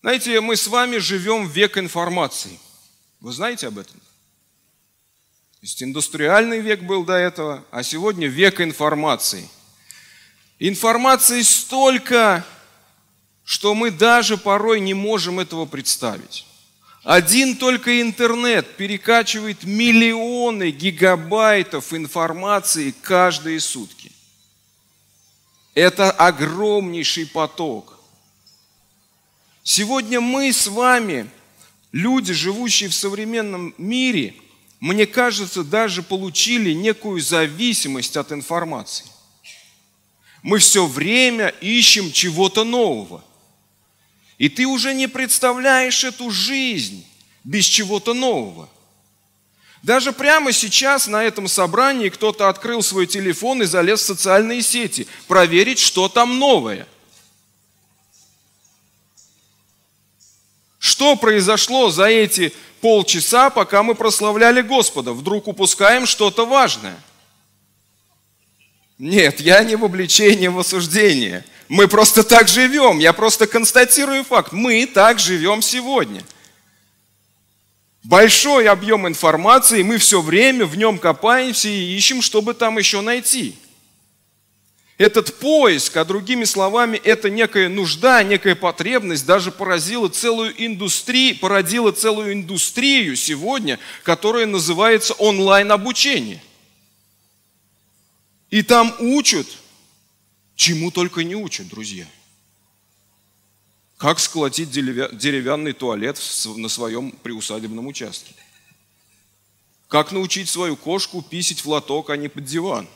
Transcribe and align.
Знаете, 0.00 0.40
мы 0.40 0.56
с 0.56 0.68
вами 0.68 0.98
живем 0.98 1.48
в 1.48 1.52
век 1.52 1.76
информации. 1.76 2.58
Вы 3.20 3.32
знаете 3.32 3.66
об 3.66 3.78
этом? 3.78 3.98
То 3.98 5.62
есть 5.62 5.82
индустриальный 5.82 6.60
век 6.60 6.82
был 6.82 7.04
до 7.04 7.14
этого, 7.14 7.64
а 7.72 7.82
сегодня 7.82 8.28
век 8.28 8.60
информации. 8.60 9.48
Информации 10.60 11.42
столько, 11.42 12.44
что 13.42 13.74
мы 13.74 13.90
даже 13.90 14.36
порой 14.36 14.78
не 14.78 14.94
можем 14.94 15.40
этого 15.40 15.66
представить. 15.66 16.46
Один 17.02 17.56
только 17.56 18.00
интернет 18.00 18.76
перекачивает 18.76 19.64
миллионы 19.64 20.70
гигабайтов 20.70 21.92
информации 21.92 22.94
каждые 23.02 23.58
сутки. 23.58 24.12
Это 25.74 26.12
огромнейший 26.12 27.26
поток. 27.26 27.97
Сегодня 29.70 30.18
мы 30.18 30.50
с 30.50 30.66
вами, 30.66 31.28
люди, 31.92 32.32
живущие 32.32 32.88
в 32.88 32.94
современном 32.94 33.74
мире, 33.76 34.34
мне 34.80 35.04
кажется, 35.04 35.62
даже 35.62 36.02
получили 36.02 36.72
некую 36.72 37.20
зависимость 37.20 38.16
от 38.16 38.32
информации. 38.32 39.04
Мы 40.42 40.58
все 40.58 40.86
время 40.86 41.48
ищем 41.60 42.10
чего-то 42.12 42.64
нового. 42.64 43.22
И 44.38 44.48
ты 44.48 44.64
уже 44.64 44.94
не 44.94 45.06
представляешь 45.06 46.02
эту 46.02 46.30
жизнь 46.30 47.04
без 47.44 47.66
чего-то 47.66 48.14
нового. 48.14 48.70
Даже 49.82 50.14
прямо 50.14 50.50
сейчас 50.52 51.08
на 51.08 51.22
этом 51.22 51.46
собрании 51.46 52.08
кто-то 52.08 52.48
открыл 52.48 52.82
свой 52.82 53.06
телефон 53.06 53.62
и 53.62 53.66
залез 53.66 54.00
в 54.00 54.06
социальные 54.06 54.62
сети, 54.62 55.06
проверить, 55.26 55.78
что 55.78 56.08
там 56.08 56.38
новое. 56.38 56.88
Что 60.78 61.16
произошло 61.16 61.90
за 61.90 62.06
эти 62.06 62.52
полчаса, 62.80 63.50
пока 63.50 63.82
мы 63.82 63.94
прославляли 63.94 64.62
Господа? 64.62 65.12
Вдруг 65.12 65.48
упускаем 65.48 66.06
что-то 66.06 66.46
важное. 66.46 66.98
Нет, 68.98 69.40
я 69.40 69.62
не 69.62 69.76
в 69.76 69.84
обличении, 69.84 70.48
в 70.48 70.58
осуждении. 70.58 71.44
Мы 71.68 71.86
просто 71.86 72.24
так 72.24 72.48
живем. 72.48 72.98
Я 72.98 73.12
просто 73.12 73.46
констатирую 73.46 74.24
факт. 74.24 74.52
Мы 74.52 74.86
так 74.86 75.18
живем 75.18 75.62
сегодня. 75.62 76.22
Большой 78.02 78.68
объем 78.68 79.06
информации, 79.06 79.82
мы 79.82 79.98
все 79.98 80.22
время 80.22 80.64
в 80.64 80.76
нем 80.76 80.98
копаемся 80.98 81.68
и 81.68 81.96
ищем, 81.96 82.22
чтобы 82.22 82.54
там 82.54 82.78
еще 82.78 83.02
найти. 83.02 83.54
Этот 84.98 85.38
поиск, 85.38 85.96
а 85.96 86.04
другими 86.04 86.42
словами, 86.42 86.96
это 86.96 87.30
некая 87.30 87.68
нужда, 87.68 88.24
некая 88.24 88.56
потребность, 88.56 89.24
даже 89.24 89.52
поразила 89.52 90.08
целую 90.08 90.52
индустрию, 90.66 91.38
породила 91.38 91.92
целую 91.92 92.32
индустрию 92.32 93.14
сегодня, 93.14 93.78
которая 94.02 94.44
называется 94.46 95.14
онлайн-обучение. 95.14 96.42
И 98.50 98.62
там 98.62 98.92
учат, 98.98 99.46
чему 100.56 100.90
только 100.90 101.22
не 101.22 101.36
учат, 101.36 101.68
друзья. 101.68 102.06
Как 103.98 104.18
сколотить 104.18 104.70
деревянный 104.72 105.74
туалет 105.74 106.20
на 106.56 106.68
своем 106.68 107.12
приусадебном 107.12 107.86
участке. 107.86 108.34
Как 109.86 110.10
научить 110.10 110.48
свою 110.48 110.74
кошку 110.74 111.22
писить 111.22 111.64
в 111.64 111.68
лоток, 111.68 112.10
а 112.10 112.16
не 112.16 112.28
под 112.28 112.44
диван. 112.44 112.88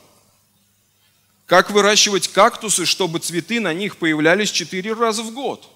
Как 1.45 1.71
выращивать 1.71 2.29
кактусы, 2.29 2.85
чтобы 2.85 3.19
цветы 3.19 3.59
на 3.59 3.73
них 3.73 3.97
появлялись 3.97 4.51
четыре 4.51 4.93
раза 4.93 5.23
в 5.23 5.31
год. 5.31 5.69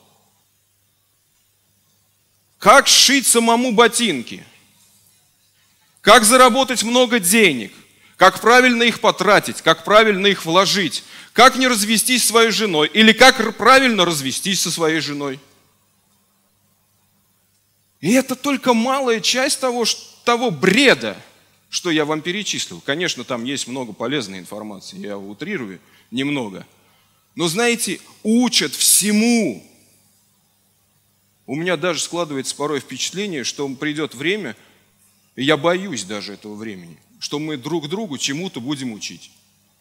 Как 2.58 2.88
сшить 2.88 3.28
самому 3.28 3.72
ботинки. 3.74 4.44
Как 6.02 6.24
заработать 6.24 6.84
много 6.84 7.20
денег– 7.20 7.74
как 8.18 8.42
правильно 8.42 8.84
их 8.84 9.00
потратить, 9.00 9.62
как 9.62 9.84
правильно 9.84 10.26
их 10.26 10.44
вложить, 10.44 11.04
как 11.34 11.56
не 11.56 11.68
развестись 11.68 12.24
со 12.24 12.30
своей 12.30 12.52
женой 12.52 12.90
или 12.92 13.14
как 13.14 13.56
правильно 13.56 14.06
развестись 14.06 14.62
со 14.62 14.72
своей 14.72 15.00
женой. 15.00 15.40
И 18.02 18.14
это 18.14 18.36
только 18.36 18.74
малая 18.74 19.20
часть 19.20 19.60
того, 19.60 19.86
того 20.26 20.50
бреда, 20.50 21.16
что 21.70 21.92
я 21.92 22.06
вам 22.06 22.22
перечислил. 22.22 22.82
Конечно, 22.82 23.24
там 23.24 23.44
есть 23.44 23.68
много 23.68 23.94
полезной 23.94 24.40
информации, 24.40 24.98
я 24.98 25.18
утрирую 25.18 25.80
немного. 26.12 26.66
Но 27.36 27.48
знаете, 27.48 28.00
учат 28.24 28.74
всему. 28.74 29.64
У 31.46 31.56
меня 31.56 31.78
даже 31.78 32.02
складывается 32.02 32.56
порой 32.56 32.80
впечатление, 32.80 33.44
что 33.44 33.68
придет 33.76 34.16
время, 34.16 34.56
и 35.36 35.44
я 35.44 35.56
боюсь 35.56 36.04
даже 36.04 36.34
этого 36.34 36.56
времени, 36.56 36.98
что 37.20 37.40
мы 37.40 37.58
друг 37.58 37.90
другу 37.90 38.18
чему-то 38.18 38.60
будем 38.60 38.92
учить. 38.92 39.32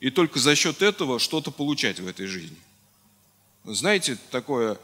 И 0.01 0.11
только 0.11 0.39
за 0.39 0.55
счет 0.55 0.83
этого 0.83 1.19
что-то 1.19 1.51
получать 1.51 1.99
в 1.99 2.07
этой 2.07 2.27
жизни. 2.27 2.59
Знаете, 3.65 4.19
такое 4.31 4.79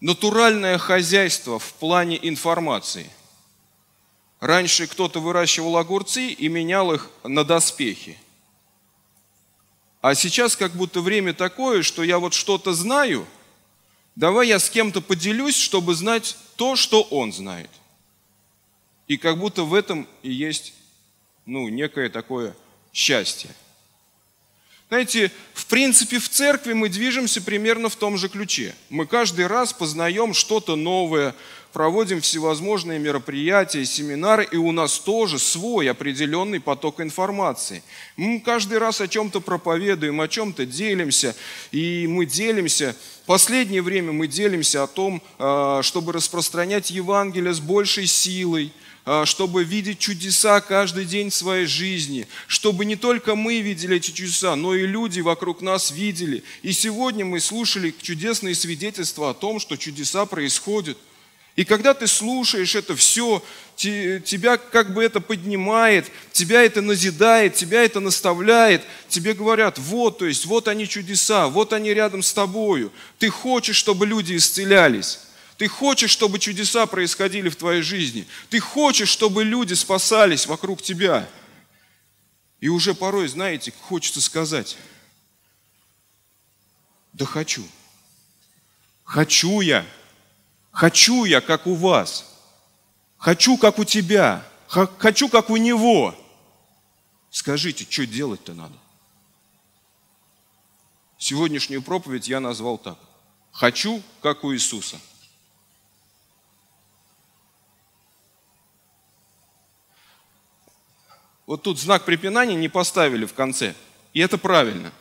натуральное 0.00 0.78
хозяйство 0.78 1.58
в 1.58 1.72
плане 1.74 2.18
информации. 2.20 3.08
Раньше 4.40 4.86
кто-то 4.86 5.20
выращивал 5.20 5.76
огурцы 5.76 6.28
и 6.28 6.48
менял 6.48 6.92
их 6.92 7.10
на 7.22 7.44
доспехи. 7.44 8.18
А 10.00 10.14
сейчас 10.14 10.56
как 10.56 10.72
будто 10.72 11.02
время 11.02 11.34
такое, 11.34 11.82
что 11.82 12.02
я 12.02 12.18
вот 12.18 12.32
что-то 12.32 12.72
знаю, 12.72 13.26
давай 14.16 14.48
я 14.48 14.58
с 14.58 14.70
кем-то 14.70 15.02
поделюсь, 15.02 15.56
чтобы 15.56 15.94
знать 15.94 16.38
то, 16.56 16.74
что 16.74 17.02
он 17.02 17.34
знает. 17.34 17.70
И 19.08 19.18
как 19.18 19.38
будто 19.38 19.64
в 19.64 19.74
этом 19.74 20.08
и 20.22 20.32
есть 20.32 20.72
ну, 21.44 21.68
некое 21.68 22.08
такое 22.08 22.56
счастье. 22.94 23.50
Знаете, 24.88 25.30
в 25.54 25.66
принципе, 25.66 26.18
в 26.18 26.28
церкви 26.28 26.72
мы 26.72 26.88
движемся 26.88 27.40
примерно 27.42 27.88
в 27.88 27.96
том 27.96 28.16
же 28.16 28.28
ключе. 28.28 28.74
Мы 28.88 29.06
каждый 29.06 29.46
раз 29.46 29.72
познаем 29.72 30.34
что-то 30.34 30.76
новое, 30.76 31.34
проводим 31.72 32.20
всевозможные 32.20 32.98
мероприятия, 32.98 33.84
семинары, 33.84 34.46
и 34.50 34.56
у 34.56 34.72
нас 34.72 34.98
тоже 34.98 35.38
свой 35.38 35.90
определенный 35.90 36.60
поток 36.60 37.00
информации. 37.00 37.82
Мы 38.16 38.40
каждый 38.40 38.78
раз 38.78 39.00
о 39.00 39.08
чем-то 39.08 39.40
проповедуем, 39.40 40.20
о 40.20 40.28
чем-то 40.28 40.66
делимся, 40.66 41.34
и 41.72 42.06
мы 42.06 42.26
делимся. 42.26 42.96
Последнее 43.26 43.82
время 43.82 44.12
мы 44.12 44.26
делимся 44.26 44.82
о 44.82 44.86
том, 44.86 45.22
а, 45.38 45.82
чтобы 45.82 46.12
распространять 46.12 46.90
Евангелие 46.90 47.54
с 47.54 47.60
большей 47.60 48.06
силой– 48.06 48.72
а, 49.06 49.24
чтобы 49.24 49.64
видеть 49.64 49.98
чудеса 49.98 50.60
каждый 50.60 51.06
день 51.06 51.30
в 51.30 51.34
своей 51.34 51.66
жизни, 51.66 52.28
чтобы 52.46 52.84
не 52.84 52.96
только 52.96 53.34
мы 53.34 53.60
видели 53.60 53.96
эти 53.96 54.10
чудеса, 54.10 54.54
но 54.56 54.74
и 54.74 54.86
люди 54.86 55.20
вокруг 55.20 55.62
нас 55.62 55.90
видели. 55.90 56.44
И 56.62 56.72
сегодня 56.72 57.24
мы 57.24 57.40
слушали 57.40 57.94
чудесные 58.00 58.54
свидетельства 58.54 59.30
о 59.30 59.34
том, 59.34 59.58
что 59.58 59.76
чудеса 59.76 60.26
происходят. 60.26 60.98
И 61.56 61.64
когда 61.64 61.94
ты 61.94 62.06
слушаешь 62.06 62.74
это 62.74 62.94
все, 62.96 63.44
тебя 63.76 64.56
как 64.56 64.94
бы 64.94 65.02
это 65.02 65.20
поднимает, 65.20 66.10
тебя 66.32 66.62
это 66.62 66.80
назидает, 66.80 67.54
тебя 67.54 67.82
это 67.82 68.00
наставляет, 68.00 68.82
тебе 69.08 69.34
говорят, 69.34 69.78
вот, 69.78 70.18
то 70.18 70.26
есть, 70.26 70.46
вот 70.46 70.68
они 70.68 70.88
чудеса, 70.88 71.48
вот 71.48 71.72
они 71.72 71.92
рядом 71.92 72.22
с 72.22 72.32
тобою. 72.32 72.92
Ты 73.18 73.30
хочешь, 73.30 73.76
чтобы 73.76 74.06
люди 74.06 74.36
исцелялись. 74.36 75.20
Ты 75.56 75.68
хочешь, 75.68 76.10
чтобы 76.10 76.38
чудеса 76.38 76.86
происходили 76.86 77.50
в 77.50 77.56
твоей 77.56 77.82
жизни. 77.82 78.26
Ты 78.48 78.60
хочешь, 78.60 79.10
чтобы 79.10 79.44
люди 79.44 79.74
спасались 79.74 80.46
вокруг 80.46 80.80
тебя. 80.80 81.28
И 82.60 82.68
уже 82.68 82.94
порой, 82.94 83.28
знаете, 83.28 83.72
хочется 83.82 84.20
сказать, 84.20 84.76
да 87.12 87.24
хочу. 87.24 87.66
Хочу 89.04 89.60
я. 89.60 89.84
Хочу 90.70 91.24
я, 91.24 91.40
как 91.40 91.66
у 91.66 91.74
вас. 91.74 92.26
Хочу, 93.18 93.56
как 93.56 93.78
у 93.78 93.84
тебя. 93.84 94.44
Хочу, 94.66 95.28
как 95.28 95.50
у 95.50 95.56
него. 95.56 96.14
Скажите, 97.30 97.86
что 97.88 98.06
делать-то 98.06 98.54
надо? 98.54 98.74
Сегодняшнюю 101.18 101.82
проповедь 101.82 102.28
я 102.28 102.40
назвал 102.40 102.78
так. 102.78 102.98
Хочу, 103.52 104.02
как 104.22 104.44
у 104.44 104.54
Иисуса– 104.54 105.00
вот 111.50 111.62
тут 111.62 111.80
знак 111.80 112.04
препинания 112.04 112.54
не 112.54 112.68
поставили 112.68 113.24
в 113.24 113.34
конце. 113.34 113.74
И 114.12 114.20
это 114.20 114.38
правильно. 114.38 114.92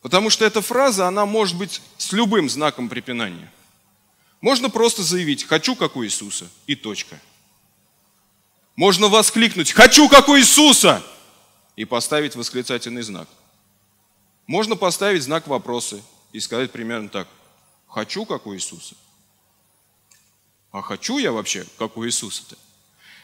Потому 0.00 0.30
что 0.30 0.46
эта 0.46 0.62
фраза, 0.62 1.06
она 1.06 1.26
может 1.26 1.58
быть 1.58 1.82
с 1.98 2.12
любым 2.12 2.48
знаком 2.48 2.88
препинания. 2.88 3.52
Можно 4.44 4.68
просто 4.68 5.02
заявить 5.02 5.44
«хочу, 5.44 5.74
как 5.74 5.96
у 5.96 6.04
Иисуса» 6.04 6.50
и 6.66 6.76
точка. 6.76 7.18
Можно 8.76 9.08
воскликнуть 9.08 9.72
«хочу, 9.72 10.06
как 10.10 10.28
у 10.28 10.36
Иисуса» 10.36 11.02
и 11.76 11.86
поставить 11.86 12.36
восклицательный 12.36 13.00
знак. 13.00 13.26
Можно 14.46 14.76
поставить 14.76 15.22
знак 15.22 15.46
вопроса 15.46 15.98
и 16.34 16.40
сказать 16.40 16.72
примерно 16.72 17.08
так 17.08 17.26
«хочу, 17.88 18.26
как 18.26 18.46
у 18.46 18.54
Иисуса». 18.54 18.96
А 20.72 20.82
хочу 20.82 21.16
я 21.16 21.32
вообще, 21.32 21.64
как 21.78 21.96
у 21.96 22.04
Иисуса-то? 22.04 22.56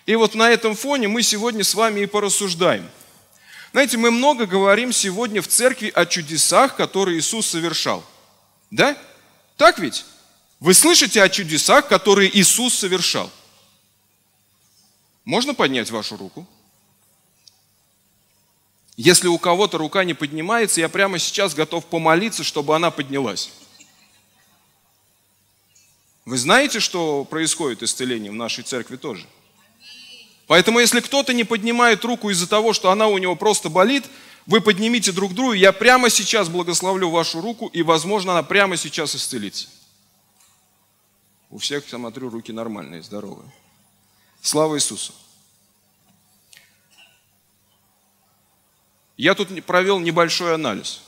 И 0.06 0.16
вот 0.16 0.34
на 0.34 0.48
этом 0.48 0.74
фоне 0.74 1.08
мы 1.08 1.22
сегодня 1.22 1.64
с 1.64 1.74
вами 1.74 2.00
и 2.00 2.06
порассуждаем. 2.06 2.88
Знаете, 3.72 3.98
мы 3.98 4.10
много 4.10 4.46
говорим 4.46 4.90
сегодня 4.90 5.42
в 5.42 5.48
церкви 5.48 5.92
о 5.94 6.06
чудесах, 6.06 6.76
которые 6.76 7.18
Иисус 7.18 7.46
совершал. 7.46 8.02
Да? 8.70 8.96
Так 9.58 9.78
ведь? 9.80 10.06
Вы 10.60 10.74
слышите 10.74 11.22
о 11.22 11.28
чудесах, 11.30 11.88
которые 11.88 12.30
Иисус 12.38 12.74
совершал. 12.74 13.30
Можно 15.24 15.54
поднять 15.54 15.90
вашу 15.90 16.18
руку? 16.18 16.46
Если 18.98 19.28
у 19.28 19.38
кого-то 19.38 19.78
рука 19.78 20.04
не 20.04 20.12
поднимается, 20.12 20.82
я 20.82 20.90
прямо 20.90 21.18
сейчас 21.18 21.54
готов 21.54 21.86
помолиться, 21.86 22.44
чтобы 22.44 22.76
она 22.76 22.90
поднялась. 22.90 23.50
Вы 26.26 26.36
знаете, 26.36 26.80
что 26.80 27.24
происходит 27.24 27.82
исцеление 27.82 28.30
в 28.30 28.34
нашей 28.34 28.62
церкви 28.62 28.96
тоже? 28.96 29.26
Поэтому, 30.46 30.78
если 30.78 31.00
кто-то 31.00 31.32
не 31.32 31.44
поднимает 31.44 32.04
руку 32.04 32.28
из-за 32.28 32.46
того, 32.46 32.74
что 32.74 32.90
она 32.90 33.06
у 33.06 33.16
него 33.16 33.34
просто 33.34 33.70
болит, 33.70 34.04
вы 34.44 34.60
поднимите 34.60 35.12
друг 35.12 35.32
другу, 35.32 35.54
я 35.54 35.72
прямо 35.72 36.10
сейчас 36.10 36.50
благословлю 36.50 37.08
вашу 37.08 37.40
руку, 37.40 37.68
и, 37.68 37.82
возможно, 37.82 38.32
она 38.32 38.42
прямо 38.42 38.76
сейчас 38.76 39.16
исцелится. 39.16 39.68
У 41.50 41.58
всех, 41.58 41.88
смотрю, 41.88 42.30
руки 42.30 42.52
нормальные, 42.52 43.02
здоровые. 43.02 43.50
Слава 44.40 44.76
Иисусу! 44.76 45.12
Я 49.16 49.34
тут 49.34 49.64
провел 49.66 49.98
небольшой 49.98 50.54
анализ. 50.54 51.02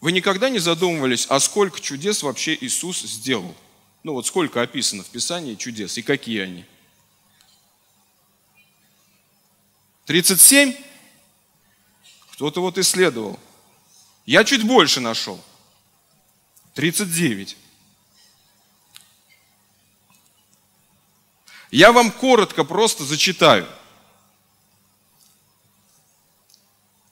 Вы 0.00 0.12
никогда 0.12 0.48
не 0.48 0.58
задумывались, 0.58 1.26
а 1.28 1.40
сколько 1.40 1.80
чудес 1.80 2.22
вообще 2.22 2.56
Иисус 2.60 3.02
сделал? 3.02 3.54
Ну 4.04 4.12
вот 4.12 4.26
сколько 4.26 4.62
описано 4.62 5.02
в 5.02 5.08
Писании 5.08 5.56
чудес 5.56 5.98
и 5.98 6.02
какие 6.02 6.40
они? 6.42 6.64
37? 10.06 10.76
Кто-то 12.32 12.60
вот 12.60 12.78
исследовал. 12.78 13.38
Я 14.24 14.44
чуть 14.44 14.64
больше 14.64 15.00
нашел. 15.00 15.42
39. 16.74 17.56
Я 21.70 21.92
вам 21.92 22.10
коротко 22.10 22.64
просто 22.64 23.04
зачитаю. 23.04 23.66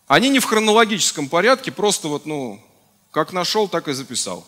Они 0.07 0.29
не 0.29 0.39
в 0.39 0.45
хронологическом 0.45 1.29
порядке, 1.29 1.73
просто 1.73 2.09
вот, 2.09 2.27
ну, 2.27 2.63
как 3.11 3.33
нашел, 3.33 3.69
так 3.69 3.89
и 3.89 3.93
записал. 3.93 4.47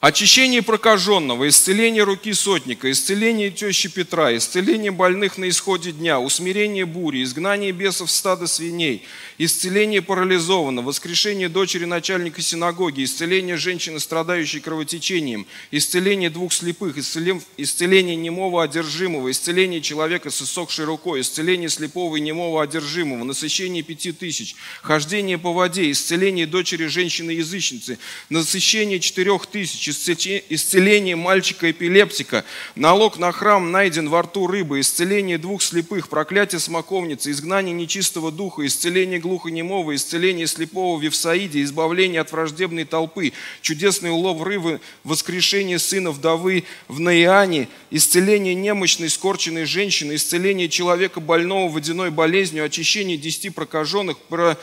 Очищение 0.00 0.62
прокаженного, 0.62 1.48
исцеление 1.48 2.04
руки 2.04 2.32
сотника, 2.32 2.88
исцеление 2.88 3.50
тещи 3.50 3.88
Петра, 3.88 4.36
исцеление 4.36 4.92
больных 4.92 5.38
на 5.38 5.48
исходе 5.48 5.90
дня, 5.90 6.20
усмирение 6.20 6.86
бури, 6.86 7.24
изгнание 7.24 7.72
бесов 7.72 8.08
стада 8.08 8.46
свиней, 8.46 9.02
исцеление 9.38 10.00
парализованного, 10.00 10.86
воскрешение 10.86 11.48
дочери 11.48 11.84
начальника 11.84 12.40
синагоги, 12.40 13.02
исцеление 13.02 13.56
женщины, 13.56 13.98
страдающей 13.98 14.60
кровотечением, 14.60 15.48
исцеление 15.72 16.30
двух 16.30 16.52
слепых, 16.52 16.96
исцеление 16.96 18.14
немого 18.14 18.62
одержимого, 18.62 19.32
исцеление 19.32 19.80
человека 19.80 20.30
с 20.30 20.40
иссохшей 20.40 20.84
рукой, 20.84 21.22
исцеление 21.22 21.68
слепого 21.68 22.14
и 22.14 22.20
немого 22.20 22.62
одержимого, 22.62 23.24
насыщение 23.24 23.82
пяти 23.82 24.12
тысяч, 24.12 24.54
хождение 24.80 25.38
по 25.38 25.52
воде, 25.52 25.90
исцеление 25.90 26.46
дочери 26.46 26.86
женщины-язычницы, 26.86 27.98
насыщение 28.30 29.00
четырех 29.00 29.44
тысяч, 29.46 29.87
исцеление 29.90 31.16
мальчика-эпилептика, 31.16 32.44
налог 32.74 33.18
на 33.18 33.32
храм 33.32 33.70
найден 33.70 34.08
во 34.08 34.22
рту 34.22 34.46
рыбы, 34.46 34.80
исцеление 34.80 35.38
двух 35.38 35.62
слепых, 35.62 36.08
проклятие 36.08 36.60
смоковницы, 36.60 37.30
изгнание 37.30 37.74
нечистого 37.74 38.32
духа, 38.32 38.66
исцеление 38.66 39.18
глухонемого, 39.18 39.94
исцеление 39.94 40.46
слепого 40.46 40.98
в 40.98 41.02
Евсаиде, 41.02 41.62
избавление 41.62 42.20
от 42.20 42.32
враждебной 42.32 42.84
толпы, 42.84 43.32
чудесный 43.60 44.10
улов 44.10 44.42
рыбы, 44.42 44.80
воскрешение 45.04 45.78
сына 45.78 46.10
вдовы 46.10 46.64
в 46.88 47.00
Наиане, 47.00 47.68
исцеление 47.90 48.54
немощной 48.54 49.08
скорченной 49.08 49.64
женщины, 49.64 50.14
исцеление 50.14 50.68
человека 50.68 51.20
больного 51.20 51.70
водяной 51.70 52.10
болезнью, 52.10 52.64
очищение 52.64 53.16
десяти 53.16 53.50
прокаженных, 53.50 54.18
про 54.18 54.56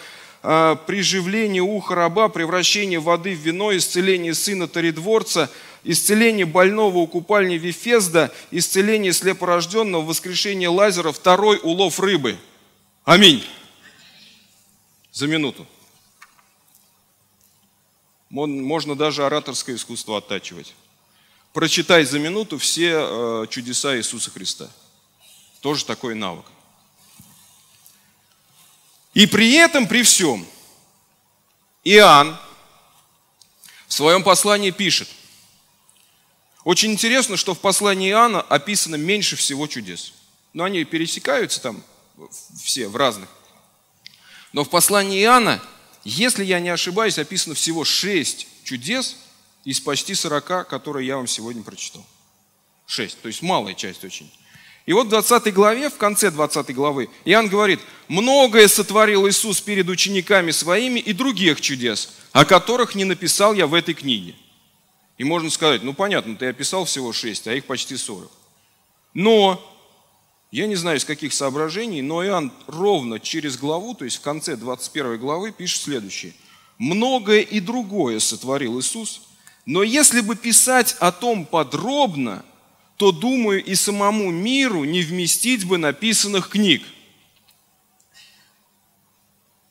приживление 0.86 1.62
уха 1.62 1.95
раба, 1.95 2.30
превращение 2.30 3.00
воды 3.00 3.36
в 3.36 3.39
вино, 3.39 3.75
исцеление 3.75 4.36
сына 4.36 4.68
Таридворца, 4.68 5.50
исцеление 5.83 6.45
больного 6.45 6.97
у 6.97 7.07
купальни 7.07 7.56
Вифезда, 7.56 8.31
исцеление 8.51 9.13
слепорожденного, 9.13 10.03
воскрешение 10.03 10.69
лазера, 10.69 11.12
второй 11.12 11.59
улов 11.63 12.00
рыбы. 12.00 12.38
Аминь. 13.06 13.44
За 15.12 15.27
минуту. 15.27 15.65
Можно 18.30 18.95
даже 18.95 19.25
ораторское 19.25 19.75
искусство 19.75 20.18
оттачивать. 20.18 20.75
Прочитай 21.53 22.03
за 22.03 22.19
минуту 22.19 22.57
все 22.57 22.98
э, 23.00 23.48
чудеса 23.50 23.98
Иисуса 23.98 24.30
Христа. 24.30 24.69
Тоже 25.62 25.86
такой 25.86 26.13
навык. 26.13 26.45
И 29.15 29.25
при 29.27 29.53
этом, 29.53 29.88
при 29.88 30.03
всем, 30.03 30.45
Иоанн 31.85 32.38
в 33.88 33.94
своем 33.94 34.23
послании 34.23 34.71
пишет, 34.71 35.07
очень 36.65 36.91
интересно, 36.91 37.38
что 37.38 37.53
в 37.53 37.59
послании 37.59 38.09
Иоанна 38.09 38.41
описано 38.41 38.95
меньше 38.95 39.38
всего 39.38 39.67
чудес. 39.67 40.13
Но 40.51 40.65
они 40.65 40.83
пересекаются 40.83 41.62
там 41.62 41.81
все 42.62 42.89
в 42.89 42.95
разных. 42.97 43.29
Но 44.51 44.65
в 44.65 44.69
послании 44.69 45.23
Иоанна, 45.23 45.62
если 46.03 46.44
я 46.44 46.59
не 46.59 46.69
ошибаюсь, 46.69 47.17
описано 47.17 47.56
всего 47.56 47.85
шесть 47.85 48.47
чудес 48.65 49.15
из 49.63 49.79
почти 49.79 50.13
сорока, 50.13 50.65
которые 50.65 51.07
я 51.07 51.15
вам 51.15 51.27
сегодня 51.27 51.63
прочитал. 51.63 52.06
Шесть, 52.85 53.21
то 53.21 53.29
есть 53.29 53.41
малая 53.41 53.75
часть 53.75 54.03
очень. 54.03 54.29
И 54.86 54.94
вот 54.94 55.08
в 55.08 55.10
20 55.10 55.52
главе, 55.54 55.90
в 55.90 55.98
конце 55.98 56.30
20 56.30 56.74
главы, 56.76 57.10
Иоанн 57.26 57.48
говорит, 57.48 57.80
многое 58.08 58.68
сотворил 58.68 59.28
Иисус 59.28 59.60
перед 59.60 59.90
учениками 59.90 60.52
своими 60.52 61.00
и 61.00 61.12
других 61.12 61.60
чудес, 61.60 62.14
о 62.32 62.46
которых 62.46 62.94
не 62.94 63.04
написал 63.04 63.56
я 63.56 63.66
в 63.66 63.74
этой 63.74 63.96
книге. 63.96 64.36
И 65.18 65.24
можно 65.24 65.50
сказать, 65.50 65.82
ну 65.82 65.94
понятно, 65.94 66.36
ты 66.36 66.48
описал 66.48 66.86
всего 66.86 67.14
6, 67.14 67.48
а 67.48 67.56
их 67.56 67.66
почти 67.66 67.98
40. 67.98 68.30
Но, 69.15 69.60
я 70.51 70.68
не 70.68 70.75
знаю 70.75 71.00
из 71.00 71.06
каких 71.06 71.34
соображений, 71.34 72.04
но 72.04 72.24
Иоанн 72.24 72.54
ровно 72.68 73.20
через 73.20 73.58
главу, 73.58 73.96
то 73.96 74.06
есть 74.06 74.18
в 74.18 74.22
конце 74.22 74.56
21 74.56 75.18
главы, 75.18 75.51
пишет 75.51 75.82
следующее. 75.82 76.34
Многое 76.77 77.39
и 77.39 77.60
другое 77.60 78.20
сотворил 78.20 78.80
Иисус, 78.80 79.22
но 79.65 79.82
если 79.82 80.22
бы 80.22 80.36
писать 80.36 80.96
о 81.00 81.12
том 81.12 81.44
подробно– 81.44 82.46
то, 82.98 83.12
думаю, 83.12 83.64
и 83.64 83.75
самому 83.75 84.32
миру 84.32 84.84
не 84.84 85.02
вместить 85.02 85.66
бы 85.66 85.78
написанных 85.78 86.50
книг. 86.50 86.84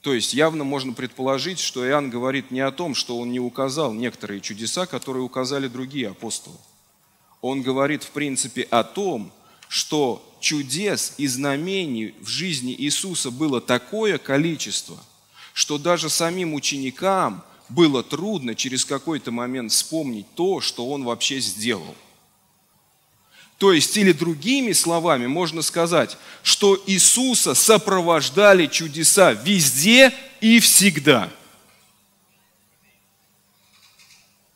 То 0.02 0.12
есть 0.12 0.34
явно 0.34 0.64
можно 0.64 0.92
предположить, 0.92 1.58
что 1.58 1.86
Иоанн 1.88 2.10
говорит 2.10 2.50
не 2.50 2.60
о 2.60 2.70
том, 2.70 2.94
что 2.94 3.18
он 3.18 3.32
не 3.32 3.40
указал 3.40 3.94
некоторые 3.94 4.42
чудеса, 4.42 4.84
которые 4.84 5.22
указали 5.22 5.66
другие 5.66 6.08
апостолы. 6.08 6.58
Он 7.40 7.62
говорит, 7.62 8.02
в 8.02 8.10
принципе, 8.10 8.62
о 8.62 8.84
том, 8.84 9.32
что 9.68 10.22
чудес 10.40 11.14
и 11.16 11.26
знамений 11.26 12.14
в 12.20 12.28
жизни 12.28 12.74
Иисуса 12.76 13.30
было 13.30 13.62
такое 13.62 14.18
количество, 14.18 15.02
что 15.54 15.78
даже 15.78 16.10
самим 16.10 16.52
ученикам 16.52 17.42
было 17.70 18.02
трудно 18.02 18.54
через 18.54 18.84
какой-то 18.84 19.30
момент 19.30 19.72
вспомнить 19.72 20.26
то, 20.34 20.60
что 20.60 20.90
он 20.90 21.04
вообще 21.04 21.40
сделал. 21.40 21.94
То 23.64 23.72
есть, 23.72 23.96
или 23.96 24.12
другими 24.12 24.72
словами, 24.72 25.26
можно 25.26 25.62
сказать, 25.62 26.18
что 26.42 26.78
Иисуса 26.86 27.54
сопровождали 27.54 28.66
чудеса 28.66 29.32
везде 29.32 30.12
и 30.42 30.60
всегда. 30.60 31.32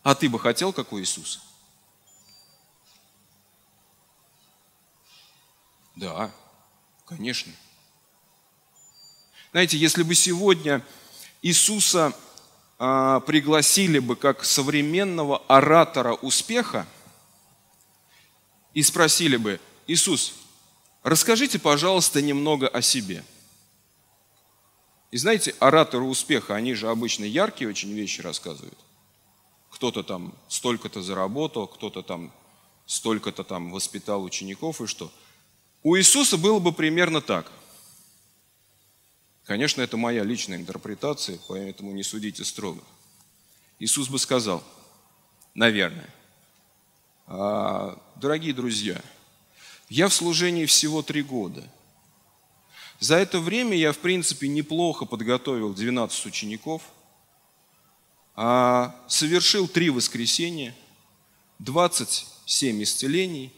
А 0.02 0.14
ты 0.14 0.28
бы 0.28 0.38
хотел, 0.38 0.74
как 0.74 0.92
у 0.92 1.00
Иисуса? 1.00 1.40
Да, 5.96 6.30
конечно. 7.06 7.50
Знаете, 9.52 9.78
если 9.78 10.02
бы 10.02 10.14
сегодня 10.14 10.84
Иисуса 11.40 12.12
а, 12.78 13.20
пригласили 13.20 14.00
бы 14.00 14.16
как 14.16 14.44
современного 14.44 15.38
оратора 15.48 16.12
успеха– 16.12 16.86
и 18.78 18.82
спросили 18.84 19.36
бы, 19.36 19.60
Иисус, 19.88 20.34
расскажите, 21.02 21.58
пожалуйста, 21.58 22.22
немного 22.22 22.68
о 22.68 22.80
себе. 22.80 23.24
И 25.10 25.16
знаете, 25.16 25.52
ораторы 25.58 26.04
успеха, 26.04 26.54
они 26.54 26.74
же 26.74 26.88
обычно 26.88 27.24
яркие 27.24 27.68
очень 27.68 27.92
вещи 27.92 28.20
рассказывают. 28.20 28.78
Кто-то 29.70 30.04
там 30.04 30.32
столько-то 30.46 31.02
заработал, 31.02 31.66
кто-то 31.66 32.02
там 32.02 32.32
столько-то 32.86 33.42
там 33.42 33.72
воспитал 33.72 34.22
учеников 34.22 34.80
и 34.80 34.86
что. 34.86 35.12
У 35.82 35.96
Иисуса 35.96 36.36
было 36.36 36.60
бы 36.60 36.72
примерно 36.72 37.20
так. 37.20 37.50
Конечно, 39.42 39.82
это 39.82 39.96
моя 39.96 40.22
личная 40.22 40.56
интерпретация, 40.56 41.40
поэтому 41.48 41.90
не 41.90 42.04
судите 42.04 42.44
строго. 42.44 42.84
Иисус 43.80 44.08
бы 44.08 44.20
сказал, 44.20 44.62
наверное, 45.52 46.14
«А, 46.14 46.17
дорогие 47.28 48.54
друзья, 48.54 49.00
я 49.88 50.08
в 50.08 50.14
служении 50.14 50.66
всего 50.66 51.02
три 51.02 51.22
года. 51.22 51.62
За 53.00 53.16
это 53.16 53.38
время 53.38 53.76
я, 53.76 53.92
в 53.92 53.98
принципе, 53.98 54.48
неплохо 54.48 55.04
подготовил 55.04 55.72
12 55.74 56.26
учеников, 56.26 56.82
а 58.34 58.94
совершил 59.08 59.68
три 59.68 59.90
воскресения, 59.90 60.74
27 61.58 62.82
исцелений 62.82 63.52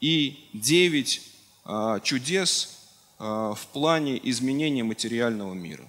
и 0.00 0.48
9 0.52 1.22
а, 1.64 2.00
чудес 2.00 2.78
а, 3.18 3.54
в 3.54 3.66
плане 3.68 4.20
изменения 4.30 4.84
материального 4.84 5.52
мира. 5.52 5.88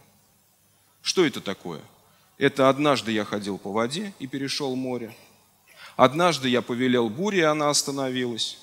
Что 1.01 1.25
это 1.25 1.39
такое? 1.39 1.81
Это 2.37 2.67
однажды 2.67 3.11
я 3.11 3.25
ходил 3.25 3.57
по 3.57 3.71
воде 3.71 4.13
и 4.19 4.27
перешел 4.27 4.75
море. 4.75 5.15
Однажды 5.95 6.49
я 6.49 6.61
повелел 6.61 7.09
буре, 7.09 7.39
и 7.39 7.43
она 7.43 7.69
остановилась. 7.69 8.57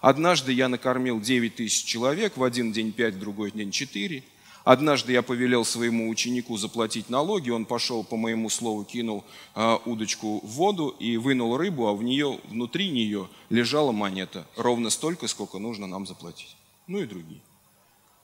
Однажды 0.00 0.52
я 0.52 0.68
накормил 0.68 1.20
9 1.20 1.56
тысяч 1.56 1.84
человек, 1.84 2.36
в 2.36 2.44
один 2.44 2.72
день 2.72 2.92
5, 2.92 3.14
в 3.14 3.18
другой 3.18 3.50
день 3.50 3.70
4. 3.70 4.22
Однажды 4.64 5.12
я 5.12 5.22
повелел 5.22 5.64
своему 5.64 6.08
ученику 6.08 6.56
заплатить 6.56 7.08
налоги, 7.08 7.50
он 7.50 7.64
пошел 7.64 8.04
по 8.04 8.16
моему 8.16 8.50
слову, 8.50 8.84
кинул 8.84 9.24
э, 9.54 9.78
удочку 9.86 10.40
в 10.40 10.50
воду 10.50 10.88
и 10.88 11.16
вынул 11.16 11.56
рыбу, 11.56 11.86
а 11.86 11.94
в 11.94 12.02
нее, 12.02 12.38
внутри 12.44 12.90
нее 12.90 13.28
лежала 13.48 13.92
монета, 13.92 14.46
ровно 14.56 14.90
столько, 14.90 15.26
сколько 15.26 15.58
нужно 15.58 15.86
нам 15.86 16.06
заплатить. 16.06 16.54
Ну 16.86 16.98
и 16.98 17.06
другие. 17.06 17.40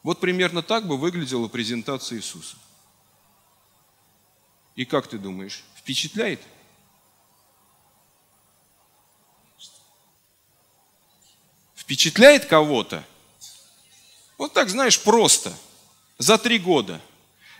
Вот 0.02 0.20
примерно 0.20 0.62
так 0.62 0.86
бы 0.86 0.98
выглядела 0.98 1.48
презентация 1.48 2.18
Иисуса. 2.18 2.56
И 4.76 4.84
как 4.84 5.06
ты 5.06 5.18
думаешь, 5.18 5.64
впечатляет? 5.76 6.40
Впечатляет 11.84 12.46
кого-то? 12.46 13.04
Вот 14.38 14.52
так, 14.52 14.68
знаешь, 14.68 15.00
просто, 15.00 15.56
за 16.18 16.38
три 16.38 16.58
года. 16.58 17.00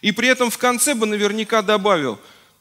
И 0.03 0.13
при 0.13 0.29
этом 0.29 0.51
в 0.51 0.59
конце 0.59 0.95
бы 0.95 1.07
наверняка 1.07 1.63
добавил, 1.63 2.19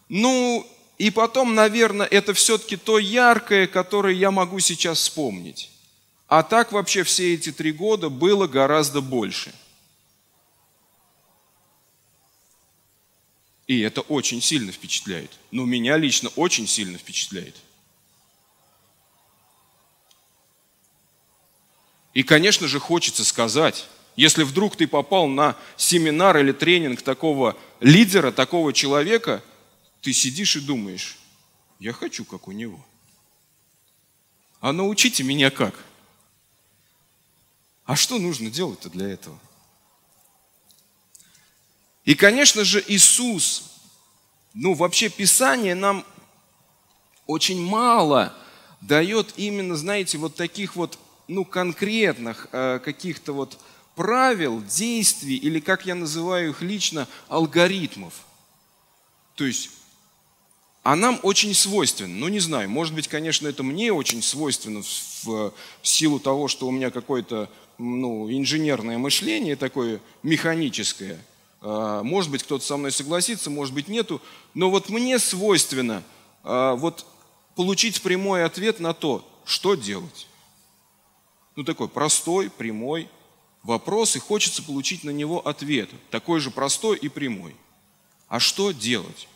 ну, 0.08 0.67
и 0.98 1.10
потом, 1.10 1.55
наверное, 1.55 2.05
это 2.05 2.34
все-таки 2.34 2.77
то 2.77 3.00
яркое, 3.00 3.67
которое 3.67 4.13
я 4.13 4.32
могу 4.32 4.60
сейчас 4.60 5.00
вспомнить. 5.00 5.72
А 6.27 6.43
так 6.43 6.72
вообще 6.72 7.03
все 7.03 7.34
эти 7.34 7.51
три 7.51 7.72
года 7.72 8.10
было 8.10 8.48
гораздо 8.48 9.01
больше– 9.01 9.53
И 13.67 13.79
это 13.79 14.01
очень 14.01 14.41
сильно 14.41 14.72
впечатляет. 14.72 15.32
Ну, 15.51 15.65
меня 15.65 15.98
лично 15.98 16.29
очень 16.36 16.67
сильно 16.67 16.98
впечатляет. 16.98 17.55
И, 22.13 22.24
конечно 22.24 22.67
же, 22.67 22.79
хочется 22.79 23.25
сказать, 23.25 23.88
если 24.15 24.43
вдруг 24.43 24.75
ты 24.75 24.88
попал 24.88 25.27
на 25.27 25.58
семинар 25.75 26.38
или 26.38 26.51
тренинг 26.51 27.01
такого 27.01 27.58
лидера, 27.79 28.32
такого 28.32 28.72
человека, 28.74 29.43
ты 30.01 30.13
сидишь 30.13 30.55
и 30.55 30.60
думаешь, 30.60 31.17
я 31.79 31.93
хочу, 31.93 32.24
как 32.24 32.48
у 32.48 32.51
него. 32.51 32.84
А 34.60 34.72
научите 34.72 35.24
меня 35.24 35.50
как? 35.50 35.74
А 37.86 37.96
что 37.96 38.20
нужно 38.20 38.50
делать-то 38.50 38.89
для 38.89 39.10
этого? 39.10 39.39
И, 42.05 42.15
конечно 42.15 42.63
же, 42.63 42.84
Иисус, 42.88 43.72
ну 44.53 44.74
вообще 44.74 45.10
Писание 45.10 45.74
нам 45.74 46.05
очень 47.25 47.62
мало 47.62 48.34
дает 48.82 49.34
именно, 49.38 49.75
знаете, 49.75 50.17
вот 50.17 50.36
таких 50.36 50.75
вот, 50.75 51.00
ну, 51.27 51.46
конкретных 51.46 52.48
э, 52.51 52.80
каких-то 52.84 53.34
вот 53.34 53.58
правил, 53.96 54.62
действий, 54.62 55.36
или, 55.36 55.60
как 55.60 55.86
я 55.86 55.96
называю 55.96 56.50
их 56.50 56.62
лично, 56.62 57.08
алгоритмов. 57.27 58.13
То 59.36 59.46
есть, 59.46 59.70
а 60.84 60.96
нам 60.96 61.20
очень 61.24 61.53
свойственно, 61.53 62.13
ну 62.13 62.27
не 62.27 62.39
знаю, 62.39 62.70
может 62.70 62.94
быть, 62.94 63.08
конечно, 63.08 63.48
это 63.48 63.63
мне 63.63 63.94
очень 63.94 64.22
свойственно 64.22 64.82
в, 64.82 65.53
в 65.82 65.88
силу 65.88 66.20
того, 66.20 66.48
что 66.48 66.68
у 66.68 66.72
меня 66.72 66.92
какое-то 66.92 67.50
ну, 67.77 68.30
инженерное 68.30 68.98
мышление 68.98 69.56
такое 69.56 70.00
механическое– 70.24 71.24
а, 71.63 72.03
может 72.03 72.30
быть, 72.30 72.44
кто-то 72.44 72.63
со 72.63 72.75
мной 72.75 72.92
согласится, 72.92 73.50
может 73.50 73.74
быть, 73.74 73.88
нету. 73.88 74.22
Но 74.53 74.70
вот 74.70 74.89
мне 74.89 75.18
свойственно 75.18 76.03
а, 76.44 76.75
вот 76.75 77.06
получить 77.56 78.01
прямой 78.01 78.44
ответ 78.44 78.80
на 78.80 78.94
то, 78.94 79.25
что 79.46 79.75
делать. 79.75 80.27
Ну, 81.55 81.63
такой 81.63 81.88
простой, 81.88 82.50
прямой 82.50 83.10
вопрос, 83.62 84.15
и 84.15 84.19
хочется 84.19 84.62
получить 84.62 85.03
на 85.03 85.12
него 85.12 85.45
ответ. 85.48 85.89
Такой 86.10 86.39
же 86.39 86.51
простой 86.51 86.98
и 86.98 87.10
прямой. 87.10 87.55
А 88.27 88.39
что 88.39 88.72
делать? 88.72 89.27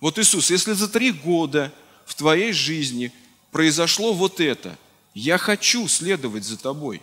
Вот 0.00 0.18
Иисус, 0.18 0.50
если 0.50 0.72
за 0.72 0.88
три 0.88 1.12
года 1.12 1.72
в 2.04 2.14
твоей 2.14 2.52
жизни 2.52 3.12
произошло 3.50 4.12
вот 4.12 4.40
это, 4.40 4.78
я 5.14 5.38
хочу 5.38 5.88
следовать 5.88 6.44
за 6.44 6.58
тобой. 6.58 7.00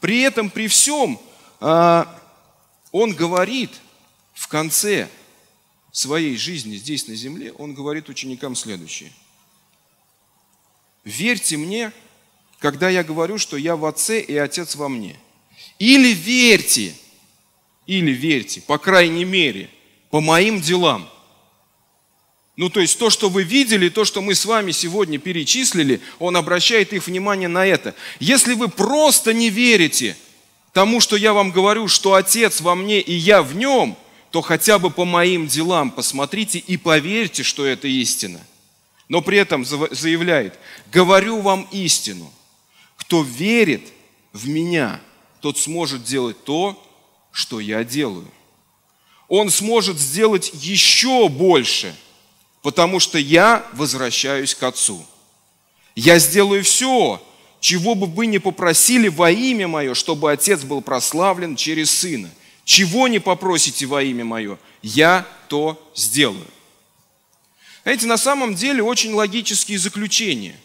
При 0.00 0.20
этом, 0.20 0.50
при 0.50 0.68
всем, 0.68 1.20
а, 1.60 2.20
он 2.90 3.14
говорит 3.14 3.70
в 4.34 4.48
конце 4.48 5.08
своей 5.92 6.36
жизни 6.36 6.76
здесь 6.76 7.06
на 7.06 7.14
земле, 7.14 7.52
он 7.52 7.74
говорит 7.74 8.08
ученикам 8.08 8.56
следующее. 8.56 9.12
Верьте 11.04 11.56
мне, 11.56 11.92
когда 12.62 12.88
я 12.88 13.04
говорю, 13.04 13.36
что 13.36 13.58
я 13.58 13.76
в 13.76 13.84
Отце 13.84 14.20
и 14.20 14.36
Отец 14.36 14.76
во 14.76 14.88
мне. 14.88 15.16
Или 15.78 16.14
верьте, 16.14 16.94
или 17.86 18.12
верьте, 18.12 18.62
по 18.62 18.78
крайней 18.78 19.24
мере, 19.26 19.68
по 20.10 20.20
моим 20.20 20.60
делам. 20.60 21.08
Ну, 22.56 22.70
то 22.70 22.80
есть 22.80 22.98
то, 22.98 23.10
что 23.10 23.28
вы 23.28 23.42
видели, 23.42 23.88
то, 23.88 24.04
что 24.04 24.22
мы 24.22 24.34
с 24.34 24.44
вами 24.44 24.70
сегодня 24.70 25.18
перечислили, 25.18 26.00
он 26.18 26.36
обращает 26.36 26.92
их 26.92 27.06
внимание 27.06 27.48
на 27.48 27.66
это. 27.66 27.94
Если 28.20 28.54
вы 28.54 28.68
просто 28.68 29.34
не 29.34 29.50
верите– 29.50 30.16
тому, 30.72 31.00
что 31.00 31.16
я 31.16 31.32
вам 31.32 31.50
говорю, 31.50 31.88
что 31.88 32.14
Отец 32.14 32.60
во 32.60 32.74
мне 32.74 33.00
и 33.00 33.12
я 33.12 33.42
в 33.42 33.54
нем, 33.54 33.96
то 34.30 34.40
хотя 34.40 34.78
бы 34.78 34.90
по 34.90 35.04
моим 35.04 35.46
делам 35.46 35.90
посмотрите 35.90 36.58
и 36.58 36.76
поверьте, 36.76 37.42
что 37.42 37.66
это 37.66 37.86
истина. 37.86 38.40
Но 39.08 39.20
при 39.20 39.38
этом 39.38 39.64
заявляет, 39.64 40.58
говорю 40.90 41.40
вам 41.40 41.68
истину, 41.70 42.32
кто 42.96 43.22
верит 43.22 43.92
в 44.32 44.48
меня, 44.48 45.00
тот 45.40 45.58
сможет 45.58 46.04
делать 46.04 46.42
то, 46.44 46.80
что 47.30 47.60
я 47.60 47.84
делаю. 47.84 48.28
Он 49.28 49.50
сможет 49.50 49.98
сделать 49.98 50.50
еще 50.54 51.28
больше, 51.28 51.94
потому 52.62 53.00
что 53.00 53.18
я 53.18 53.66
возвращаюсь 53.72 54.54
к 54.54 54.62
Отцу. 54.62 55.04
Я 55.94 56.18
сделаю 56.18 56.62
все, 56.64 57.22
чего 57.60 57.94
бы 57.94 58.06
вы 58.06 58.26
ни 58.26 58.38
попросили 58.38 59.08
во 59.08 59.30
имя 59.30 59.68
Мое, 59.68 59.94
чтобы 59.94 60.30
Отец 60.30 60.62
был 60.64 60.80
прославлен 60.82 61.56
через 61.56 61.90
Сына. 61.90 62.30
Чего 62.64 63.08
не 63.08 63.18
попросите 63.18 63.86
во 63.86 64.02
имя 64.02 64.24
Мое, 64.24 64.58
я 64.82 65.26
то 65.48 65.80
сделаю. 65.94 66.46
Знаете, 67.82 68.06
на 68.06 68.16
самом 68.16 68.54
деле 68.54 68.82
очень 68.82 69.12
логические 69.12 69.78
заключения. 69.78 70.56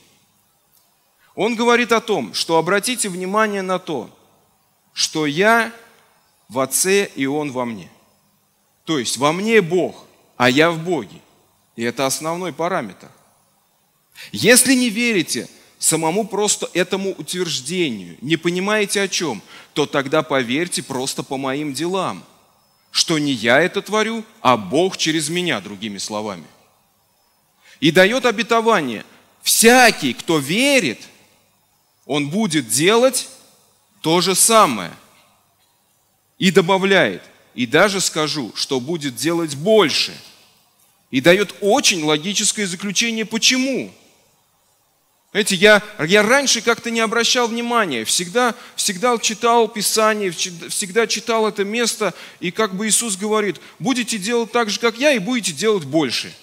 Он 1.38 1.54
говорит 1.54 1.92
о 1.92 2.02
том, 2.02 2.34
что 2.34 2.58
обратите 2.58 3.10
внимание 3.10 3.62
на 3.62 3.78
то, 3.78 4.10
что 4.92 5.28
я 5.28 5.72
в 6.50 6.58
Отце 6.60 7.12
и 7.16 7.28
Он 7.28 7.52
во 7.52 7.64
мне. 7.64 7.92
То 8.86 8.98
есть 8.98 9.18
во 9.18 9.32
мне 9.32 9.62
Бог, 9.62 10.06
а 10.36 10.50
я 10.50 10.72
в 10.72 10.80
Боге. 10.80 11.22
И 11.76 11.84
это 11.84 12.08
основной 12.08 12.54
параметр. 12.54 13.10
Если 14.32 14.74
не 14.74 14.90
верите 14.90 15.48
самому 15.78 16.26
просто 16.26 16.72
этому 16.74 17.12
утверждению, 17.12 18.18
не 18.22 18.36
понимаете 18.36 19.04
о 19.04 19.08
чем, 19.08 19.44
то 19.74 19.86
тогда 19.86 20.24
поверьте 20.24 20.82
просто 20.82 21.22
по 21.22 21.38
моим 21.38 21.72
делам, 21.72 22.24
что 22.90 23.20
не 23.20 23.32
я 23.32 23.62
это 23.62 23.84
творю, 23.84 24.24
а 24.42 24.58
Бог 24.58 24.98
через 24.98 25.30
меня, 25.30 25.62
другими 25.62 26.00
словами. 26.00 26.48
И 27.80 27.92
дает 27.92 28.26
обетование, 28.26 29.06
всякий, 29.44 30.16
кто 30.16 30.40
верит, 30.40 31.00
он 32.08 32.30
будет 32.30 32.70
делать 32.70 33.28
то 34.02 34.22
же 34.22 34.34
самое. 34.34 34.92
И 36.40 36.52
добавляет, 36.52 37.22
и 37.54 37.66
даже 37.66 38.00
скажу, 38.00 38.52
что 38.56 38.80
будет 38.80 39.16
делать 39.16 39.56
больше. 39.56 40.16
И 41.12 41.20
дает 41.20 41.56
очень 41.62 42.04
логическое 42.04 42.66
заключение, 42.66 43.26
почему. 43.26 43.94
Знаете, 45.32 45.56
я, 45.56 45.84
я 46.00 46.24
раньше 46.24 46.62
как-то 46.62 46.90
не 46.90 47.00
обращал 47.02 47.48
внимания, 47.48 48.06
всегда, 48.06 48.56
всегда 48.76 49.18
читал 49.18 49.68
Писание, 49.68 50.32
всегда 50.32 51.08
читал 51.08 51.48
это 51.48 51.64
место, 51.64 52.14
и 52.40 52.52
как 52.52 52.76
бы 52.76 52.88
Иисус 52.88 53.18
говорит, 53.18 53.58
будете 53.80 54.18
делать 54.18 54.52
так 54.52 54.70
же, 54.70 54.80
как 54.80 54.98
я, 54.98 55.12
и 55.12 55.20
будете 55.20 55.52
делать 55.52 55.84
больше. 55.84 56.34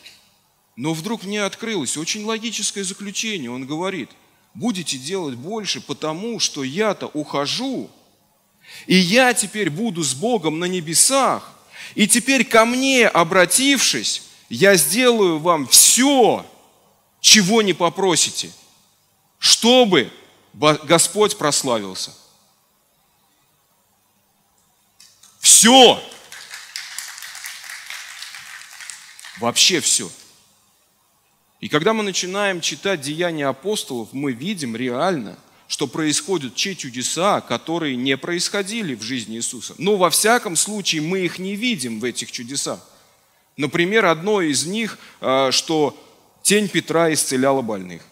Но 0.76 0.92
вдруг 0.92 1.24
мне 1.24 1.42
открылось 1.44 1.96
очень 1.96 2.24
логическое 2.24 2.84
заключение. 2.84 3.50
Он 3.50 3.64
говорит, 3.64 4.10
будете 4.54 4.96
делать 4.96 5.34
больше, 5.34 5.80
потому 5.80 6.38
что 6.40 6.62
я-то 6.62 7.06
ухожу, 7.08 7.90
и 8.86 8.96
я 8.96 9.34
теперь 9.34 9.70
буду 9.70 10.02
с 10.02 10.14
Богом 10.14 10.58
на 10.58 10.64
небесах, 10.64 11.52
и 11.94 12.08
теперь 12.08 12.44
ко 12.44 12.64
мне 12.64 13.06
обратившись, 13.06 14.22
я 14.48 14.76
сделаю 14.76 15.38
вам 15.38 15.66
все, 15.66 16.46
чего 17.20 17.62
не 17.62 17.72
попросите– 17.72 18.50
чтобы 19.44 20.10
Господь 20.54 21.36
прославился. 21.36 22.14
Все. 25.38 26.02
Вообще 29.36 29.80
все. 29.80 30.10
И 31.64 31.68
когда 31.70 31.94
мы 31.94 32.02
начинаем 32.02 32.60
читать 32.60 33.00
деяния 33.00 33.46
апостолов, 33.46 34.10
мы 34.12 34.32
видим 34.32 34.76
реально, 34.76 35.38
что 35.66 35.86
происходят 35.86 36.54
те 36.54 36.76
чудеса, 36.76 37.40
которые 37.40 37.96
не 37.96 38.18
происходили 38.18 38.94
в 38.94 39.00
жизни 39.00 39.36
Иисуса. 39.38 39.74
Но 39.78 39.96
во 39.96 40.10
всяком 40.10 40.56
случае 40.56 41.00
мы 41.00 41.20
их 41.20 41.38
не 41.38 41.56
видим 41.56 42.00
в 42.00 42.04
этих 42.04 42.30
чудесах. 42.30 42.80
Например, 43.56 44.04
одно 44.04 44.42
из 44.42 44.66
них, 44.66 44.98
а, 45.22 45.52
что 45.52 45.98
тень 46.42 46.68
Петра 46.68 47.10
исцеляла 47.14 47.62
больных. 47.62 48.02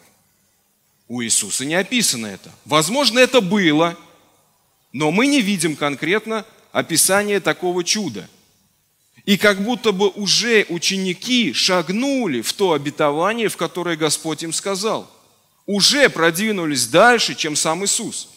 У 1.06 1.22
Иисуса 1.22 1.66
не 1.66 1.74
описано 1.74 2.28
это. 2.28 2.50
Возможно, 2.64 3.18
это 3.18 3.42
было, 3.42 3.98
но 4.94 5.10
мы 5.10 5.26
не 5.26 5.42
видим 5.42 5.76
конкретно 5.76 6.46
описания 6.72 7.38
такого 7.38 7.84
чуда. 7.84 8.26
И 9.24 9.36
как 9.36 9.62
будто 9.62 9.92
бы 9.92 10.08
уже 10.08 10.66
ученики 10.68 11.52
шагнули 11.52 12.40
в 12.40 12.52
то 12.52 12.72
обетование, 12.72 13.48
в 13.48 13.56
которое 13.56 13.96
Господь 13.96 14.42
им 14.42 14.52
сказал. 14.52 15.10
Уже 15.66 16.08
продвинулись 16.08 16.86
дальше, 16.88 17.34
чем 17.34 17.54
сам 17.54 17.84
Иисус. 17.84 18.30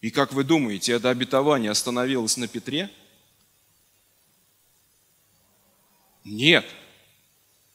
И 0.00 0.10
как 0.10 0.32
вы 0.32 0.44
думаете, 0.44 0.92
это 0.92 1.10
обетование 1.10 1.70
остановилось 1.70 2.36
на 2.36 2.48
Петре? 2.48 2.90
Нет. 6.24 6.64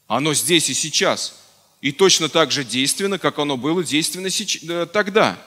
Оно 0.06 0.34
здесь 0.34 0.68
и 0.68 0.74
сейчас– 0.74 1.36
и 1.80 1.92
точно 1.92 2.28
так 2.28 2.50
же 2.50 2.62
действенно, 2.62 3.18
как 3.18 3.38
оно 3.38 3.56
было 3.56 3.82
действенно 3.82 4.28
э, 4.28 4.86
тогда. 4.86 5.42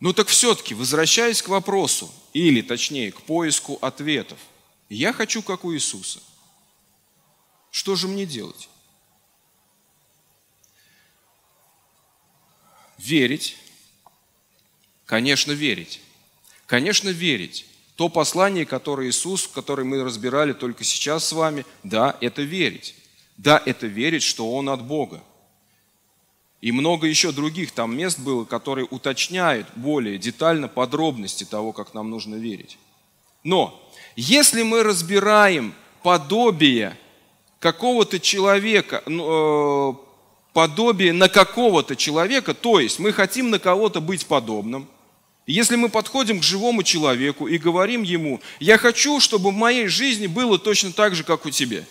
Ну 0.00 0.12
так 0.12 0.28
все-таки, 0.28 0.74
возвращаясь 0.74 1.42
к 1.42 1.48
вопросу, 1.48 2.12
или 2.32 2.62
точнее 2.62 3.12
к 3.12 3.22
поиску 3.22 3.78
ответов, 3.80 4.38
я 4.88 5.12
хочу 5.12 5.42
как 5.42 5.64
у 5.64 5.74
Иисуса. 5.74 6.20
Что 7.70 7.96
же 7.96 8.08
мне 8.08 8.24
делать? 8.24 8.68
Верить. 12.98 13.56
Конечно, 15.04 15.52
верить. 15.52 16.00
Конечно, 16.66 17.08
верить 17.08 17.66
то 17.98 18.08
послание, 18.08 18.64
которое 18.64 19.08
Иисус, 19.08 19.48
которое 19.48 19.82
мы 19.82 20.04
разбирали 20.04 20.52
только 20.52 20.84
сейчас 20.84 21.24
с 21.24 21.32
вами, 21.32 21.66
да, 21.82 22.16
это 22.20 22.42
верить. 22.42 22.94
Да, 23.36 23.60
это 23.66 23.88
верить, 23.88 24.22
что 24.22 24.54
Он 24.54 24.68
от 24.68 24.84
Бога. 24.84 25.20
И 26.60 26.72
много 26.72 27.06
еще 27.06 27.30
других 27.32 27.72
там 27.72 27.96
мест 27.96 28.18
было, 28.18 28.44
которые 28.44 28.86
уточняют 28.90 29.66
более 29.76 30.18
детально 30.18 30.68
подробности 30.68 31.44
того, 31.44 31.72
как 31.72 31.94
нам 31.94 32.10
нужно 32.10 32.34
верить. 32.34 32.78
Но 33.44 33.80
если 34.16 34.62
мы 34.62 34.82
разбираем 34.82 35.72
подобие 36.02 36.98
какого-то 37.60 38.18
человека, 38.18 39.02
ну, 39.06 39.92
э, 39.92 39.94
подобие 40.52 41.12
на 41.12 41.28
какого-то 41.28 41.94
человека, 41.94 42.54
то 42.54 42.80
есть 42.80 42.98
мы 42.98 43.12
хотим 43.12 43.50
на 43.50 43.58
кого-то 43.58 44.00
быть 44.00 44.26
подобным– 44.26 44.88
если 45.48 45.76
мы 45.76 45.88
подходим 45.88 46.40
к 46.40 46.42
живому 46.42 46.82
человеку 46.82 47.48
и 47.48 47.56
говорим 47.56 48.02
ему, 48.02 48.38
я 48.60 48.76
хочу, 48.76 49.18
чтобы 49.18 49.50
в 49.50 49.54
моей 49.54 49.86
жизни 49.86 50.26
было 50.26 50.58
точно 50.58 50.92
так 50.92 51.14
же, 51.14 51.24
как 51.24 51.46
у 51.46 51.50
тебя, 51.50 51.84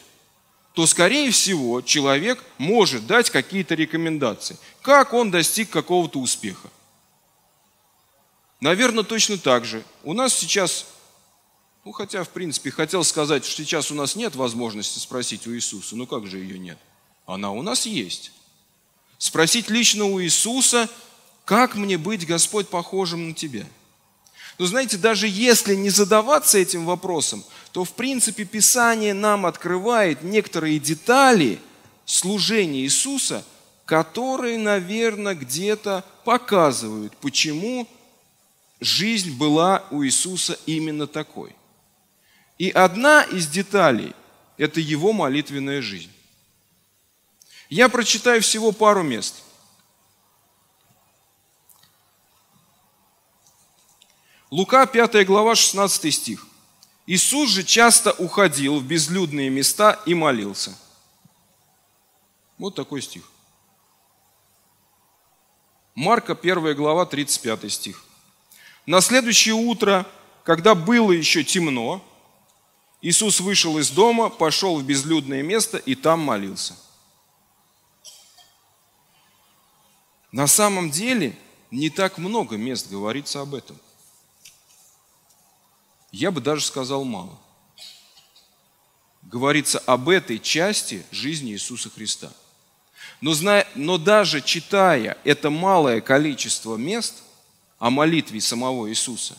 то, 0.77 0.85
скорее 0.85 1.31
всего, 1.31 1.81
человек 1.81 2.43
может 2.59 3.07
дать 3.07 3.31
какие-то 3.31 3.73
рекомендации, 3.73 4.59
как 4.83 5.11
он 5.11 5.31
достиг 5.31 5.71
какого-то 5.71 6.19
успеха. 6.19 6.69
Наверное, 8.59 9.03
точно 9.03 9.39
так 9.39 9.65
же. 9.65 9.83
У 10.03 10.13
нас 10.13 10.35
сейчас, 10.35 10.85
ну 11.83 11.91
хотя, 11.93 12.23
в 12.23 12.29
принципе, 12.29 12.69
хотел 12.69 13.03
сказать, 13.03 13.43
что 13.43 13.63
сейчас 13.63 13.89
у 13.89 13.95
нас 13.95 14.15
нет 14.15 14.35
возможности 14.35 14.99
спросить 14.99 15.47
у 15.47 15.55
Иисуса, 15.55 15.95
ну 15.95 16.05
как 16.05 16.27
же 16.27 16.37
ее 16.37 16.59
нет? 16.59 16.77
Она 17.25 17.49
у 17.49 17.63
нас 17.63 17.87
есть. 17.87 18.31
Спросить 19.17 19.71
лично 19.71 20.05
у 20.05 20.21
Иисуса– 20.21 20.87
как 21.47 21.75
мне 21.75 21.97
быть, 21.97 22.27
Господь, 22.27 22.67
похожим 22.67 23.29
на 23.29 23.33
Тебя? 23.33 23.65
Но 24.57 24.65
знаете, 24.65 24.97
даже 24.97 25.27
если 25.27 25.75
не 25.75 25.89
задаваться 25.89 26.57
этим 26.57 26.85
вопросом, 26.85 27.43
то 27.71 27.83
в 27.83 27.93
принципе 27.93 28.43
Писание 28.43 29.13
нам 29.13 29.45
открывает 29.45 30.23
некоторые 30.23 30.79
детали 30.79 31.59
служения 32.05 32.81
Иисуса, 32.81 33.45
которые, 33.85 34.57
наверное, 34.57 35.35
где-то 35.35 36.03
показывают, 36.25 37.15
почему 37.17 37.87
жизнь 38.79 39.37
была 39.37 39.85
у 39.91 40.03
Иисуса 40.03 40.57
именно 40.65 41.05
такой. 41.05 41.55
И 42.57 42.71
одна 42.71 43.21
из 43.23 43.47
деталей– 43.47 44.13
это 44.57 44.79
его 44.79 45.13
молитвенная 45.13 45.83
жизнь. 45.83 46.11
Я 47.69 47.89
прочитаю 47.89 48.41
всего 48.41 48.71
пару 48.71 49.03
мест– 49.03 49.35
Лука 54.49 54.85
5 54.85 55.25
глава 55.25 55.55
16 55.55 56.13
стих. 56.13 56.47
Иисус 57.05 57.49
же 57.49 57.63
часто 57.63 58.13
уходил 58.13 58.79
в 58.79 58.83
безлюдные 58.85 59.49
места 59.49 59.99
и 60.05 60.13
молился. 60.13 60.77
Вот 62.57 62.73
такой 62.73 63.01
стих. 63.01 63.29
Марка 65.95 66.33
1 66.33 66.75
глава 66.75 67.05
35 67.05 67.71
стих. 67.71 68.05
На 68.85 69.01
следующее 69.01 69.55
утро, 69.55 70.05
когда 70.43 70.75
было 70.75 71.11
еще 71.11 71.43
темно, 71.43 72.01
Иисус 73.01 73.41
вышел 73.41 73.77
из 73.77 73.89
дома, 73.89 74.29
пошел 74.29 74.79
в 74.79 74.83
безлюдное 74.83 75.43
место 75.43 75.77
и 75.77 75.93
там 75.93 76.21
молился. 76.21 76.73
На 80.31 80.47
самом 80.47 80.89
деле 80.89 81.37
не 81.69 81.89
так 81.89 82.17
много 82.17 82.55
мест 82.55 82.89
говорится 82.89 83.41
об 83.41 83.53
этом. 83.53 83.77
Я 86.17 86.31
бы 86.31 86.41
даже 86.41 86.65
сказал 86.65 87.03
мало. 87.03 87.37
Говорится 89.21 89.77
об 89.77 90.09
этой 90.09 90.39
части 90.39 91.05
жизни 91.11 91.51
Иисуса 91.51 91.91
Христа. 91.91 92.31
Но, 93.21 93.33
зная, 93.33 93.67
но 93.75 93.99
даже 93.99 94.41
читая 94.41 95.15
это 95.23 95.51
малое 95.51 96.01
количество 96.01 96.75
мест 96.75 97.21
о 97.77 97.91
молитве 97.91 98.41
самого 98.41 98.89
Иисуса, 98.89 99.37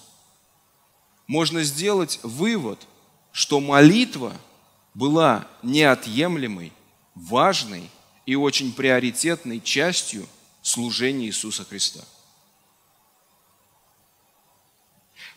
можно 1.26 1.64
сделать 1.64 2.20
вывод, 2.22 2.78
что 3.32 3.58
молитва 3.58 4.32
была 4.94 5.48
неотъемлемой, 5.64 6.72
важной 7.16 7.90
и 8.24 8.36
очень 8.36 8.72
приоритетной 8.72 9.60
частью 9.60 10.28
служения 10.62 11.26
Иисуса 11.26 11.64
Христа. 11.64 12.04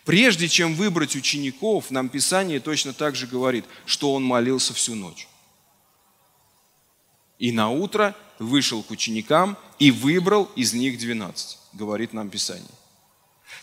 Прежде 0.06 0.48
чем 0.48 0.74
выбрать 0.74 1.16
учеников, 1.16 1.92
нам 1.92 2.10
Писание 2.10 2.60
точно 2.60 2.94
так 2.94 3.16
же 3.16 3.28
говорит, 3.28 3.66
что 3.86 4.14
он 4.14 4.24
молился 4.24 4.74
всю 4.74 4.96
ночь. 4.96 5.28
И 7.38 7.52
на 7.52 7.70
утро 7.70 8.16
вышел 8.40 8.82
к 8.84 8.92
ученикам 8.92 9.58
и 9.80 9.92
выбрал 9.92 10.50
из 10.56 10.74
них 10.74 10.98
12, 10.98 11.58
говорит 11.74 12.14
нам 12.14 12.30
Писание. 12.30 12.68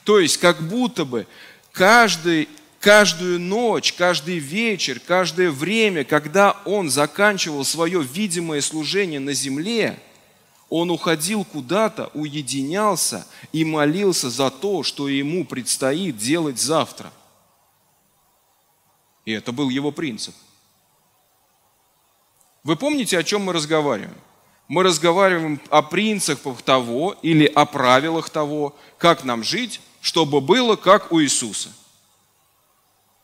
То 0.05 0.20
есть 0.20 0.37
как 0.38 0.62
будто 0.62 1.05
бы 1.05 1.27
каждый, 1.72 2.48
каждую 2.79 3.40
ночь, 3.40 3.92
каждый 3.92 4.38
вечер, 4.38 5.01
каждое 5.01 5.51
время, 5.51 6.05
когда 6.05 6.61
он 6.64 6.88
заканчивал 6.88 7.64
свое 7.64 8.03
видимое 8.03 8.61
служение 8.61 9.20
на 9.20 9.33
земле– 9.33 10.01
он 10.70 10.90
уходил 10.90 11.44
куда-то, 11.44 12.11
уединялся 12.14 13.26
и 13.52 13.64
молился 13.64 14.28
за 14.28 14.50
то, 14.50 14.83
что 14.83 15.09
ему 15.09 15.44
предстоит 15.44 16.18
делать 16.18 16.59
завтра. 16.59 17.12
И 19.24 19.33
это 19.33 19.52
был 19.52 19.68
его 19.70 19.90
принцип. 19.92 20.35
Вы 22.64 22.76
помните, 22.76 23.18
о 23.18 23.22
чем 23.22 23.44
мы 23.44 23.52
разговариваем? 23.52 24.16
Мы 24.68 24.83
разговариваем 24.83 25.61
о 25.70 25.81
принципах 25.81 26.61
того 26.61 27.16
или 27.22 27.46
о 27.46 27.64
правилах 27.64 28.28
того, 28.28 28.76
как 28.98 29.24
нам 29.24 29.42
жить, 29.42 29.81
чтобы 30.02 30.42
было 30.42 30.76
как 30.76 31.11
у 31.11 31.22
Иисуса. 31.22 31.72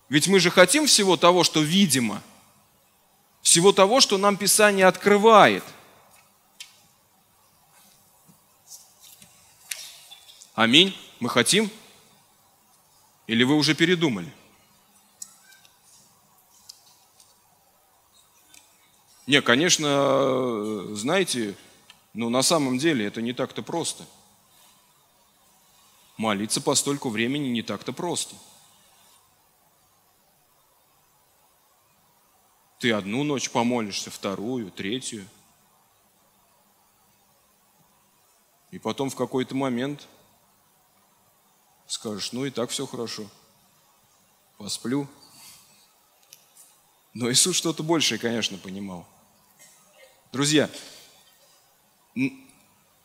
Ведь 0.08 0.28
мы 0.28 0.38
же 0.40 0.50
хотим 0.50 0.86
всего 0.86 1.18
того, 1.18 1.44
что 1.44 1.60
видимо, 1.60 2.22
всего 3.42 3.72
того, 3.72 4.00
что 4.00 4.16
нам 4.16 4.38
Писание 4.38 4.86
открывает. 4.86 5.64
Аминь. 10.54 10.96
Мы 11.18 11.28
хотим? 11.28 11.68
Или 13.26 13.42
вы 13.42 13.56
уже 13.56 13.74
передумали? 13.74 14.32
Не, 19.26 19.42
конечно, 19.42 20.94
знаете, 20.94 21.56
но 22.12 22.28
на 22.28 22.42
самом 22.42 22.78
деле 22.78 23.04
это 23.06 23.20
не 23.20 23.32
так-то 23.32 23.62
просто. 23.62 24.06
Молиться 26.16 26.60
по 26.60 26.76
стольку 26.76 27.08
времени 27.08 27.48
не 27.48 27.62
так-то 27.62 27.92
просто. 27.92 28.36
Ты 32.78 32.92
одну 32.92 33.24
ночь 33.24 33.50
помолишься, 33.50 34.10
вторую, 34.12 34.70
третью. 34.70 35.26
И 38.70 38.78
потом 38.78 39.10
в 39.10 39.16
какой-то 39.16 39.56
момент 39.56 40.06
скажешь, 41.94 42.32
ну 42.32 42.44
и 42.44 42.50
так 42.50 42.70
все 42.70 42.86
хорошо. 42.86 43.24
Посплю. 44.58 45.08
Но 47.14 47.30
Иисус 47.30 47.56
что-то 47.56 47.82
большее, 47.82 48.18
конечно, 48.18 48.58
понимал. 48.58 49.06
Друзья, 50.32 50.68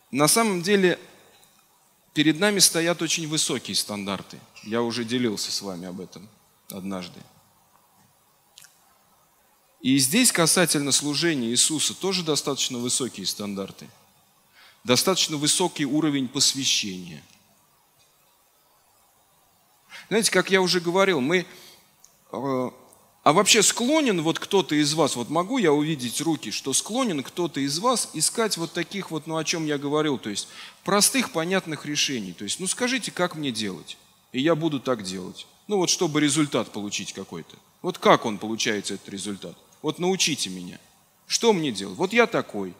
на 0.10 0.28
самом 0.28 0.64
деле 0.64 1.00
перед 2.14 2.40
нами 2.40 2.58
стоят 2.58 3.02
очень 3.04 3.28
высокие 3.28 3.76
стандарты. 3.76 4.40
Я 4.64 4.82
уже 4.82 5.04
делился 5.04 5.52
с 5.52 5.62
вами 5.62 5.88
об 5.88 6.02
этом 6.02 6.28
однажды. 6.72 7.20
И 9.82 9.98
здесь 10.00 10.32
касательно 10.32 10.92
служения 10.92 11.50
Иисуса 11.50 11.94
тоже 11.94 12.24
достаточно 12.24 12.80
высокие 12.80 13.28
стандарты. 13.28 13.88
Достаточно 14.84 15.38
высокий 15.38 15.86
уровень 15.86 16.28
посвящения. 16.28 17.24
Знаете, 20.10 20.32
как 20.32 20.52
я 20.52 20.62
уже 20.62 20.80
говорил, 20.80 21.22
мы 21.22 21.46
э, 22.32 22.70
а 23.24 23.34
вообще 23.34 23.62
склонен 23.62 24.22
вот 24.22 24.40
кто-то 24.40 24.76
из 24.76 24.94
вас, 24.94 25.16
вот 25.16 25.30
могу 25.30 25.58
я 25.58 25.72
увидеть 25.72 26.22
руки, 26.22 26.52
что 26.52 26.74
склонен 26.74 27.22
кто-то 27.22 27.60
из 27.60 27.78
вас 27.80 28.10
искать 28.14 28.58
вот 28.58 28.74
таких 28.74 29.12
вот, 29.12 29.28
ну 29.28 29.38
о 29.38 29.44
чем 29.44 29.66
я 29.66 29.78
говорил, 29.78 30.18
то 30.18 30.30
есть 30.30 30.48
простых, 30.84 31.32
понятных 31.32 31.86
решений. 31.86 32.34
То 32.34 32.44
есть, 32.44 32.60
ну 32.60 32.68
скажите, 32.68 33.12
как 33.12 33.36
мне 33.36 33.52
делать? 33.52 33.98
И 34.32 34.42
я 34.42 34.56
буду 34.56 34.80
так 34.80 35.04
делать. 35.04 35.46
Ну 35.68 35.78
вот 35.78 35.90
чтобы 35.90 36.22
результат 36.22 36.72
получить 36.72 37.14
какой-то. 37.14 37.56
Вот 37.82 37.98
как 37.98 38.26
он 38.26 38.38
получается, 38.38 38.96
этот 38.96 39.10
результат? 39.10 39.56
Вот 39.82 40.00
научите 40.00 40.50
меня. 40.50 40.80
Что 41.28 41.54
мне 41.54 41.72
делать? 41.72 41.98
Вот 41.98 42.14
я 42.14 42.26
такой. 42.26 42.74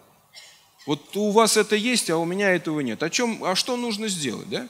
Вот 0.88 1.16
у 1.16 1.32
вас 1.32 1.58
это 1.58 1.76
есть, 1.76 2.10
а 2.10 2.18
у 2.18 2.26
меня 2.26 2.50
этого 2.52 2.80
нет. 2.80 3.04
О 3.04 3.10
чем, 3.10 3.44
а 3.44 3.54
что 3.54 3.78
нужно 3.78 4.08
сделать, 4.08 4.50
да? 4.50 4.68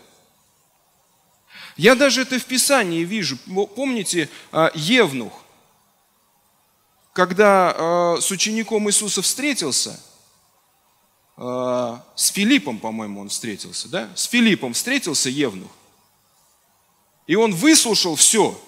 Я 1.77 1.95
даже 1.95 2.21
это 2.21 2.39
в 2.39 2.45
Писании 2.45 3.03
вижу. 3.03 3.37
Помните, 3.75 4.29
а, 4.51 4.71
Евнух, 4.73 5.33
когда 7.13 7.75
э, 7.75 8.21
с 8.21 8.31
учеником 8.31 8.87
Иисуса 8.89 9.21
встретился, 9.21 9.99
э, 11.37 11.97
с 12.15 12.27
Филиппом, 12.27 12.79
по-моему, 12.79 13.21
он 13.21 13.29
встретился, 13.29 13.89
да? 13.89 14.09
С 14.15 14.25
Филиппом 14.25 14.73
встретился 14.73 15.29
Евнух. 15.29 15.71
И 17.27 17.35
он 17.35 17.53
выслушал 17.53 18.15
все. 18.15 18.59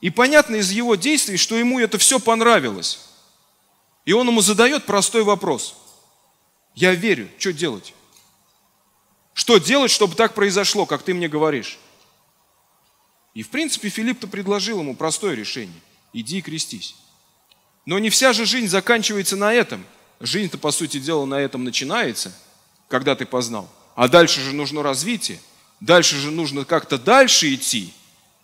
И 0.00 0.10
понятно 0.10 0.56
из 0.56 0.70
его 0.70 0.94
действий, 0.94 1.36
что 1.36 1.56
ему 1.56 1.78
это 1.78 1.98
все 1.98 2.18
понравилось. 2.18 3.00
И 4.04 4.12
он 4.12 4.28
ему 4.28 4.40
задает 4.40 4.86
простой 4.86 5.22
вопрос. 5.22 5.76
Я 6.74 6.94
верю, 6.94 7.28
что 7.38 7.52
делать? 7.52 7.94
Что 9.38 9.58
делать, 9.58 9.92
чтобы 9.92 10.16
так 10.16 10.34
произошло, 10.34 10.84
как 10.84 11.04
ты 11.04 11.14
мне 11.14 11.28
говоришь? 11.28 11.78
И 13.34 13.44
в 13.44 13.50
принципе 13.50 13.88
Филипп-то 13.88 14.26
предложил 14.26 14.80
ему 14.80 14.96
простое 14.96 15.36
решение. 15.36 15.80
Иди 16.12 16.38
и 16.38 16.42
крестись. 16.42 16.96
Но 17.86 18.00
не 18.00 18.10
вся 18.10 18.32
же 18.32 18.44
жизнь 18.44 18.66
заканчивается 18.66 19.36
на 19.36 19.54
этом. 19.54 19.86
Жизнь-то, 20.18 20.58
по 20.58 20.72
сути 20.72 20.98
дела, 20.98 21.24
на 21.24 21.36
этом 21.36 21.62
начинается, 21.62 22.36
когда 22.88 23.14
ты 23.14 23.26
познал. 23.26 23.70
А 23.94 24.08
дальше 24.08 24.40
же 24.40 24.52
нужно 24.52 24.82
развитие. 24.82 25.40
Дальше 25.78 26.16
же 26.16 26.32
нужно 26.32 26.64
как-то 26.64 26.98
дальше 26.98 27.54
идти 27.54 27.94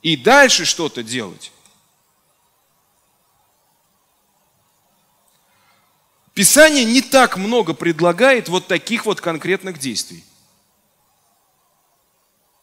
и 0.00 0.16
дальше 0.16 0.64
что-то 0.64 1.02
делать. 1.02 1.50
Писание 6.34 6.84
не 6.84 7.02
так 7.02 7.36
много 7.36 7.74
предлагает 7.74 8.48
вот 8.48 8.68
таких 8.68 9.06
вот 9.06 9.20
конкретных 9.20 9.80
действий. 9.80 10.22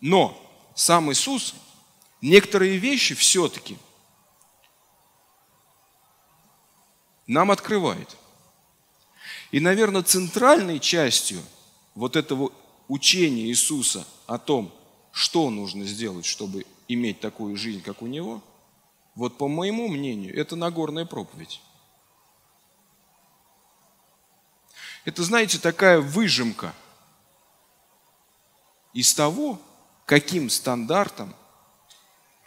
Но 0.02 0.38
сам 0.76 1.12
Иисус 1.12 1.56
некоторые 2.22 2.78
вещи 2.78 3.16
все-таки– 3.16 3.78
нам 7.32 7.50
открывает. 7.50 8.18
И, 9.52 9.62
наверное, 9.62 10.04
центральной 10.04 10.80
частью 10.80 11.42
вот 11.96 12.18
этого 12.18 12.52
учения 12.90 13.44
Иисуса 13.44 14.06
о 14.28 14.38
том, 14.38 14.74
что 15.14 15.50
нужно 15.50 15.86
сделать, 15.86 16.26
чтобы 16.26 16.66
иметь 16.90 17.22
такую 17.22 17.56
жизнь, 17.56 17.82
как 17.82 18.02
у 18.02 18.08
Него, 18.08 18.42
вот 19.16 19.38
по 19.38 19.48
моему 19.48 19.88
мнению, 19.88 20.38
это 20.38 20.58
Нагорная 20.58 21.06
проповедь. 21.06 21.62
Это, 25.06 25.24
знаете, 25.24 25.58
такая 25.58 26.02
выжимка 26.02 26.74
из 28.94 29.14
того, 29.14 29.58
каким 30.12 30.50
стандартом 30.50 31.34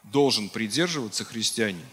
должен 0.03 0.51
придерживаться 0.51 1.25
христианин. 1.25 1.89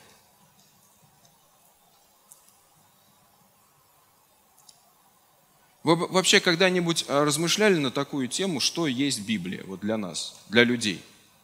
Вы 5.83 5.95
вообще 5.95 6.41
когда-нибудь 6.41 7.05
а, 7.07 7.23
размышляли 7.23 7.77
на 7.77 7.89
такую 7.89 8.27
тему, 8.27 8.59
что 8.59 8.85
есть 8.85 9.21
Библия 9.25 9.63
вот 9.63 9.79
для 9.79 9.95
нас, 9.95 10.43
для 10.49 10.65
людей, 10.65 11.01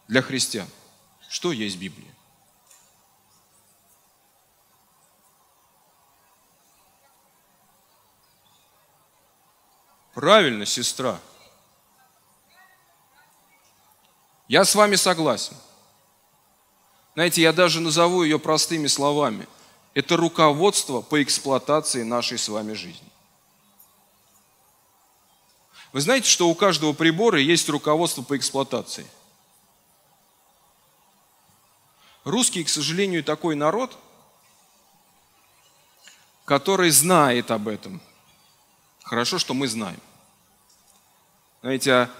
для 0.08 0.20
христиан? 0.20 0.68
Что 1.30 1.50
есть 1.50 1.78
Библия? 1.78 2.14
Правильно, 10.12 10.66
сестра. 10.66 11.18
Я 14.48 14.64
с 14.64 14.74
вами 14.74 14.96
согласен. 14.96 15.56
Знаете, 17.14 17.42
я 17.42 17.52
даже 17.52 17.80
назову 17.80 18.22
ее 18.22 18.38
простыми 18.38 18.86
словами. 18.86 19.46
Это 19.92 20.16
руководство 20.16 21.02
по 21.02 21.22
эксплуатации 21.22 22.02
нашей 22.02 22.38
с 22.38 22.48
вами 22.48 22.72
жизни. 22.72 23.08
Вы 25.92 26.00
знаете, 26.00 26.28
что 26.28 26.48
у 26.48 26.54
каждого 26.54 26.92
прибора 26.92 27.40
есть 27.40 27.68
руководство 27.68 28.22
по 28.22 28.36
эксплуатации? 28.36 29.06
Русский, 32.24 32.64
к 32.64 32.68
сожалению, 32.68 33.24
такой 33.24 33.54
народ, 33.54 33.96
который 36.44 36.90
знает 36.90 37.50
об 37.50 37.68
этом. 37.68 38.00
Хорошо, 39.02 39.38
что 39.38 39.54
мы 39.54 39.66
знаем. 39.66 40.00
Знаете, 41.62 42.10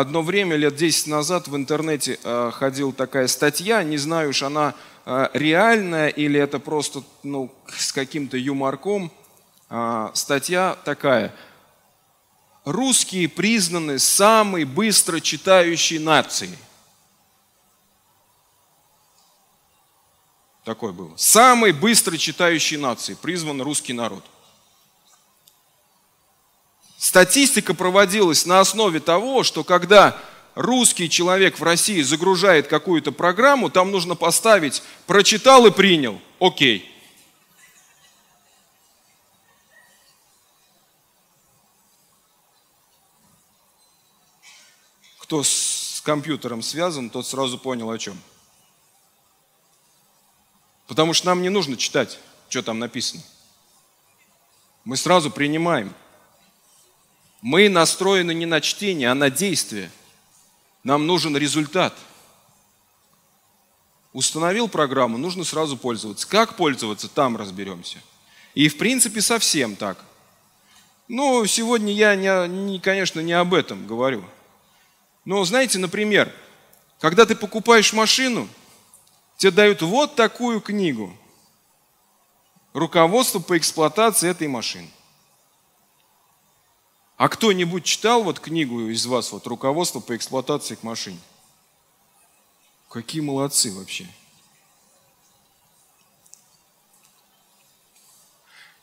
одно 0.00 0.22
время, 0.22 0.56
лет 0.56 0.76
10 0.76 1.06
назад 1.08 1.48
в 1.48 1.56
интернете 1.56 2.18
э, 2.22 2.50
ходила 2.54 2.92
такая 2.92 3.26
статья, 3.26 3.82
не 3.82 3.98
знаю 3.98 4.30
уж 4.30 4.42
она 4.42 4.74
э, 5.06 5.28
реальная 5.34 6.08
или 6.08 6.38
это 6.38 6.58
просто 6.58 7.02
ну, 7.22 7.52
с 7.68 7.92
каким-то 7.92 8.36
юморком. 8.36 9.10
Э, 9.70 10.10
статья 10.14 10.76
такая– 10.84 11.34
русские 12.68 13.28
признаны 13.28 13.98
самой 13.98 14.64
быстро 14.64 15.20
читающей 15.20 15.98
нацией. 15.98 16.56
Такое 20.64 20.92
было. 20.92 21.16
Самой 21.16 21.72
быстро 21.72 22.18
читающей 22.18 22.76
нацией 22.76 23.16
призван 23.16 23.62
русский 23.62 23.94
народ. 23.94 24.22
Статистика 26.98 27.74
проводилась 27.74 28.44
на 28.44 28.58
основе 28.58 28.98
того, 28.98 29.44
что 29.44 29.62
когда 29.62 30.20
русский 30.56 31.08
человек 31.08 31.60
в 31.60 31.62
России 31.62 32.02
загружает 32.02 32.66
какую-то 32.66 33.12
программу, 33.12 33.70
там 33.70 33.92
нужно 33.92 34.16
поставить 34.16 34.82
«прочитал 35.06 35.64
и 35.66 35.70
принял», 35.70 36.20
окей. 36.40 36.92
Кто 45.20 45.44
с 45.44 46.02
компьютером 46.04 46.62
связан, 46.62 47.10
тот 47.10 47.28
сразу 47.28 47.58
понял 47.58 47.88
о 47.92 47.98
чем. 47.98 48.20
Потому 50.88 51.12
что 51.12 51.26
нам 51.26 51.42
не 51.42 51.48
нужно 51.48 51.76
читать, 51.76 52.18
что 52.48 52.62
там 52.64 52.80
написано. 52.80 53.22
Мы 54.82 54.96
сразу 54.96 55.30
принимаем– 55.30 55.94
мы 57.40 57.68
настроены 57.68 58.34
не 58.34 58.46
на 58.46 58.60
чтение, 58.60 59.10
а 59.10 59.14
на 59.14 59.30
действие. 59.30 59.90
Нам 60.82 61.06
нужен 61.06 61.36
результат. 61.36 61.94
Установил 64.12 64.68
программу, 64.68 65.18
нужно 65.18 65.44
сразу 65.44 65.76
пользоваться. 65.76 66.26
Как 66.26 66.56
пользоваться, 66.56 67.08
там 67.08 67.36
разберемся. 67.36 67.98
И 68.54 68.68
в 68.68 68.76
принципе 68.78 69.20
совсем 69.20 69.76
так. 69.76 69.98
Но 71.06 71.46
сегодня 71.46 71.92
я, 71.92 72.16
не, 72.16 72.48
не, 72.48 72.80
конечно, 72.80 73.20
не 73.20 73.32
об 73.32 73.54
этом 73.54 73.86
говорю. 73.86 74.24
Но 75.24 75.44
знаете, 75.44 75.78
например, 75.78 76.32
когда 77.00 77.24
ты 77.24 77.36
покупаешь 77.36 77.92
машину, 77.92 78.48
тебе 79.36 79.52
дают 79.52 79.82
вот 79.82 80.16
такую 80.16 80.60
книгу. 80.60 81.16
Руководство 82.72 83.38
по 83.38 83.56
эксплуатации 83.56 84.28
этой 84.28 84.48
машины. 84.48 84.88
А 87.18 87.28
кто-нибудь 87.28 87.84
читал 87.84 88.22
вот 88.22 88.38
книгу 88.38 88.88
из 88.90 89.04
вас, 89.04 89.32
вот 89.32 89.44
руководство 89.48 89.98
по 89.98 90.14
эксплуатации 90.14 90.76
к 90.76 90.84
машине? 90.84 91.18
Какие 92.88 93.20
молодцы 93.20 93.72
вообще. 93.72 94.06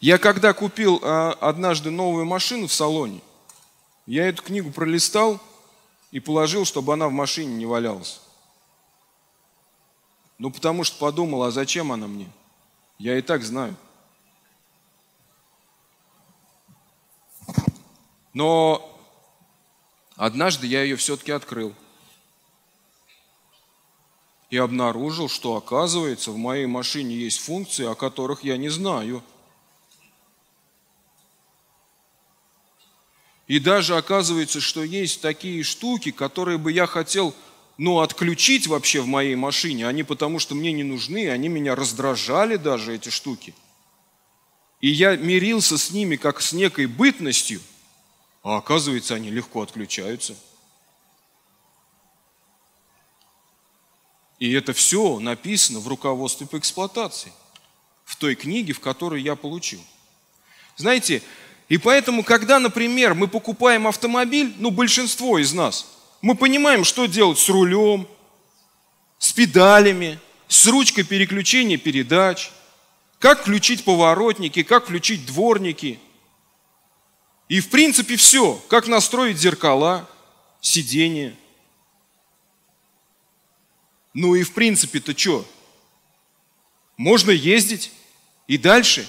Я 0.01 0.17
когда 0.17 0.51
купил 0.51 0.99
а, 1.01 1.31
однажды 1.39 1.91
новую 1.91 2.25
машину 2.25 2.67
в 2.67 2.73
салоне, 2.73 3.21
я 4.05 4.27
эту 4.27 4.43
книгу 4.43 4.69
пролистал 4.69 5.39
и 6.11 6.19
положил, 6.19 6.65
чтобы 6.65 6.91
она 6.91 7.07
в 7.07 7.13
машине 7.13 7.55
не 7.55 7.65
валялась. 7.65 8.19
Ну, 10.37 10.51
потому 10.51 10.83
что 10.83 10.99
подумал, 10.99 11.43
а 11.43 11.51
зачем 11.51 11.93
она 11.93 12.07
мне? 12.07 12.29
Я 12.99 13.17
и 13.17 13.21
так 13.21 13.43
знаю. 13.43 13.77
Но 18.35 18.93
однажды 20.17 20.67
я 20.67 20.83
ее 20.83 20.97
все-таки 20.97 21.31
открыл. 21.31 21.73
И 24.49 24.57
обнаружил, 24.57 25.29
что 25.29 25.55
оказывается 25.55 26.31
в 26.31 26.37
моей 26.37 26.65
машине 26.65 27.15
есть 27.15 27.39
функции, 27.39 27.85
о 27.85 27.95
которых 27.95 28.43
я 28.43 28.57
не 28.57 28.67
знаю. 28.67 29.23
И 33.47 33.59
даже 33.59 33.95
оказывается, 33.95 34.59
что 34.59 34.83
есть 34.83 35.21
такие 35.21 35.63
штуки, 35.63 36.11
которые 36.11 36.57
бы 36.57 36.73
я 36.73 36.87
хотел 36.87 37.33
ну, 37.77 38.01
отключить 38.01 38.67
вообще 38.67 38.99
в 38.99 39.07
моей 39.07 39.35
машине. 39.35 39.87
Они 39.87 40.03
потому 40.03 40.39
что 40.39 40.55
мне 40.55 40.73
не 40.73 40.83
нужны, 40.83 41.29
они 41.29 41.47
меня 41.47 41.73
раздражали 41.73 42.57
даже, 42.57 42.95
эти 42.95 43.07
штуки. 43.07 43.55
И 44.81 44.89
я 44.89 45.15
мирился 45.15 45.77
с 45.77 45.91
ними 45.91 46.17
как 46.17 46.41
с 46.41 46.51
некой 46.51 46.87
бытностью– 46.87 47.61
а 48.45 48.57
оказывается, 48.57 49.15
они 49.15 49.31
легко 49.31 49.63
отключаются. 49.63 50.35
И 54.37 54.53
это 54.53 54.71
все 54.71 55.19
написано 55.19 55.79
в 55.79 55.87
руководстве 55.87 56.45
по 56.45 56.59
эксплуатации, 56.59 57.33
в 58.03 58.15
той 58.17 58.35
книге, 58.35 58.73
в 58.73 58.79
которой 58.79 59.23
я 59.23 59.35
получил. 59.35 59.81
Знаете, 60.77 61.23
и 61.69 61.79
поэтому, 61.79 62.23
когда, 62.23 62.59
например, 62.59 63.15
мы 63.15 63.27
покупаем 63.27 63.87
автомобиль, 63.87 64.53
ну, 64.59 64.69
большинство 64.69 65.39
из 65.39 65.51
нас, 65.51 65.87
мы 66.21 66.35
понимаем, 66.35 66.83
что 66.83 67.07
делать 67.07 67.39
с 67.39 67.49
рулем, 67.49 68.07
с 69.17 69.33
педалями, 69.33 70.19
с 70.47 70.67
ручкой 70.67 71.01
переключения 71.01 71.77
передач, 71.79 72.51
как 73.17 73.41
включить 73.41 73.83
поворотники, 73.85 74.61
как 74.61 74.83
включить 74.83 75.25
дворники– 75.25 75.99
и 77.47 77.59
в 77.59 77.69
принципе 77.69 78.15
все. 78.15 78.55
Как 78.69 78.87
настроить 78.87 79.37
зеркала, 79.37 80.09
сиденье. 80.61 81.35
Ну 84.13 84.35
и 84.35 84.43
в 84.43 84.53
принципе-то 84.53 85.17
что? 85.17 85.45
Можно 86.97 87.31
ездить 87.31 87.91
и 88.47 88.57
дальше. 88.57 89.07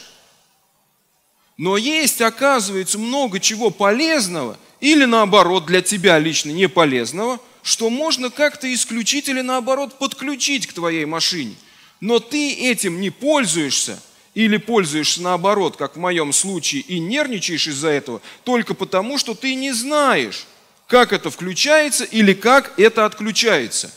Но 1.56 1.76
есть, 1.76 2.20
оказывается, 2.20 2.98
много 2.98 3.40
чего 3.40 3.70
полезного 3.70 4.58
или 4.80 5.04
наоборот 5.04 5.64
для 5.64 5.80
тебя 5.80 6.18
лично 6.18 6.50
не 6.50 6.68
полезного, 6.68 7.40
что 7.62 7.88
можно 7.88 8.28
как-то 8.30 8.72
исключить 8.72 9.28
или 9.28 9.40
наоборот 9.40 9.98
подключить 9.98 10.66
к 10.66 10.74
твоей 10.74 11.06
машине. 11.06 11.54
Но 12.00 12.18
ты 12.18 12.52
этим 12.52 13.00
не 13.00 13.10
пользуешься– 13.10 14.02
или 14.36 14.58
пользуешься 14.58 15.22
наоборот, 15.22 15.78
как 15.78 15.96
в 15.96 15.98
моем 15.98 16.30
случае, 16.30 16.82
и 16.82 16.98
нервничаешь 16.98 17.68
из-за 17.68 17.88
этого, 17.88 18.20
только 18.44 18.74
потому, 18.74 19.16
что 19.16 19.34
ты 19.34 19.54
не 19.54 19.72
знаешь, 19.72 20.46
как 20.86 21.14
это 21.14 21.30
включается 21.30 22.04
или 22.04 22.34
как 22.34 22.78
это 22.78 23.06
отключается. 23.06 23.90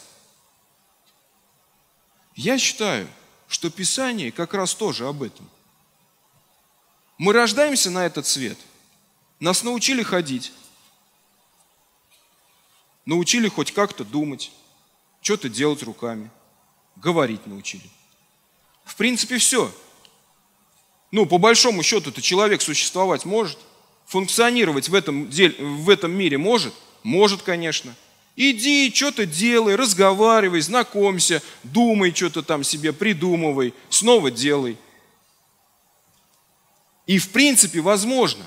Я 2.36 2.58
считаю, 2.58 3.10
что 3.50 3.70
Писание 3.70 4.32
как 4.32 4.54
раз 4.54 4.74
тоже 4.74 5.10
об 5.10 5.24
этом. 5.24 5.46
Мы 7.18 7.34
рождаемся 7.34 7.92
на 7.92 8.06
этот 8.06 8.26
свет, 8.26 8.58
нас 9.42 9.62
научили 9.62 10.04
ходить, 10.04 10.54
научили 13.04 13.50
хоть 13.50 13.74
как-то 13.74 14.06
думать, 14.06 14.54
что-то 15.22 15.50
делать 15.50 15.84
руками, 15.84 16.32
говорить 16.96 17.46
научили. 17.46 17.90
В 18.86 18.96
принципе, 18.96 19.38
все– 19.38 19.70
ну, 21.12 21.26
по 21.26 21.38
большому 21.38 21.84
счету-то 21.84 22.22
человек 22.22 22.62
существовать 22.62 23.26
может, 23.26 23.58
функционировать 24.06 24.90
в 24.90 24.94
этом, 24.94 25.30
в 25.30 25.90
этом 25.90 26.12
мире 26.12 26.38
может? 26.38 26.74
Может, 27.04 27.42
конечно. 27.42 27.96
Иди, 28.36 28.92
что-то 28.94 29.26
делай, 29.26 29.76
разговаривай, 29.76 30.62
знакомься, 30.62 31.42
думай, 31.64 32.14
что-то 32.14 32.42
там 32.42 32.64
себе 32.64 32.94
придумывай, 32.94 33.74
снова 33.90 34.32
делай. 34.32 34.78
И 37.06 37.18
в 37.18 37.32
принципе 37.32 37.82
возможно. 37.82 38.46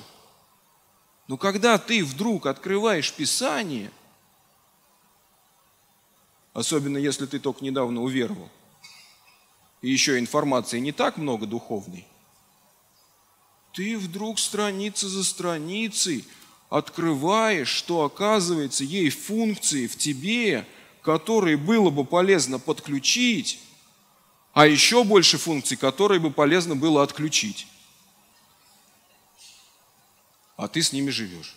Но 1.29 1.37
когда 1.37 1.79
ты 1.79 2.05
вдруг 2.05 2.47
открываешь 2.47 3.13
Писание, 3.13 3.91
особенно 6.53 6.99
если 6.99 7.27
ты 7.27 7.39
только 7.39 7.65
недавно 7.65 8.03
уверовал, 8.03 8.49
и 9.81 9.91
еще 9.91 10.19
информации 10.19 10.79
не 10.79 10.93
так 10.93 11.17
много 11.17 11.47
духовной, 11.47 12.07
ты 13.73 13.99
вдруг 13.99 14.39
страница 14.39 15.09
за 15.09 15.25
страницей 15.25 16.27
открываешь, 16.69 17.69
что 17.69 18.03
оказывается 18.03 18.85
ей 18.85 19.11
функции 19.11 19.87
в 19.87 19.97
тебе, 19.97 20.67
которые 21.03 21.57
было 21.57 21.91
бы 21.91 22.05
полезно 22.05 22.59
подключить, 22.59 23.59
а 24.53 24.67
еще 24.67 25.05
больше 25.05 25.39
функций, 25.39 25.77
которые 25.77 26.21
бы 26.21 26.31
полезно 26.31 26.77
было 26.77 27.03
отключить. 27.03 27.67
А 30.57 30.69
ты 30.69 30.83
с 30.83 30.93
ними 30.93 31.11
живешь. 31.11 31.57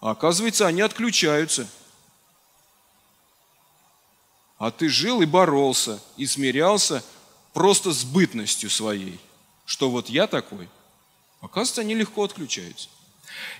А 0.00 0.12
оказывается, 0.12 0.66
они 0.66 0.80
отключаются. 0.80 1.68
А 4.58 4.70
ты 4.70 4.88
жил 4.88 5.20
и 5.22 5.26
боролся, 5.26 6.00
и 6.16 6.26
смирялся 6.26 7.04
просто 7.52 7.92
с 7.92 8.04
бытностью 8.04 8.70
своей, 8.70 9.18
что 9.66 9.90
вот 9.90 10.08
я 10.08 10.28
такой– 10.28 10.68
Оказывается, 11.44 11.82
они 11.82 11.94
легко 11.94 12.24
отключаются. 12.24 12.88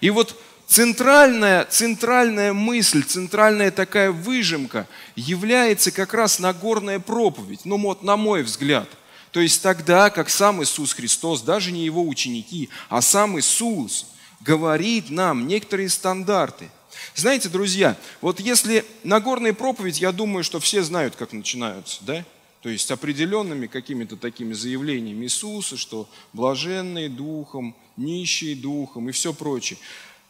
И 0.00 0.10
вот 0.10 0.40
центральная, 0.66 1.64
центральная 1.66 2.52
мысль, 2.52 3.04
центральная 3.04 3.70
такая 3.70 4.10
выжимка 4.10 4.88
является 5.16 5.90
как 5.90 6.14
раз 6.14 6.38
Нагорная 6.38 6.98
проповедь, 6.98 7.64
ну 7.64 7.78
вот 7.78 8.02
на 8.02 8.16
мой 8.16 8.42
взгляд. 8.42 8.88
То 9.32 9.40
есть 9.40 9.62
тогда, 9.62 10.10
как 10.10 10.30
сам 10.30 10.62
Иисус 10.62 10.92
Христос, 10.94 11.42
даже 11.42 11.72
не 11.72 11.84
его 11.84 12.06
ученики, 12.06 12.70
а 12.88 13.02
сам 13.02 13.38
Иисус 13.38 14.06
говорит 14.40 15.10
нам 15.10 15.46
некоторые 15.46 15.88
стандарты. 15.88 16.70
Знаете, 17.14 17.48
друзья, 17.48 17.96
вот 18.20 18.40
если 18.40 18.84
Нагорная 19.02 19.52
проповедь, 19.52 20.00
я 20.00 20.12
думаю, 20.12 20.44
что 20.44 20.60
все 20.60 20.82
знают, 20.82 21.16
как 21.16 21.32
начинаются, 21.32 21.98
да? 22.02 22.24
То 22.64 22.70
есть 22.70 22.90
определенными 22.90 23.66
какими-то 23.66 24.16
такими 24.16 24.54
заявлениями 24.54 25.26
Иисуса, 25.26 25.76
что 25.76 26.08
блаженные 26.32 27.10
духом, 27.10 27.76
нищие 27.98 28.56
духом 28.56 29.10
и 29.10 29.12
все 29.12 29.34
прочее. 29.34 29.78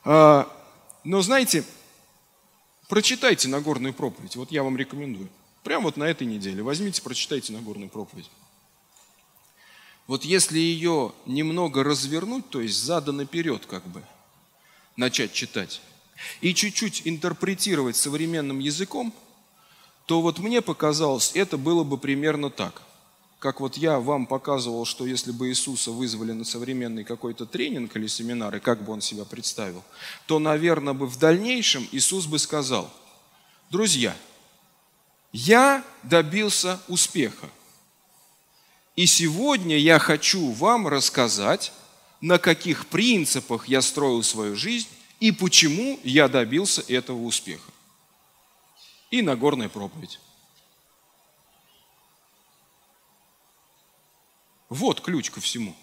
А, 0.03 0.53
но 1.05 1.23
знаете, 1.23 1.62
прочитайте 2.88 3.47
Нагорную 3.47 3.94
проповедь. 3.94 4.35
Вот 4.35 4.51
я 4.51 4.64
вам 4.64 4.77
рекомендую. 4.77 5.29
Прямо 5.62 5.85
вот 5.85 5.97
на 5.97 6.03
этой 6.03 6.27
неделе 6.27 6.61
возьмите, 6.64 7.03
прочитайте 7.03 7.53
Нагорную 7.53 7.88
проповедь. 7.88 8.29
Вот 10.09 10.25
если 10.25 10.59
ее 10.59 11.12
немного 11.27 11.85
развернуть, 11.85 12.51
то 12.51 12.61
есть 12.61 12.83
задом 12.83 13.18
наперед 13.18 13.64
как 13.66 13.87
бы, 13.87 14.03
начать 14.97 15.33
читать, 15.33 15.81
и 16.40 16.53
чуть-чуть 16.53 17.03
интерпретировать 17.05 17.94
современным 17.94 18.59
языком, 18.59 19.14
то 20.07 20.21
вот 20.21 20.38
мне 20.38 20.61
показалось, 20.61 21.33
это 21.35 21.57
было 21.57 21.85
бы 21.85 21.99
примерно 21.99 22.51
так. 22.51 22.83
Как 23.38 23.61
вот 23.61 23.77
я 23.77 23.99
вам 23.99 24.27
показывал, 24.27 24.87
что 24.87 25.07
если 25.07 25.31
бы 25.31 25.49
Иисуса 25.49 25.90
вызвали 25.90 26.33
на 26.33 26.45
современный 26.45 27.05
какой-то 27.05 27.45
тренинг 27.45 27.95
или 27.97 28.07
семинар, 28.07 28.57
и 28.57 28.61
как 28.61 28.83
бы 28.83 28.93
он 28.93 29.03
себя 29.03 29.25
представил, 29.25 29.85
то, 30.27 30.38
наверное, 30.38 30.95
бы 30.95 31.07
в 31.07 31.19
дальнейшем 31.19 31.87
Иисус 31.93 32.25
бы 32.27 32.38
сказал, 32.38 32.90
друзья, 33.71 34.17
я 35.33 35.85
добился 36.03 36.81
успеха. 36.88 37.51
И 38.97 39.07
сегодня 39.07 39.77
я 39.77 39.99
хочу 39.99 40.53
вам 40.53 40.88
рассказать, 40.88 41.73
на 42.21 42.38
каких 42.38 42.87
принципах 42.87 43.69
я 43.69 43.83
строил 43.83 44.23
свою 44.23 44.57
жизнь 44.57 44.88
и 45.21 45.33
почему 45.33 46.01
я 46.03 46.29
добился 46.29 46.83
этого 46.88 47.23
успеха. 47.23 47.74
И 49.11 49.23
Нагорная 49.23 49.69
проповедь. 49.69 50.21
Вот 54.69 55.01
ключ 55.01 55.31
ко 55.31 55.40
всему. 55.40 55.77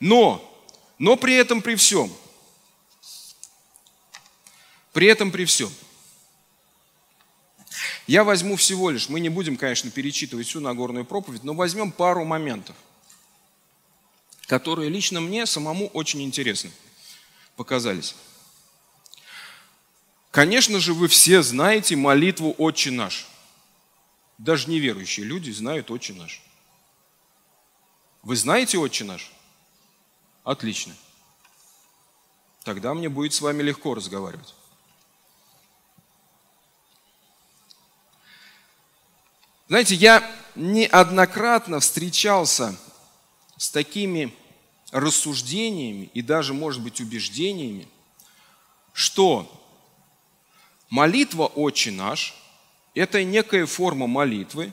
Но, 0.00 0.42
но 0.98 1.16
при 1.16 1.34
этом 1.34 1.62
при 1.62 1.76
всем, 1.76 2.12
при 4.92 5.06
этом 5.06 5.30
при 5.30 5.44
всем, 5.44 5.72
я 8.06 8.22
возьму 8.22 8.56
всего 8.56 8.90
лишь, 8.90 9.08
мы 9.08 9.18
не 9.20 9.30
будем, 9.30 9.56
конечно, 9.56 9.90
перечитывать 9.90 10.46
всю 10.46 10.60
Нагорную 10.60 11.06
проповедь, 11.06 11.42
но 11.42 11.54
возьмем 11.54 11.90
пару 11.90 12.24
моментов, 12.24 12.76
которые 14.46 14.90
лично 14.90 15.20
мне 15.22 15.46
самому 15.46 15.86
очень 15.88 16.22
интересны 16.22 16.70
показались. 17.56 18.14
Конечно 20.34 20.80
же, 20.80 20.94
вы 20.94 21.06
все 21.06 21.44
знаете 21.44 21.94
молитву 21.94 22.56
«Отче 22.58 22.90
наш». 22.90 23.28
Даже 24.36 24.68
неверующие 24.68 25.24
люди 25.24 25.52
знают 25.52 25.92
«Отче 25.92 26.12
наш». 26.12 26.42
Вы 28.24 28.34
знаете 28.34 28.76
«Отче 28.78 29.04
наш»? 29.04 29.30
Отлично. 30.42 30.92
Тогда 32.64 32.94
мне 32.94 33.08
будет 33.08 33.32
с 33.32 33.40
вами 33.40 33.62
легко 33.62 33.94
разговаривать. 33.94 34.56
Знаете, 39.68 39.94
я 39.94 40.28
неоднократно 40.56 41.78
встречался 41.78 42.76
с 43.56 43.70
такими 43.70 44.34
рассуждениями 44.90 46.10
и 46.12 46.22
даже, 46.22 46.54
может 46.54 46.82
быть, 46.82 47.00
убеждениями, 47.00 47.86
что 48.92 49.60
молитва 50.94 51.46
«Отче 51.46 51.90
наш»– 51.90 52.36
это 52.94 53.24
некая 53.24 53.66
форма 53.66 54.06
молитвы, 54.06 54.72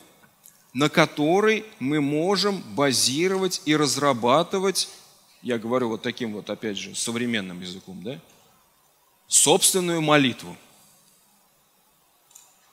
на 0.72 0.88
которой 0.88 1.66
мы 1.80 2.00
можем 2.00 2.62
базировать 2.76 3.64
и 3.66 3.76
разрабатывать, 3.76 4.88
я 5.42 5.58
говорю 5.58 5.90
вот 5.90 6.04
таким 6.04 6.34
вот, 6.34 6.52
опять 6.52 6.78
же, 6.78 6.94
современным 6.94 7.60
языком, 7.60 8.04
да, 8.04 8.20
собственную 9.28 10.02
молитву. 10.02 10.56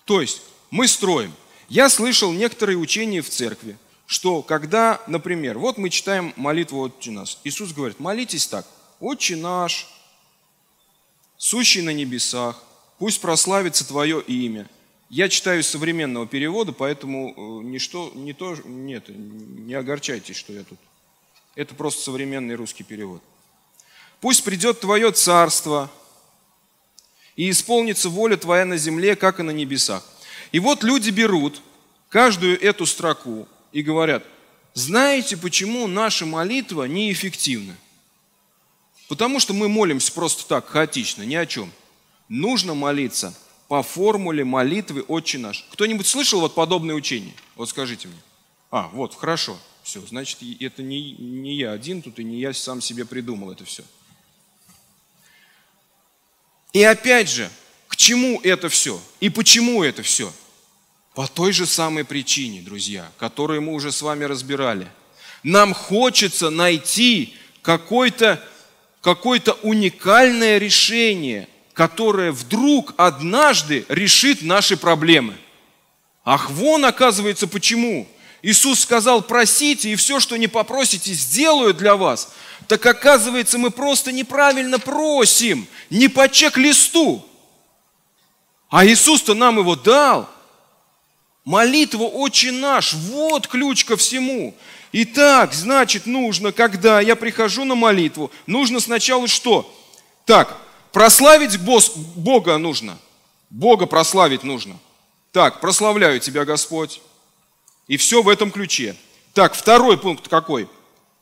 То 0.05 0.21
есть 0.21 0.43
мы 0.71 0.87
строим. 0.87 1.33
Я 1.71 1.89
слышал 1.89 2.33
некоторые 2.33 2.77
учения 2.77 3.23
в 3.23 3.31
церкви– 3.31 3.79
что 4.09 4.41
когда, 4.41 5.03
например, 5.07 5.59
вот 5.59 5.77
мы 5.77 5.91
читаем 5.91 6.33
молитву 6.37 6.81
«Отче 6.81 7.11
наш», 7.11 7.37
Иисус 7.45 7.75
говорит, 7.75 8.01
молитесь 8.01 8.47
так, 8.47 8.67
«Отче 9.01 9.37
наш, 9.37 9.87
сущий 11.37 11.83
на 11.83 11.91
небесах, 11.91 12.65
пусть 12.99 13.21
прославится 13.21 13.87
Твое 13.87 14.21
имя». 14.23 14.69
Я 15.11 15.31
читаю 15.31 15.63
современного 15.63 16.27
перевода, 16.27 16.73
поэтому 16.73 17.31
э, 17.31 17.65
ничто, 17.65 18.13
не 18.15 18.35
то, 18.35 18.57
нет, 18.65 19.05
не 19.09 19.73
огорчайтесь, 19.73 20.37
что 20.37 20.53
я 20.53 20.65
тут. 20.65 20.79
Это 21.55 21.75
просто 21.75 22.03
современный 22.03 22.57
русский 22.57 22.85
перевод. 22.85 23.23
«Пусть 24.21 24.45
придет 24.45 24.81
Твое 24.81 25.11
царство, 25.13 25.91
и 27.37 27.49
исполнится 27.49 28.11
воля 28.11 28.37
Твоя 28.37 28.67
на 28.67 28.77
земле, 28.77 29.17
как 29.17 29.41
и 29.41 29.43
на 29.43 29.51
небесах». 29.51 30.05
И 30.53 30.61
вот 30.61 30.83
люди 30.83 31.11
берут 31.11 31.63
каждую 32.11 32.61
эту 32.61 32.85
строку, 32.85 33.49
и 33.73 33.83
говорят, 33.83 34.25
знаете, 34.75 35.37
почему 35.37 35.87
наша 35.87 36.27
молитва 36.27 36.85
неэффективна? 36.85 37.77
Потому 39.09 39.41
что 39.41 39.55
мы 39.55 39.69
молимся 39.69 40.13
просто 40.13 40.47
так, 40.47 40.69
хаотично, 40.69 41.23
ни 41.23 41.35
о 41.35 41.47
чем. 41.47 41.73
Нужно 42.29 42.75
молиться 42.75 43.35
по 43.69 43.83
формуле 43.83 44.45
молитвы 44.45 45.03
«Отче 45.03 45.39
наш». 45.39 45.67
Кто-нибудь 45.71 46.07
слышал 46.07 46.41
вот 46.41 46.55
подобное 46.55 46.95
учение? 46.95 47.35
Вот 47.57 47.69
скажите 47.69 48.09
мне. 48.09 48.19
А, 48.71 48.89
вот, 48.93 49.15
хорошо. 49.15 49.59
Все, 49.83 50.01
значит, 50.03 50.39
это 50.61 50.83
не, 50.83 51.13
не 51.13 51.57
я 51.57 51.73
один 51.73 52.03
тут, 52.03 52.19
и 52.19 52.25
не 52.25 52.41
я 52.41 52.53
сам 52.53 52.83
себе 52.83 53.07
придумал 53.07 53.51
это 53.51 53.65
все. 53.65 53.83
И 56.75 56.83
опять 56.83 57.31
же, 57.31 57.51
к 57.87 57.97
чему 57.97 58.41
это 58.43 58.69
все? 58.69 59.01
И 59.21 59.31
почему 59.31 59.83
это 59.83 60.03
все? 60.03 60.31
По 61.15 61.27
той 61.27 61.53
же 61.53 61.67
самой 61.67 62.05
причине, 62.05 62.61
друзья, 62.61 63.11
которую 63.17 63.63
мы 63.63 63.73
уже 63.73 63.91
с 63.91 64.03
вами 64.03 64.25
разбирали. 64.25 64.87
Нам 65.43 65.73
хочется 65.73 66.51
найти 66.51 67.35
какое-то 67.63 68.47
какое 69.01 69.41
уникальное 69.63 70.59
решение, 70.59 71.49
которое 71.79 72.33
вдруг 72.33 72.93
однажды 72.97 73.87
решит 73.89 74.43
наши 74.43 74.77
проблемы. 74.77 75.37
Ах, 76.25 76.51
вон 76.51 76.85
оказывается 76.85 77.47
почему. 77.47 78.09
Иисус 78.43 78.81
сказал, 78.81 79.23
просите, 79.23 79.93
и 79.93 79.95
все, 79.95 80.19
что 80.19 80.37
не 80.37 80.49
попросите, 80.49 81.13
сделаю 81.13 81.73
для 81.73 81.95
вас. 81.95 82.33
Так 82.67 82.85
оказывается, 82.85 83.59
мы 83.59 83.71
просто 83.71 84.11
неправильно 84.11 84.81
просим, 84.81 85.69
не 85.89 86.09
по 86.09 86.29
чек-листу. 86.29 87.25
А 88.71 88.85
Иисус-то 88.85 89.35
нам 89.35 89.59
его 89.59 89.77
дал– 89.77 90.29
Молитва 91.45 92.03
«Отче 92.03 92.53
наш»– 92.53 92.93
вот 92.95 93.47
ключ 93.47 93.87
ко 93.87 93.97
всему. 93.97 94.55
Итак, 94.93 95.55
значит, 95.55 96.05
нужно, 96.05 96.53
когда 96.53 97.01
я 97.01 97.17
прихожу 97.17 97.65
на 97.65 97.75
молитву, 97.75 98.31
нужно 98.47 98.81
сначала 98.81 99.27
что? 99.27 99.75
Так, 100.27 100.59
прославить 100.93 101.59
Бога 101.59 102.59
нужно. 102.59 102.99
Бога 103.51 103.87
прославить 103.87 104.45
нужно. 104.45 104.79
Так, 105.33 105.61
прославляю 105.61 106.21
Тебя, 106.21 106.45
Господь. 106.45 107.01
И 107.87 107.97
все 107.97 108.23
в 108.23 108.29
этом 108.29 108.51
ключе. 108.51 108.97
Так, 109.33 109.55
второй 109.55 109.99
пункт 109.99 110.29
какой? 110.29 110.69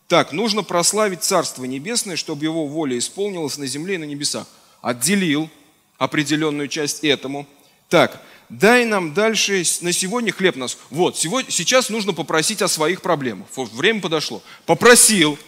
Так, 0.09 0.33
нужно 0.33 0.63
прославить 0.63 1.23
Царство 1.23 1.65
Небесное, 1.65 2.17
чтобы 2.17 2.45
Его 2.45 2.67
воля 2.67 2.97
исполнилась 2.97 3.59
на 3.59 3.67
земле 3.67 3.97
и 3.97 3.99
на 3.99 4.05
небесах. 4.05 4.47
Отделил 4.81 5.51
определенную 5.99 6.69
часть 6.69 7.05
этому. 7.05 7.47
Так, 7.89 8.23
дай 8.49 8.85
нам 8.85 9.15
дальше 9.15 9.65
на 9.81 9.93
сегодня 9.93 10.33
хлеб 10.33 10.57
нас. 10.57 10.79
Вот, 10.91 11.17
сегодня, 11.17 11.51
сейчас 11.51 11.89
нужно 11.89 12.13
попросить 12.13 12.63
о 12.63 12.69
своих 12.69 13.03
проблемах. 13.03 13.49
Время 13.57 14.01
подошло. 14.01 14.43
Попросил. 14.65 15.39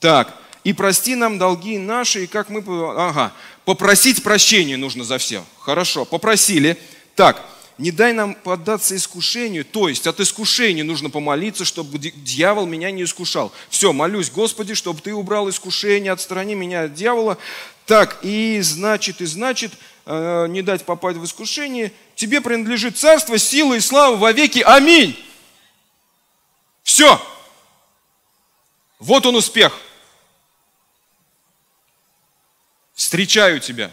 Так, 0.00 0.36
и 0.64 0.72
прости 0.72 1.14
нам 1.14 1.38
долги 1.38 1.78
наши, 1.78 2.24
и 2.24 2.26
как 2.26 2.48
мы... 2.48 2.64
Ага, 2.96 3.32
попросить 3.64 4.22
прощения 4.22 4.76
нужно 4.76 5.04
за 5.04 5.18
все. 5.18 5.44
Хорошо, 5.60 6.04
попросили. 6.04 6.76
Так, 7.14 7.44
не 7.76 7.90
дай 7.90 8.12
нам 8.12 8.34
поддаться 8.34 8.94
искушению, 8.94 9.64
то 9.64 9.88
есть 9.88 10.06
от 10.06 10.20
искушения 10.20 10.84
нужно 10.84 11.10
помолиться, 11.10 11.64
чтобы 11.64 11.98
дьявол 11.98 12.66
меня 12.66 12.90
не 12.92 13.02
искушал. 13.02 13.52
Все, 13.68 13.92
молюсь, 13.92 14.30
Господи, 14.30 14.74
чтобы 14.74 15.00
ты 15.00 15.12
убрал 15.12 15.48
искушение, 15.48 16.12
отстрани 16.12 16.54
меня 16.54 16.82
от 16.82 16.94
дьявола. 16.94 17.36
Так, 17.86 18.20
и 18.22 18.60
значит, 18.60 19.20
и 19.20 19.26
значит, 19.26 19.72
э, 20.06 20.46
не 20.48 20.62
дать 20.62 20.84
попасть 20.84 21.18
в 21.18 21.24
искушение, 21.24 21.92
тебе 22.14 22.40
принадлежит 22.40 22.96
царство, 22.96 23.38
сила 23.38 23.74
и 23.74 23.80
слава 23.80 24.16
во 24.16 24.30
веки. 24.30 24.60
Аминь. 24.60 25.18
Все. 26.84 27.20
Вот 29.00 29.26
он 29.26 29.34
успех. 29.34 29.76
Встречаю 32.94 33.60
тебя. 33.60 33.92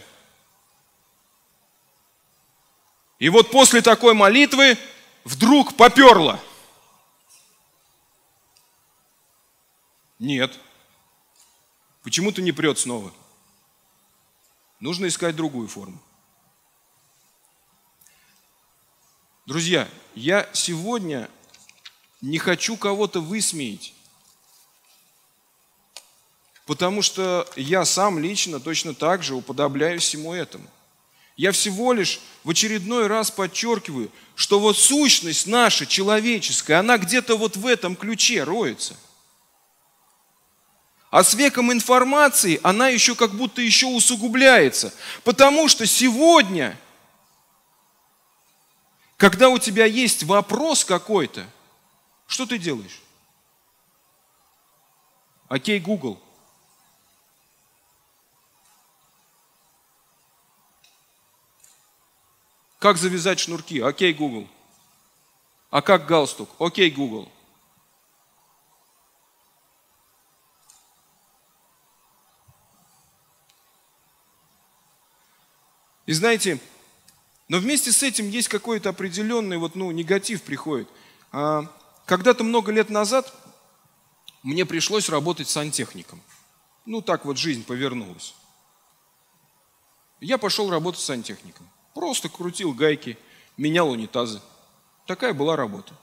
И 3.18 3.28
вот 3.28 3.50
после 3.50 3.82
такой 3.82 4.14
молитвы 4.14 4.78
вдруг 5.24 5.76
поперло. 5.76 6.40
Нет. 10.18 10.58
Почему-то 12.02 12.42
не 12.42 12.52
прет 12.52 12.78
снова. 12.78 13.12
Нужно 14.80 15.06
искать 15.06 15.36
другую 15.36 15.68
форму. 15.68 16.00
Друзья, 19.46 19.88
я 20.14 20.48
сегодня 20.52 21.28
не 22.20 22.38
хочу 22.38 22.76
кого-то 22.76 23.20
высмеять. 23.20 23.94
Потому 26.66 27.02
что 27.02 27.48
я 27.56 27.84
сам 27.84 28.18
лично 28.18 28.60
точно 28.60 28.94
так 28.94 29.22
же 29.22 29.34
уподобляюсь 29.34 30.04
всему 30.04 30.32
этому. 30.32 30.68
Я 31.36 31.50
всего 31.50 31.92
лишь 31.92 32.20
в 32.44 32.50
очередной 32.50 33.06
раз 33.08 33.30
подчеркиваю, 33.30 34.12
что 34.36 34.60
вот 34.60 34.76
сущность 34.76 35.46
наша 35.46 35.86
человеческая, 35.86 36.76
она 36.76 36.98
где-то 36.98 37.36
вот 37.36 37.56
в 37.56 37.66
этом 37.66 37.96
ключе 37.96 38.44
роется. 38.44 38.96
А 41.10 41.24
с 41.24 41.34
веком 41.34 41.72
информации 41.72 42.60
она 42.62 42.88
еще 42.88 43.14
как 43.14 43.32
будто 43.32 43.60
еще 43.60 43.86
усугубляется. 43.86 44.94
Потому 45.24 45.68
что 45.68 45.84
сегодня, 45.84 46.78
когда 49.16 49.48
у 49.48 49.58
тебя 49.58 49.84
есть 49.84 50.22
вопрос 50.22 50.84
какой-то, 50.84 51.46
что 52.26 52.46
ты 52.46 52.56
делаешь? 52.56 53.00
Окей, 55.48 55.80
Google– 55.80 56.21
Как 62.82 62.96
завязать 62.96 63.38
шнурки? 63.38 63.78
Окей, 63.78 64.12
Google. 64.12 64.48
А 65.70 65.82
как 65.82 66.04
галстук? 66.04 66.50
Окей, 66.58 66.90
Google. 66.90 67.30
И 76.06 76.12
знаете, 76.12 76.58
но 77.46 77.58
вместе 77.58 77.92
с 77.92 78.02
этим 78.02 78.28
есть 78.28 78.48
какой-то 78.48 78.88
определенный 78.88 79.58
вот, 79.58 79.76
ну, 79.76 79.92
негатив 79.92 80.42
приходит. 80.42 80.88
А, 81.30 81.72
когда-то 82.04 82.42
много 82.42 82.72
лет 82.72 82.90
назад 82.90 83.32
мне 84.42 84.66
пришлось 84.66 85.08
работать 85.08 85.48
сантехником. 85.48 86.20
Ну, 86.84 87.00
так 87.00 87.26
вот 87.26 87.38
жизнь 87.38 87.62
повернулась. 87.62 88.34
Я 90.20 90.36
пошел 90.36 90.68
работать 90.68 91.00
сантехником. 91.00 91.70
Просто 91.94 92.28
крутил 92.28 92.72
гайки, 92.72 93.18
менял 93.56 93.90
унитазы. 93.90 94.40
Такая 95.06 95.34
была 95.34 95.56
работа. 95.56 95.94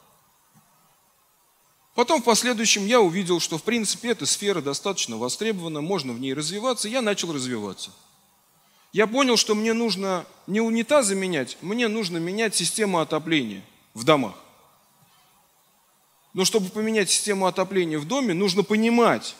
Потом 1.95 2.21
в 2.21 2.25
последующем 2.25 2.85
я 2.85 3.01
увидел, 3.01 3.39
что 3.39 3.57
в 3.57 3.63
принципе 3.63 4.11
эта 4.11 4.25
сфера 4.25 4.61
достаточно 4.61 5.17
востребована, 5.17 5.81
можно 5.81 6.13
в 6.13 6.19
ней 6.19 6.33
развиваться, 6.33 6.87
я 6.87 7.01
начал 7.01 7.33
развиваться. 7.33 7.91
Я 8.93 9.05
понял, 9.05 9.37
что 9.37 9.53
мне 9.53 9.73
нужно 9.73 10.25
не 10.47 10.61
унитазы 10.61 11.15
менять, 11.15 11.57
мне 11.61 11.87
нужно 11.87 12.17
менять 12.17 12.55
систему 12.55 12.99
отопления 12.99 13.63
в 13.93 14.03
домах. 14.03 14.35
Но 16.33 16.45
чтобы 16.45 16.69
поменять 16.69 17.09
систему 17.09 17.47
отопления 17.47 17.99
в 17.99 18.07
доме, 18.07 18.33
нужно 18.33 18.63
понимать, 18.63 19.35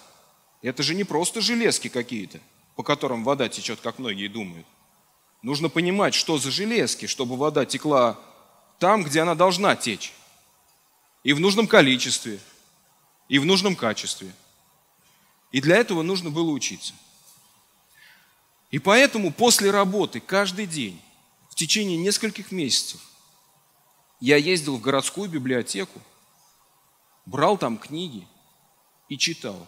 это 0.62 0.84
же 0.84 0.96
не 0.96 1.04
просто 1.04 1.40
железки 1.42 1.88
какие-то, 1.88 2.40
по 2.76 2.84
которым 2.84 3.24
вода 3.24 3.48
течет, 3.48 3.80
как 3.80 4.00
многие 4.00 4.28
думают. 4.28 4.68
Нужно 5.42 5.70
понимать, 5.70 6.14
что 6.14 6.38
за 6.38 6.52
железки, 6.52 7.06
чтобы 7.06 7.38
вода 7.38 7.66
текла 7.66 8.20
там, 8.78 9.04
где 9.04 9.22
она 9.22 9.36
должна 9.36 9.76
течь. 9.76 10.14
И 11.24 11.34
в 11.34 11.40
нужном 11.40 11.68
количестве, 11.68 12.40
и 13.30 13.40
в 13.40 13.46
нужном 13.46 13.76
качестве. 13.76 14.34
И 15.52 15.62
для 15.62 15.78
этого 15.78 16.02
нужно 16.02 16.30
было 16.30 16.50
учиться. 16.52 16.94
И 18.72 18.80
поэтому 18.80 19.32
после 19.32 19.72
работы 19.72 20.20
каждый 20.20 20.66
день, 20.66 21.02
в 21.50 21.56
течение 21.56 21.98
нескольких 21.98 22.52
месяцев, 22.52 23.02
я 24.20 24.36
ездил 24.36 24.78
в 24.78 24.82
городскую 24.82 25.30
библиотеку, 25.30 26.02
брал 27.26 27.58
там 27.58 27.78
книги 27.78 28.28
и 29.08 29.18
читал. 29.18 29.68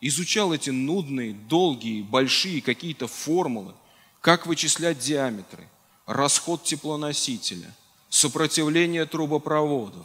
Изучал 0.00 0.52
эти 0.52 0.70
нудные, 0.70 1.34
долгие, 1.34 2.00
большие 2.00 2.62
какие-то 2.62 3.06
формулы– 3.06 3.74
как 4.26 4.44
вычислять 4.44 4.98
диаметры, 4.98 5.68
расход 6.04 6.64
теплоносителя, 6.64 7.72
сопротивление 8.08 9.06
трубопроводов 9.06 10.04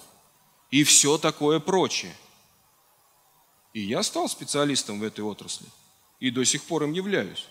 и 0.69 0.83
все 0.83 1.17
такое 1.17 1.59
прочее. 1.59 2.15
И 3.73 3.81
я 3.81 4.03
стал 4.03 4.29
специалистом 4.29 4.99
в 4.99 5.03
этой 5.03 5.21
отрасли 5.21 5.65
и 6.19 6.29
до 6.29 6.43
сих 6.43 6.63
пор 6.65 6.83
им 6.83 6.91
являюсь. 6.91 7.47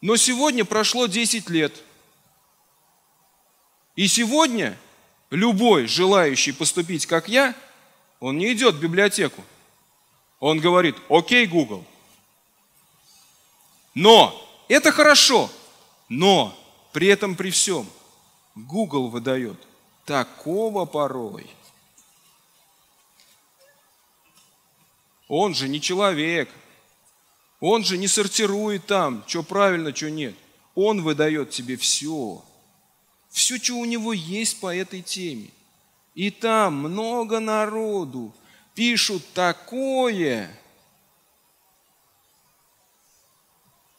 Но 0.00 0.14
сегодня 0.14 0.64
прошло 0.64 1.08
10 1.08 1.50
лет. 1.50 1.82
И 3.96 4.06
сегодня 4.06 4.78
любой 5.30 5.88
желающий 5.88 6.52
поступить 6.52 7.06
как 7.06 7.28
я, 7.28 7.56
он 8.20 8.38
не 8.38 8.52
идет 8.52 8.76
в 8.76 8.80
библиотеку. 8.80 9.42
Он 10.38 10.60
говорит, 10.60 10.94
окей, 11.08 11.44
Google. 11.46 11.84
Но 13.96 14.40
это 14.68 14.92
хорошо, 14.92 15.50
но 16.08 16.56
при 16.92 17.08
этом 17.08 17.36
при 17.36 17.50
всем 17.50 17.86
Google 18.54 19.08
выдает 19.08 19.56
такого 20.04 20.84
порой. 20.84 21.50
Он 25.28 25.54
же 25.54 25.68
не 25.68 25.80
человек. 25.80 26.48
Он 27.60 27.82
же 27.82 27.96
не 27.96 28.08
сортирует 28.08 28.86
там, 28.86 29.24
что 29.26 29.42
правильно, 29.42 29.94
что 29.94 30.10
нет. 30.10 30.34
Он 30.74 31.02
выдает 31.02 31.50
тебе 31.50 31.76
все. 31.76 32.44
Все, 33.30 33.58
что 33.58 33.74
у 33.74 33.84
него 33.84 34.12
есть 34.12 34.60
по 34.60 34.74
этой 34.74 35.02
теме. 35.02 35.50
И 36.14 36.30
там 36.30 36.76
много 36.76 37.40
народу 37.40 38.32
пишут 38.74 39.24
такое, 39.32 40.50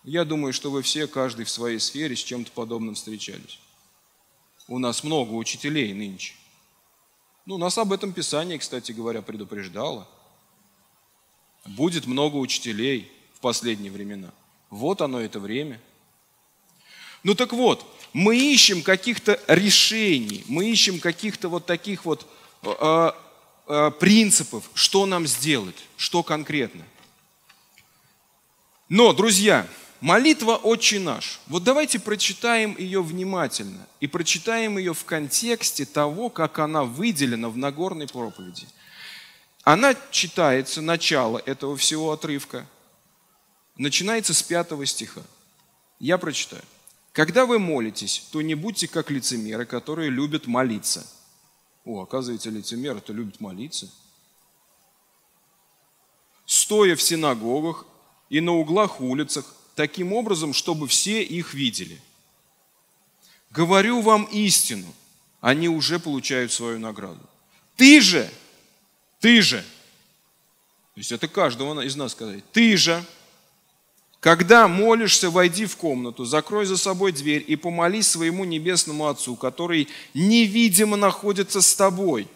Я 0.06 0.24
думаю, 0.24 0.54
что 0.54 0.70
вы 0.70 0.84
все, 0.84 1.08
каждый 1.08 1.46
в 1.46 1.50
своей 1.50 1.80
сфере, 1.80 2.16
с 2.16 2.20
чем-то 2.20 2.52
подобным 2.52 2.94
встречались. 2.94 3.60
У 4.68 4.78
нас 4.78 5.04
много 5.04 5.34
учителей 5.34 5.94
нынче. 5.96 6.36
Ну, 7.48 7.58
нас 7.58 7.76
об 7.80 7.92
этом 7.92 8.14
Писание, 8.14 8.60
кстати 8.60 8.92
говоря, 8.92 9.24
предупреждало. 9.24 10.08
Будет 11.66 12.06
много 12.06 12.36
учителей 12.38 13.12
в 13.34 13.40
последние 13.40 13.92
времена. 13.92 14.32
Вот 14.70 15.02
оно 15.02 15.20
это 15.20 15.40
время. 15.40 15.82
Ну 17.24 17.34
так 17.34 17.52
вот, 17.52 17.84
мы 18.14 18.38
ищем 18.38 18.84
каких-то 18.84 19.40
решений, 19.48 20.44
мы 20.48 20.70
ищем 20.70 21.00
каких-то 21.00 21.50
вот 21.50 21.66
таких 21.66 22.06
вот 22.06 22.28
э, 22.62 23.12
э, 23.68 23.92
принципов, 24.00 24.70
что 24.76 25.08
нам 25.08 25.26
сделать, 25.26 25.88
что 25.98 26.22
конкретно. 26.22 26.86
Но, 28.88 29.12
друзья, 29.14 29.68
Молитва 30.02 30.58
«Отче 30.58 31.00
наш». 31.00 31.40
Вот 31.48 31.64
давайте 31.64 32.00
прочитаем 32.00 32.76
ее 32.78 33.02
внимательно 33.02 33.88
и 34.02 34.08
прочитаем 34.08 34.78
ее 34.78 34.94
в 34.94 35.06
контексте 35.06 35.86
того, 35.86 36.30
как 36.30 36.60
она 36.60 36.84
выделена 36.84 37.50
в 37.50 37.58
Нагорной 37.58 38.08
проповеди. 38.08 38.68
Она 39.64 39.96
читается, 40.12 40.82
начало 40.82 41.42
этого 41.46 41.78
всего 41.78 42.12
отрывка, 42.12 42.68
начинается 43.78 44.34
с 44.34 44.44
пятого 44.44 44.86
стиха. 44.86 45.22
Я 46.00 46.18
прочитаю. 46.18 46.64
«Когда 47.14 47.46
вы 47.46 47.60
молитесь, 47.60 48.28
то 48.32 48.42
не 48.42 48.56
будьте 48.56 48.90
как 48.90 49.10
лицемеры, 49.10 49.66
которые 49.66 50.10
любят 50.10 50.48
молиться». 50.48 51.08
О, 51.86 52.02
оказывается, 52.02 52.50
лицемеры-то 52.50 53.14
любят 53.14 53.40
молиться. 53.40 53.90
«Стоя 56.46 56.98
в 56.98 57.02
синагогах 57.02 57.86
и 58.30 58.42
на 58.42 58.52
углах 58.52 59.00
улицах, 59.00 59.56
таким 59.76 60.14
образом, 60.14 60.54
чтобы 60.54 60.88
все 60.88 61.22
их 61.22 61.54
видели. 61.54 62.02
Говорю 63.52 64.02
вам 64.02 64.24
истину, 64.26 64.92
они 65.42 65.70
уже 65.70 66.00
получают 66.00 66.52
свою 66.52 66.80
награду. 66.80 67.22
Ты 67.76 68.02
же, 68.02 68.30
ты 69.20 69.42
же, 69.42 69.60
то 70.94 71.00
есть 71.00 71.12
это 71.12 71.28
каждого 71.28 71.82
из 71.82 71.96
нас 71.96 72.14
сказать, 72.14 72.44
ты 72.52 72.76
же, 72.78 73.04
когда 74.20 74.68
молишься, 74.68 75.30
войди 75.30 75.66
в 75.66 75.78
комнату, 75.78 76.26
закрой 76.26 76.66
за 76.66 76.78
собой 76.78 77.12
дверь 77.12 77.44
и 77.46 77.56
помолись 77.56 78.08
своему 78.08 78.44
небесному 78.44 79.08
Отцу, 79.08 79.36
который 79.36 79.88
невидимо 80.14 80.98
находится 80.98 81.62
с 81.62 81.76
тобой. 81.76 82.28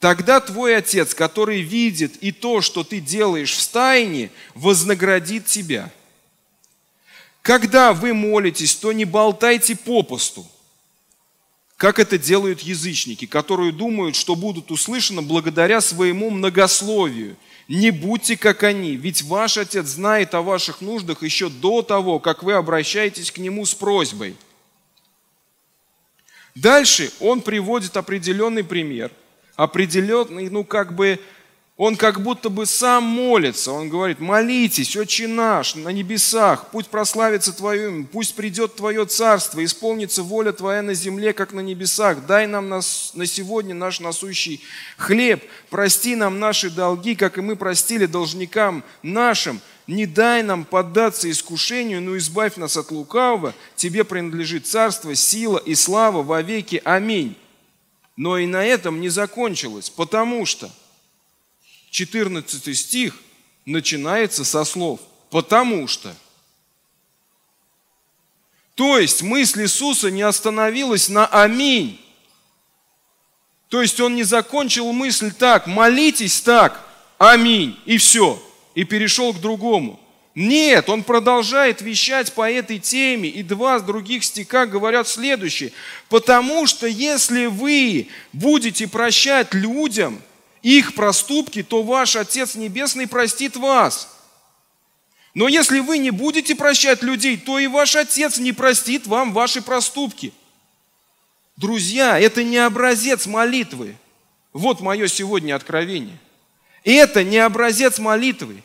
Тогда 0.00 0.40
твой 0.40 0.76
Отец, 0.76 1.14
который 1.14 1.62
видит 1.62 2.16
и 2.16 2.32
то, 2.32 2.60
что 2.60 2.84
ты 2.84 3.00
делаешь 3.00 3.52
в 3.52 3.60
стайне, 3.60 4.30
вознаградит 4.54 5.46
тебя– 5.46 5.92
когда 7.44 7.92
вы 7.92 8.14
молитесь, 8.14 8.74
то 8.74 8.90
не 8.92 9.04
болтайте 9.04 9.76
попусту, 9.76 10.46
как 11.76 11.98
это 11.98 12.16
делают 12.16 12.60
язычники, 12.60 13.26
которые 13.26 13.70
думают, 13.70 14.16
что 14.16 14.34
будут 14.34 14.70
услышаны 14.70 15.20
благодаря 15.20 15.82
своему 15.82 16.30
многословию. 16.30 17.36
Не 17.68 17.90
будьте 17.90 18.38
как 18.38 18.62
они, 18.62 18.96
ведь 18.96 19.20
ваш 19.20 19.58
Отец 19.58 19.84
знает 19.88 20.34
о 20.34 20.40
ваших 20.40 20.80
нуждах 20.80 21.22
еще 21.22 21.50
до 21.50 21.82
того, 21.82 22.18
как 22.18 22.42
вы 22.42 22.54
обращаетесь 22.54 23.30
к 23.30 23.36
Нему 23.36 23.66
с 23.66 23.74
просьбой. 23.74 24.36
Дальше 26.54 27.12
он 27.20 27.42
приводит 27.42 27.98
определенный 27.98 28.64
пример, 28.64 29.10
определенный, 29.54 30.48
ну 30.48 30.64
как 30.64 30.94
бы 30.94 31.20
Он 31.76 31.96
как 31.96 32.22
будто 32.22 32.50
бы 32.50 32.66
сам 32.66 33.02
молится. 33.02 33.72
Он 33.72 33.88
говорит, 33.88 34.20
молитесь, 34.20 34.96
Отче 34.96 35.26
наш, 35.26 35.74
на 35.74 35.88
небесах, 35.88 36.70
пусть 36.70 36.88
прославится 36.88 37.52
Твое 37.52 37.88
имя, 37.88 38.06
пусть 38.06 38.36
придет 38.36 38.76
Твое 38.76 39.04
царство, 39.06 39.64
исполнится 39.64 40.22
воля 40.22 40.52
Твоя 40.52 40.82
на 40.82 40.94
земле, 40.94 41.32
как 41.32 41.52
на 41.52 41.58
небесах. 41.58 42.26
Дай 42.26 42.46
нам 42.46 42.68
на, 42.68 42.80
на 43.14 43.26
сегодня 43.26 43.74
наш 43.74 43.98
насущий 43.98 44.62
хлеб. 44.96 45.42
Прости 45.68 46.14
нам 46.14 46.38
наши 46.38 46.70
долги, 46.70 47.16
как 47.16 47.38
и 47.38 47.40
мы 47.40 47.56
простили 47.56 48.06
должникам 48.06 48.84
нашим. 49.02 49.60
Не 49.88 50.06
дай 50.06 50.44
нам 50.44 50.64
поддаться 50.64 51.28
искушению, 51.28 52.00
но 52.00 52.16
избавь 52.16 52.56
нас 52.56 52.76
от 52.76 52.92
лукавого. 52.92 53.52
Тебе 53.74 54.04
принадлежит 54.04 54.68
царство, 54.68 55.12
сила 55.16 55.58
и 55.58 55.74
слава 55.74 56.22
во 56.22 56.40
веки. 56.40 56.80
Аминь. 56.84 57.36
Но 58.16 58.38
и 58.38 58.46
на 58.46 58.64
этом 58.64 59.00
не 59.00 59.08
закончилось, 59.08 59.90
потому 59.90 60.46
что– 60.46 60.70
14 61.94 62.76
стих 62.76 63.14
начинается 63.66 64.44
со 64.44 64.64
слов 64.64 64.98
«потому 65.30 65.86
что». 65.86 66.12
То 68.74 68.98
есть 68.98 69.22
мысль 69.22 69.62
Иисуса 69.62 70.10
не 70.10 70.22
остановилась 70.22 71.08
на 71.08 71.24
«Аминь». 71.26 72.00
То 73.68 73.80
есть 73.80 74.00
он 74.00 74.16
не 74.16 74.24
закончил 74.24 74.90
мысль 74.92 75.30
так, 75.30 75.68
молитесь 75.68 76.40
так, 76.40 76.84
аминь, 77.16 77.78
и 77.86 77.96
все, 77.98 78.42
и 78.74 78.82
перешел 78.82 79.32
к 79.32 79.40
другому. 79.40 80.00
Нет, 80.34 80.88
он 80.88 81.04
продолжает 81.04 81.80
вещать 81.80 82.32
по 82.32 82.50
этой 82.50 82.80
теме, 82.80 83.28
и 83.28 83.44
два 83.44 83.78
других 83.78 84.24
стиха 84.24 84.66
говорят 84.66 85.06
следующее. 85.06 85.70
Потому 86.08 86.66
что 86.66 86.88
если 86.88 87.46
вы 87.46 88.08
будете 88.32 88.88
прощать 88.88 89.54
людям– 89.54 90.20
их 90.64 90.94
проступки, 90.94 91.62
то 91.62 91.82
ваш 91.82 92.16
Отец 92.16 92.54
Небесный 92.54 93.06
простит 93.06 93.54
вас. 93.54 94.08
Но 95.34 95.46
если 95.46 95.78
вы 95.80 95.98
не 95.98 96.10
будете 96.10 96.54
прощать 96.54 97.02
людей, 97.02 97.36
то 97.36 97.58
и 97.58 97.66
ваш 97.66 97.96
Отец 97.96 98.38
не 98.38 98.52
простит 98.52 99.06
вам 99.06 99.34
ваши 99.34 99.60
проступки. 99.60 100.32
Друзья, 101.56 102.18
это 102.18 102.42
не 102.42 102.56
образец 102.56 103.26
молитвы. 103.26 103.94
Вот 104.54 104.80
мое 104.80 105.06
сегодня 105.06 105.54
откровение. 105.54 106.18
Это 106.82 107.24
не 107.24 107.38
образец 107.38 107.98
молитвы. 107.98 108.62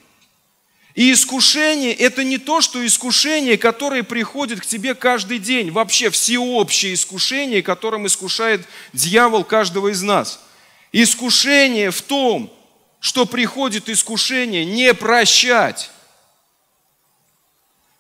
И 0.95 1.12
искушение– 1.12 1.93
это 1.95 2.24
не 2.24 2.38
то, 2.38 2.62
что 2.62 2.86
искушение, 2.86 3.58
которое 3.58 4.04
приходит 4.04 4.62
к 4.62 4.66
тебе 4.66 4.95
каждый 4.95 5.39
день. 5.39 5.70
Вообще 5.70 6.10
всеобщее 6.10 6.93
искушение, 6.93 7.62
которым 7.62 8.08
искушает 8.08 8.66
дьявол 8.93 9.43
каждого 9.43 9.89
из 9.89 10.02
нас– 10.02 10.39
Искушение 10.92 11.92
в 11.92 12.02
том, 12.02 12.52
что 13.00 13.26
приходит 13.26 13.90
искушение 13.90 14.66
не 14.66 14.94
прощать. 14.94 15.92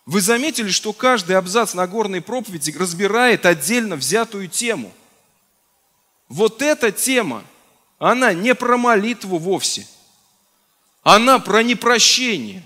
Вы 0.05 0.21
заметили, 0.21 0.71
что 0.71 0.91
каждый 0.91 1.37
абзац 1.37 1.75
Нагорной 1.75 2.21
проповеди 2.21 2.75
разбирает 2.75 3.45
отдельно 3.45 3.95
взятую 3.95 4.47
тему. 4.47 4.91
Вот 6.27 6.63
эта 6.63 6.91
тема, 6.91 7.43
она 7.99 8.33
не 8.33 8.55
про 8.55 8.75
молитву 8.77 9.37
вовсе. 9.37 9.87
Она 11.03 11.37
про 11.37 11.61
непрощение. 11.61 12.63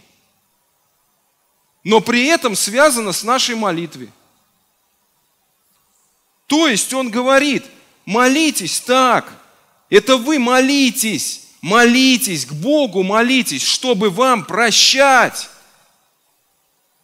Но 1.83 1.99
при 1.99 2.27
этом 2.27 2.55
связана 2.55 3.11
с 3.11 3.23
нашей 3.23 3.55
молитвой. 3.55 4.09
То 6.47 6.69
есть 6.69 6.93
он 6.93 7.11
говорит, 7.11 7.65
молитесь 8.05 8.79
так– 8.79 9.37
это 9.89 10.17
вы 10.17 10.39
молитесь, 10.39 11.47
молитесь, 11.61 12.45
к 12.45 12.53
Богу 12.53 13.03
молитесь, 13.03 13.63
чтобы 13.63 14.09
вам 14.09 14.45
прощать. 14.45 15.49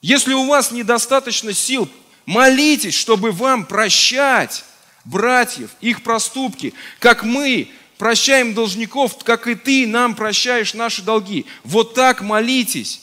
Если 0.01 0.33
у 0.33 0.47
вас 0.47 0.71
недостаточно 0.71 1.53
сил, 1.53 1.89
молитесь, 2.25 2.95
чтобы 2.95 3.31
вам 3.31 3.65
прощать 3.65 4.63
братьев, 5.05 5.71
их 5.81 6.03
проступки, 6.03 6.73
как 6.99 7.23
мы 7.23 7.69
прощаем 7.97 8.53
должников, 8.53 9.23
как 9.23 9.47
и 9.47 9.55
ты 9.55 9.85
нам 9.85 10.15
прощаешь 10.15 10.73
наши 10.73 11.01
долги. 11.01 11.45
Вот 11.63 11.93
так 11.93 12.21
молитесь 12.21 13.01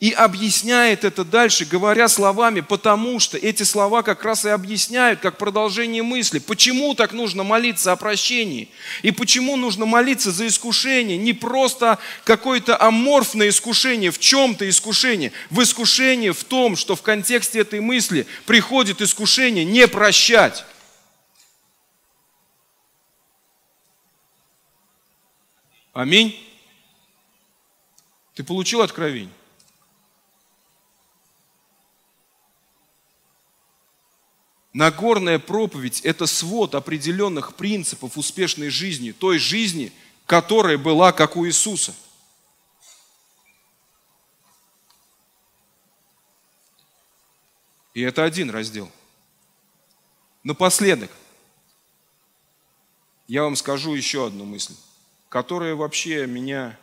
и 0.00 0.10
объясняет 0.10 1.04
это 1.04 1.24
дальше, 1.24 1.64
говоря 1.64 2.08
словами, 2.08 2.60
потому 2.60 3.20
что 3.20 3.38
эти 3.38 3.62
слова 3.62 4.02
как 4.02 4.24
раз 4.24 4.44
и 4.44 4.48
объясняют, 4.48 5.20
как 5.20 5.38
продолжение 5.38 6.02
мысли, 6.02 6.40
почему 6.40 6.94
так 6.94 7.12
нужно 7.12 7.44
молиться 7.44 7.92
о 7.92 7.96
прощении, 7.96 8.68
и 9.02 9.12
почему 9.12 9.56
нужно 9.56 9.86
молиться 9.86 10.32
за 10.32 10.48
искушение, 10.48 11.16
не 11.16 11.32
просто 11.32 11.98
какое-то 12.24 12.78
аморфное 12.80 13.48
искушение, 13.48 14.10
в 14.10 14.18
чем-то 14.18 14.68
искушение, 14.68 15.32
в 15.48 15.62
искушении 15.62 16.30
в 16.30 16.42
том, 16.44 16.76
что 16.76 16.96
в 16.96 17.02
контексте 17.02 17.60
этой 17.60 17.80
мысли 17.80 18.26
приходит 18.46 19.00
искушение 19.00 19.64
не 19.64 19.86
прощать. 19.86 20.64
Аминь. 25.92 26.36
Ты 28.34 28.42
получил 28.42 28.82
откровение? 28.82 29.30
Нагорная 34.74 35.38
проповедь– 35.38 36.00
это 36.02 36.26
свод 36.26 36.74
определенных 36.74 37.54
принципов 37.54 38.18
успешной 38.18 38.70
жизни, 38.70 39.12
той 39.12 39.38
жизни, 39.38 39.92
которая 40.26 40.76
была 40.76 41.12
как 41.12 41.36
у 41.36 41.46
Иисуса. 41.46 41.94
И 47.94 48.00
это 48.00 48.24
один 48.24 48.50
раздел. 48.50 48.90
Напоследок, 50.42 51.12
я 53.28 53.44
вам 53.44 53.54
скажу 53.54 53.94
еще 53.94 54.26
одну 54.26 54.44
мысль, 54.44 54.74
которая 55.28 55.76
вообще 55.76 56.26
меня... 56.26 56.76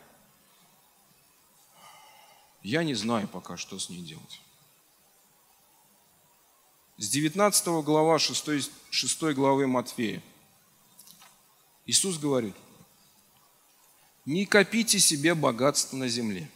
Я 2.63 2.85
не 2.85 2.93
знаю 2.93 3.27
пока, 3.27 3.57
что 3.57 3.77
с 3.77 3.89
ней 3.89 4.01
делать. 4.01 4.39
С 7.01 7.09
19 7.09 7.83
глава 7.83 8.19
6, 8.19 8.69
6 8.91 9.23
главы 9.33 9.65
Матфея. 9.65 10.21
Иисус 11.87 12.19
говорит, 12.19 12.53
не 14.27 14.45
копите 14.45 14.99
себе 14.99 15.33
богатство 15.33 15.97
на 15.97 16.07
земле, 16.07 16.47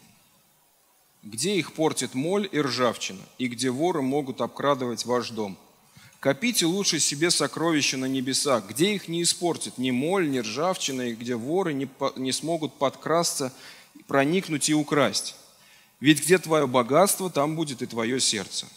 где 1.23 1.55
их 1.55 1.73
портит 1.73 2.13
моль 2.13 2.47
и 2.51 2.61
ржавчина, 2.61 3.23
и 3.39 3.47
где 3.47 3.71
воры 3.71 4.03
могут 4.03 4.39
обкрадывать 4.39 5.03
ваш 5.05 5.31
дом. 5.31 5.57
Копите 6.19 6.67
лучше 6.67 6.99
себе 6.99 7.31
сокровища 7.31 7.97
на 7.97 8.05
небесах, 8.05 8.67
где 8.67 8.93
их 8.93 9.07
не 9.07 9.23
испортит 9.23 9.79
ни 9.79 9.89
моль, 9.89 10.29
ни 10.29 10.37
ржавчина, 10.37 11.09
и 11.09 11.15
где 11.15 11.35
воры 11.35 11.73
не, 11.73 11.89
не 12.17 12.31
смогут 12.31 12.75
подкрасться, 12.77 13.51
проникнуть 14.05 14.69
и 14.69 14.75
украсть. 14.75 15.37
Ведь 15.99 16.21
где 16.21 16.37
твое 16.37 16.67
богатство, 16.67 17.31
там 17.31 17.55
будет 17.55 17.81
и 17.81 17.87
твое 17.87 18.19
сердце. 18.19 18.67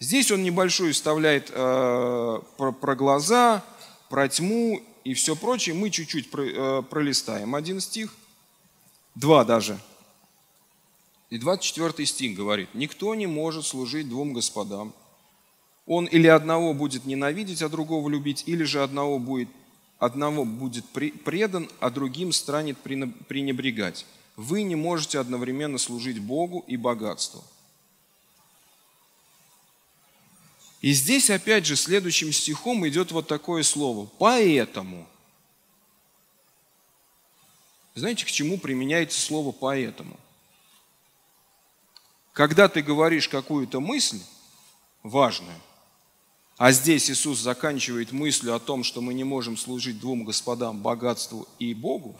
Здесь 0.00 0.30
он 0.30 0.44
небольшой 0.44 0.92
вставляет 0.92 1.50
э, 1.50 2.40
про, 2.56 2.72
про 2.72 2.94
глаза, 2.94 3.64
про 4.08 4.28
тьму 4.28 4.80
и 5.02 5.14
все 5.14 5.34
прочее. 5.34 5.74
Мы 5.74 5.90
чуть-чуть 5.90 6.30
про, 6.30 6.42
э, 6.42 6.82
пролистаем 6.82 7.56
один 7.56 7.80
стих, 7.80 8.14
два 9.16 9.44
даже. 9.44 9.78
И 11.30 11.38
24 11.38 12.06
стих 12.06 12.36
говорит, 12.36 12.68
«Никто 12.74 13.14
не 13.14 13.26
может 13.26 13.66
служить 13.66 14.08
двум 14.08 14.32
господам. 14.32 14.94
Он 15.84 16.04
или 16.04 16.28
одного 16.28 16.74
будет 16.74 17.04
ненавидеть, 17.04 17.62
а 17.62 17.68
другого 17.68 18.08
любить, 18.08 18.44
или 18.46 18.62
же 18.62 18.82
одного 18.82 19.18
будет, 19.18 19.48
одного 19.98 20.44
будет 20.44 20.84
предан, 20.86 21.68
а 21.80 21.90
другим 21.90 22.32
станет 22.32 22.78
пренебрегать. 22.78 24.06
Вы 24.36 24.62
не 24.62 24.76
можете 24.76 25.18
одновременно 25.18 25.76
служить 25.76 26.20
Богу 26.20 26.64
и 26.68 26.76
богатству». 26.76 27.42
И 30.88 30.92
здесь 30.92 31.28
опять 31.28 31.66
же 31.66 31.76
следующим 31.76 32.32
стихом 32.32 32.88
идет 32.88 33.12
вот 33.12 33.28
такое 33.28 33.62
слово. 33.62 34.08
Поэтому. 34.18 35.06
Знаете, 37.94 38.24
к 38.24 38.30
чему 38.30 38.56
применяется 38.56 39.20
слово 39.20 39.52
поэтому? 39.52 40.18
Когда 42.32 42.68
ты 42.68 42.80
говоришь 42.80 43.28
какую-то 43.28 43.80
мысль 43.80 44.22
важную, 45.02 45.60
а 46.56 46.72
здесь 46.72 47.10
Иисус 47.10 47.38
заканчивает 47.38 48.12
мыслью 48.12 48.54
о 48.54 48.58
том, 48.58 48.82
что 48.82 49.02
мы 49.02 49.12
не 49.12 49.24
можем 49.24 49.58
служить 49.58 50.00
двум 50.00 50.24
господам, 50.24 50.80
богатству 50.80 51.46
и 51.58 51.74
Богу, 51.74 52.18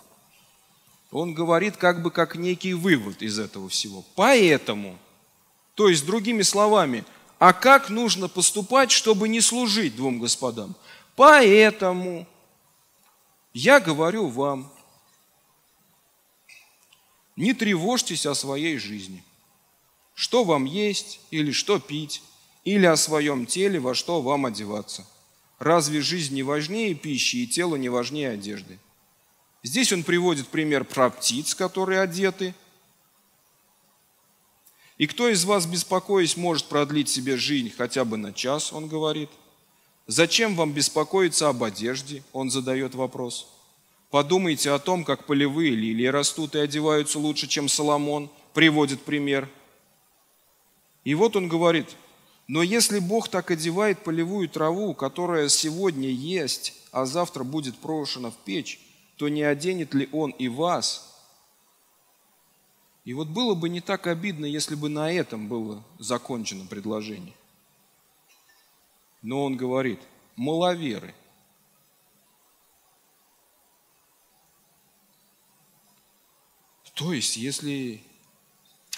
он 1.10 1.32
говорит 1.32 1.78
как 1.78 2.02
бы 2.02 2.10
как 2.10 2.36
некий 2.36 2.74
вывод 2.74 3.22
из 3.22 3.38
этого 3.38 3.70
всего. 3.70 4.04
Поэтому, 4.14 4.98
то 5.74 5.88
есть 5.88 6.04
другими 6.04 6.42
словами– 6.42 7.06
а 7.38 7.52
как 7.52 7.88
нужно 7.88 8.28
поступать, 8.28 8.90
чтобы 8.90 9.28
не 9.28 9.40
служить 9.40 9.96
двум 9.96 10.18
господам. 10.18 10.74
Поэтому 11.14 12.26
я 13.52 13.80
говорю 13.80 14.28
вам, 14.28 14.72
не 17.36 17.54
тревожьтесь 17.54 18.26
о 18.26 18.34
своей 18.34 18.78
жизни. 18.78 19.22
Что 20.14 20.42
вам 20.42 20.64
есть 20.64 21.20
или 21.30 21.52
что 21.52 21.78
пить, 21.78 22.22
или 22.64 22.86
о 22.86 22.96
своем 22.96 23.46
теле, 23.46 23.78
во 23.78 23.94
что 23.94 24.20
вам 24.20 24.46
одеваться. 24.46 25.06
Разве 25.60 26.00
жизнь 26.00 26.34
не 26.34 26.42
важнее 26.42 26.94
пищи 26.94 27.36
и 27.36 27.46
тело 27.46 27.76
не 27.76 27.88
важнее 27.88 28.30
одежды? 28.30 28.78
Здесь 29.62 29.92
он 29.92 30.02
приводит 30.02 30.48
пример 30.48 30.84
про 30.84 31.10
птиц, 31.10 31.54
которые 31.54 32.00
одеты. 32.00 32.54
И 34.98 35.06
кто 35.06 35.28
из 35.28 35.44
вас, 35.44 35.66
беспокоясь, 35.66 36.36
может 36.36 36.66
продлить 36.66 37.08
себе 37.08 37.36
жизнь 37.36 37.72
хотя 37.76 38.04
бы 38.04 38.16
на 38.16 38.32
час, 38.32 38.72
он 38.72 38.88
говорит. 38.88 39.30
Зачем 40.08 40.56
вам 40.56 40.72
беспокоиться 40.72 41.48
об 41.48 41.62
одежде, 41.62 42.24
он 42.32 42.50
задает 42.50 42.94
вопрос. 42.94 43.48
Подумайте 44.10 44.70
о 44.70 44.78
том, 44.78 45.04
как 45.04 45.26
полевые 45.26 45.70
лилии 45.72 46.06
растут 46.06 46.54
и 46.54 46.58
одеваются 46.58 47.18
лучше, 47.18 47.46
чем 47.46 47.68
Соломон, 47.68 48.30
приводит 48.54 49.02
пример. 49.02 49.48
И 51.04 51.14
вот 51.14 51.36
он 51.36 51.48
говорит, 51.48 51.86
но 52.48 52.62
если 52.62 52.98
Бог 52.98 53.28
так 53.28 53.50
одевает 53.50 54.02
полевую 54.02 54.48
траву, 54.48 54.94
которая 54.94 55.48
сегодня 55.48 56.08
есть, 56.08 56.74
а 56.90 57.04
завтра 57.04 57.44
будет 57.44 57.78
брошена 57.78 58.30
в 58.30 58.36
печь, 58.36 58.80
то 59.16 59.28
не 59.28 59.42
оденет 59.42 59.92
ли 59.94 60.08
Он 60.10 60.30
и 60.30 60.48
вас? 60.48 61.07
И 63.08 63.14
вот 63.14 63.28
было 63.28 63.54
бы 63.54 63.70
не 63.70 63.80
так 63.80 64.06
обидно, 64.06 64.44
если 64.44 64.74
бы 64.74 64.90
на 64.90 65.10
этом 65.10 65.48
было 65.48 65.82
закончено 65.98 66.66
предложение. 66.66 67.32
Но 69.22 69.46
он 69.46 69.56
говорит, 69.56 69.98
маловеры– 70.36 71.14
То 76.98 77.14
есть, 77.14 77.38
если... 77.38 78.02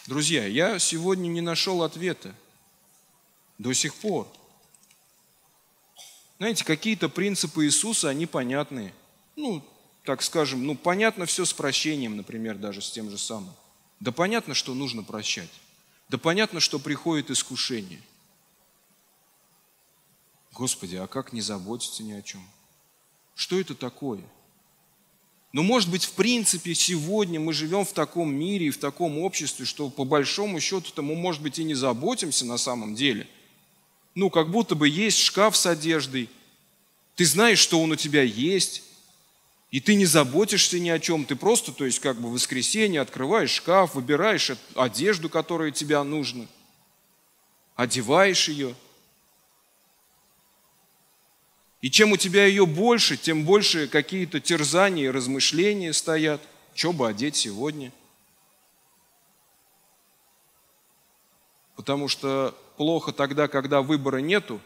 Друзья, 0.08 0.44
я 0.44 0.80
сегодня 0.80 1.28
не 1.28 1.40
нашел 1.40 1.84
ответа 1.84 2.34
до 3.58 3.72
сих 3.74 3.94
пор. 3.94 4.26
Знаете, 6.38 6.64
какие-то 6.64 7.08
принципы 7.08 7.64
Иисуса, 7.64 8.08
они 8.08 8.26
понятные. 8.26 8.92
Ну, 9.36 9.62
так 10.02 10.22
скажем, 10.22 10.66
ну, 10.66 10.74
понятно 10.74 11.26
все 11.26 11.44
с 11.44 11.52
прощением, 11.52 12.16
например, 12.16 12.56
даже 12.56 12.80
с 12.82 12.90
тем 12.90 13.08
же 13.08 13.16
самым. 13.16 13.54
Да 14.01 14.12
понятно, 14.12 14.55
что 14.55 14.74
нужно 14.74 15.03
прощать. 15.03 15.51
Да 16.09 16.18
понятно, 16.18 16.59
что 16.59 16.78
приходит 16.78 17.30
искушение. 17.30 18.01
Господи, 20.53 20.96
а 20.96 21.07
как 21.07 21.32
не 21.32 21.40
заботиться 21.40 22.03
ни 22.03 22.12
о 22.12 22.22
чем? 22.22 22.44
Что 23.34 23.61
это 23.61 23.74
такое? 23.74 24.22
Но, 25.53 25.62
может 25.62 25.90
быть, 25.90 26.05
в 26.05 26.12
принципе, 26.12 26.74
сегодня 26.74 27.40
мы 27.40 27.53
живем 27.53 27.84
в 27.84 27.92
таком 27.92 28.34
мире 28.34 28.66
и 28.66 28.70
в 28.70 28.78
таком 28.78 29.18
обществе, 29.18 29.64
что 29.66 29.90
по 29.90 30.05
большому 30.05 30.61
счету-то 30.61 31.03
мы, 31.03 31.14
может 31.14 31.42
быть, 31.42 31.59
и 31.59 31.64
не 31.64 31.74
заботимся 31.74 32.44
на 32.44 32.57
самом 32.57 32.94
деле. 32.94 33.28
Ну, 34.14 34.30
как 34.30 34.51
будто 34.51 34.74
бы 34.74 34.88
есть 34.88 35.18
шкаф 35.18 35.57
с 35.57 35.66
одеждой, 35.66 36.28
ты 37.16 37.24
знаешь, 37.24 37.59
что 37.59 37.80
он 37.80 37.92
у 37.92 37.96
тебя 37.96 38.22
есть, 38.22 38.82
и 39.70 39.80
ты 39.80 39.94
не 39.94 40.06
заботишься 40.06 40.78
ни 40.80 40.88
о 40.88 40.98
чем, 40.98 41.24
ты 41.24 41.36
просто, 41.36 41.72
то 41.72 41.84
есть 41.84 42.00
как 42.00 42.16
бы 42.16 42.28
в 42.28 42.32
воскресенье 42.32 43.00
открываешь 43.00 43.50
шкаф, 43.50 43.94
выбираешь 43.94 44.52
одежду, 44.74 45.28
которая 45.28 45.70
тебе 45.70 46.02
нужна, 46.02 46.46
одеваешь 47.76 48.48
ее– 48.48 48.74
и 51.80 51.90
чем 51.90 52.12
у 52.12 52.16
тебя 52.16 52.44
ее 52.44 52.66
больше, 52.66 53.16
тем 53.16 53.44
больше 53.44 53.88
какие-то 53.88 54.38
терзания 54.40 55.06
и 55.06 55.10
размышления 55.10 55.92
стоят. 55.92 56.42
Что 56.74 56.92
бы 56.92 57.08
одеть 57.08 57.36
сегодня? 57.36 57.90
Потому 61.76 62.08
что 62.08 62.54
плохо 62.76 63.12
тогда, 63.12 63.48
когда 63.48 63.80
выбора 63.80 64.18
нету, 64.18 64.60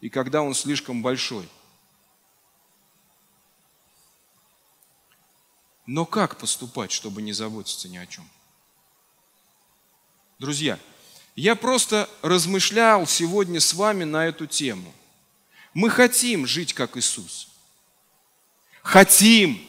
и 0.00 0.08
когда 0.08 0.42
он 0.42 0.54
слишком 0.54 1.02
большой. 1.02 1.48
Но 5.86 6.06
как 6.06 6.36
поступать, 6.36 6.92
чтобы 6.92 7.22
не 7.22 7.32
заботиться 7.32 7.88
ни 7.88 7.96
о 7.96 8.06
чем? 8.06 8.28
Друзья, 10.38 10.78
я 11.34 11.56
просто 11.56 12.08
размышлял 12.22 13.06
сегодня 13.06 13.60
с 13.60 13.74
вами 13.74 14.04
на 14.04 14.26
эту 14.26 14.46
тему– 14.46 14.92
мы 15.74 15.88
хотим 15.88 16.46
жить 16.46 16.74
как 16.74 16.96
Иисус. 16.96 17.48
Хотим. 18.82 19.66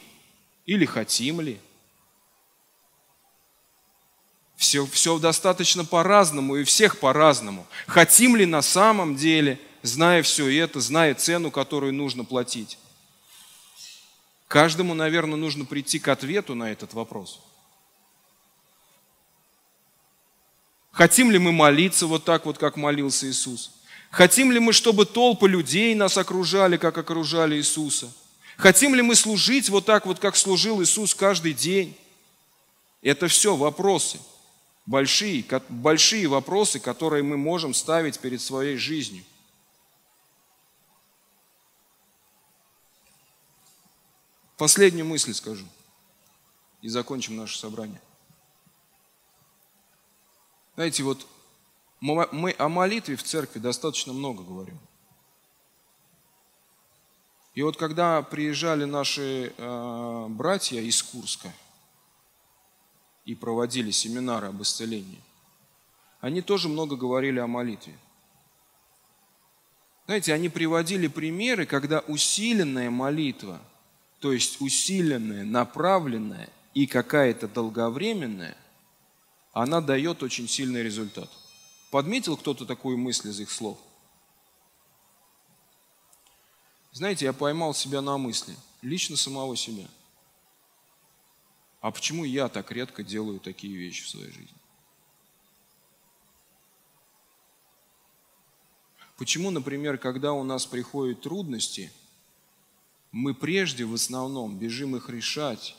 Или 0.66 0.84
хотим 0.84 1.40
ли? 1.40 1.60
Все, 4.56 4.86
все 4.86 5.18
достаточно 5.18 5.84
по-разному 5.84 6.56
и 6.56 6.64
всех 6.64 6.98
по-разному. 6.98 7.66
Хотим 7.86 8.36
ли 8.36 8.46
на 8.46 8.62
самом 8.62 9.16
деле, 9.16 9.60
зная 9.82 10.22
все 10.22 10.48
это, 10.48 10.80
зная 10.80 11.14
цену, 11.14 11.50
которую 11.50 11.92
нужно 11.92 12.24
платить? 12.24 12.78
Каждому, 14.54 14.94
наверное, 14.94 15.34
нужно 15.34 15.64
прийти 15.64 15.98
к 15.98 16.06
ответу 16.06 16.54
на 16.54 16.70
этот 16.70 16.94
вопрос. 16.94 17.40
Хотим 20.92 21.32
ли 21.32 21.40
мы 21.40 21.50
молиться 21.50 22.06
вот 22.06 22.24
так 22.24 22.46
вот, 22.46 22.56
как 22.56 22.76
молился 22.76 23.28
Иисус? 23.28 23.72
Хотим 24.12 24.52
ли 24.52 24.60
мы, 24.60 24.72
чтобы 24.72 25.06
толпы 25.06 25.48
людей 25.48 25.92
нас 25.96 26.16
окружали, 26.16 26.76
как 26.76 26.96
окружали 26.96 27.56
Иисуса? 27.56 28.12
Хотим 28.56 28.94
ли 28.94 29.02
мы 29.02 29.16
служить 29.16 29.68
вот 29.70 29.86
так 29.86 30.06
вот, 30.06 30.20
как 30.20 30.36
служил 30.36 30.80
Иисус 30.80 31.16
каждый 31.16 31.52
день? 31.52 31.98
Это 33.02 33.26
все 33.26 33.56
вопросы, 33.56 34.20
большие, 34.86 35.44
большие 35.68 36.28
вопросы, 36.28 36.78
которые 36.78 37.24
мы 37.24 37.36
можем 37.36 37.74
ставить 37.74 38.20
перед 38.20 38.40
своей 38.40 38.76
жизнью. 38.76 39.24
Последнюю 44.56 45.06
мысль 45.06 45.34
скажу 45.34 45.66
и 46.80 46.88
закончим 46.88 47.36
наше 47.36 47.58
собрание. 47.58 48.00
Знаете, 50.74 51.02
вот 51.02 51.26
мы 52.00 52.54
о 52.58 52.68
молитве 52.68 53.16
в 53.16 53.22
церкви 53.22 53.58
достаточно 53.58 54.12
много 54.12 54.42
говорим. 54.42 54.78
И 57.54 57.62
вот 57.62 57.76
когда 57.76 58.20
приезжали 58.22 58.84
наши 58.84 59.52
э, 59.56 60.26
братья 60.28 60.80
из 60.80 61.02
Курска 61.02 61.52
и 63.24 63.34
проводили 63.34 63.92
семинары 63.92 64.48
об 64.48 64.60
исцелении, 64.60 65.20
они 66.20 66.42
тоже 66.42 66.68
много 66.68 66.96
говорили 66.96 67.38
о 67.38 67.46
молитве. 67.46 67.96
Знаете, 70.06 70.34
они 70.34 70.48
приводили 70.48 71.06
примеры, 71.06 71.64
когда 71.64 72.00
усиленная 72.00 72.90
молитва, 72.90 73.60
то 74.24 74.32
есть 74.32 74.60
усиленная, 74.60 75.44
направленная 75.44 76.48
и 76.72 76.86
какая-то 76.86 77.46
долговременная, 77.46 78.56
она 79.52 79.80
дает 79.80 80.24
очень 80.24 80.48
сильный 80.48 80.82
результат– 80.82 81.30
Подметил 81.94 82.36
кто-то 82.36 82.66
такую 82.66 82.98
мысль 82.98 83.28
из 83.28 83.38
их 83.38 83.52
слов? 83.52 83.78
Знаете, 86.90 87.26
я 87.26 87.32
поймал 87.32 87.72
себя 87.72 88.00
на 88.00 88.18
мысли, 88.18 88.56
лично 88.82 89.16
самого 89.16 89.56
себя. 89.56 89.86
А 91.80 91.92
почему 91.92 92.24
я 92.24 92.48
так 92.48 92.72
редко 92.72 93.04
делаю 93.04 93.38
такие 93.38 93.76
вещи 93.76 94.02
в 94.02 94.08
своей 94.08 94.32
жизни? 94.32 94.56
Почему, 99.16 99.52
например, 99.52 99.96
когда 99.96 100.32
у 100.32 100.42
нас 100.42 100.66
приходят 100.66 101.20
трудности, 101.20 101.92
мы 103.14 103.32
прежде 103.32 103.84
в 103.84 103.94
основном 103.94 104.58
бежим 104.58 104.96
их 104.96 105.08
решать, 105.08 105.76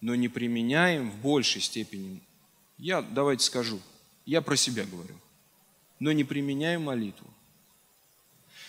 но 0.00 0.14
не 0.14 0.28
применяем 0.28 1.10
в 1.10 1.16
большей 1.16 1.60
степени 1.60 2.22
я, 2.78 3.02
давайте 3.02 3.44
скажу, 3.44 3.80
я 4.24 4.40
про 4.40 4.54
себя 4.54 4.84
говорю, 4.84 5.16
но 5.98 6.12
не 6.12 6.22
применяю 6.22 6.80
молитву. 6.80 7.26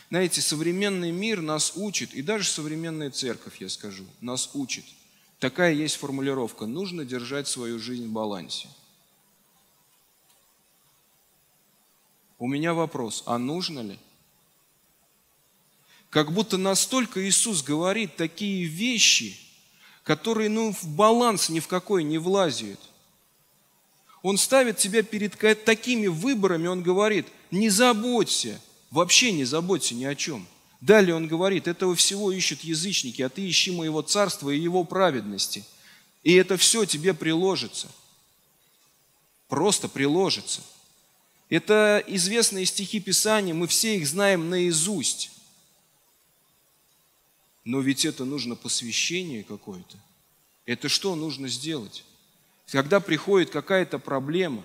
Знаете, 0.10 0.42
современный 0.42 1.12
мир 1.12 1.42
нас 1.42 1.74
учит, 1.76 2.16
и 2.16 2.24
даже 2.24 2.50
современная 2.50 3.12
церковь, 3.12 3.62
я 3.62 3.70
скажу, 3.70 4.06
нас 4.20 4.50
учит. 4.56 4.86
Такая 5.38 5.74
есть 5.74 5.98
формулировка. 5.98 6.66
Нужно 6.66 7.06
держать 7.06 7.48
свою 7.48 7.78
жизнь 7.80 8.08
в 8.08 8.12
балансе. 8.12 8.68
У 12.40 12.48
меня 12.48 12.74
вопрос, 12.74 13.24
а 13.28 13.38
нужно 13.38 13.82
ли? 13.82 14.00
Как 16.14 16.32
будто 16.32 16.58
настолько 16.60 17.28
Иисус 17.28 17.64
говорит 17.64 18.16
такие 18.18 18.66
вещи, 18.66 19.36
которые 20.04 20.48
ну, 20.48 20.72
в 20.72 20.88
баланс 20.90 21.50
ни 21.50 21.60
в 21.60 21.68
какой 21.68 22.04
не 22.04 22.20
влазят. 22.20 22.80
Он 24.22 24.38
ставит 24.38 24.78
тебя 24.78 25.02
перед 25.02 25.36
такими 25.66 26.06
выборами, 26.06 26.68
он 26.68 26.84
говорит, 26.84 27.26
не 27.50 27.72
заботься, 27.72 28.62
вообще 28.92 29.32
не 29.32 29.44
заботься 29.44 29.96
ни 29.96 30.06
о 30.06 30.14
чем. 30.14 30.46
Далее 30.82 31.16
он 31.16 31.28
говорит, 31.28 31.68
этого 31.68 31.96
всего 31.96 32.32
ищут 32.32 32.62
язычники, 32.62 33.24
а 33.24 33.30
ты 33.30 33.50
ищи 33.50 33.72
моего 33.72 34.04
царства 34.04 34.52
и 34.52 34.60
его 34.60 34.84
праведности. 34.84 35.66
И 36.22 36.36
это 36.36 36.58
все 36.58 36.86
тебе 36.86 37.16
приложится. 37.16 37.88
Просто 39.48 39.90
приложится. 39.90 40.62
Это 41.50 42.04
известные 42.06 42.68
стихи 42.68 43.00
Писания, 43.00 43.56
мы 43.56 43.66
все 43.66 43.98
их 43.98 44.06
знаем 44.06 44.52
наизусть. 44.52 45.33
Но 47.66 47.80
ведь 47.80 48.06
это 48.06 48.26
нужно 48.26 48.56
посвящение 48.56 49.44
какое-то. 49.44 49.98
Это 50.66 50.90
что 50.90 51.16
нужно 51.16 51.48
сделать? 51.48 52.04
Когда 52.68 53.00
приходит 53.00 53.50
какая-то 53.50 54.00
проблема, 54.00 54.64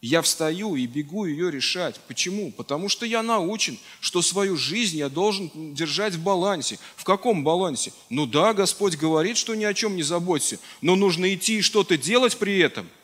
я 0.00 0.20
встаю 0.20 0.76
и 0.76 0.86
бегу 0.86 1.24
ее 1.24 1.50
решать. 1.50 1.98
Почему? 2.08 2.52
Потому 2.52 2.88
что 2.88 3.06
я 3.06 3.22
научен, 3.22 3.78
что 4.00 4.20
свою 4.20 4.56
жизнь 4.56 4.98
я 4.98 5.08
должен 5.08 5.50
держать 5.74 6.14
в 6.14 6.22
балансе. 6.22 6.78
В 6.96 7.04
каком 7.04 7.42
балансе? 7.42 7.92
Ну 8.10 8.26
да, 8.26 8.52
Господь 8.52 8.96
говорит, 8.96 9.38
что 9.38 9.54
ни 9.54 9.64
о 9.64 9.72
чем 9.72 9.96
не 9.96 10.02
заботься, 10.02 10.58
но 10.82 10.96
нужно 10.96 11.32
идти 11.34 11.58
и 11.58 11.62
что-то 11.62 11.96
делать 11.96 12.36
при 12.36 12.58
этом– 12.58 12.88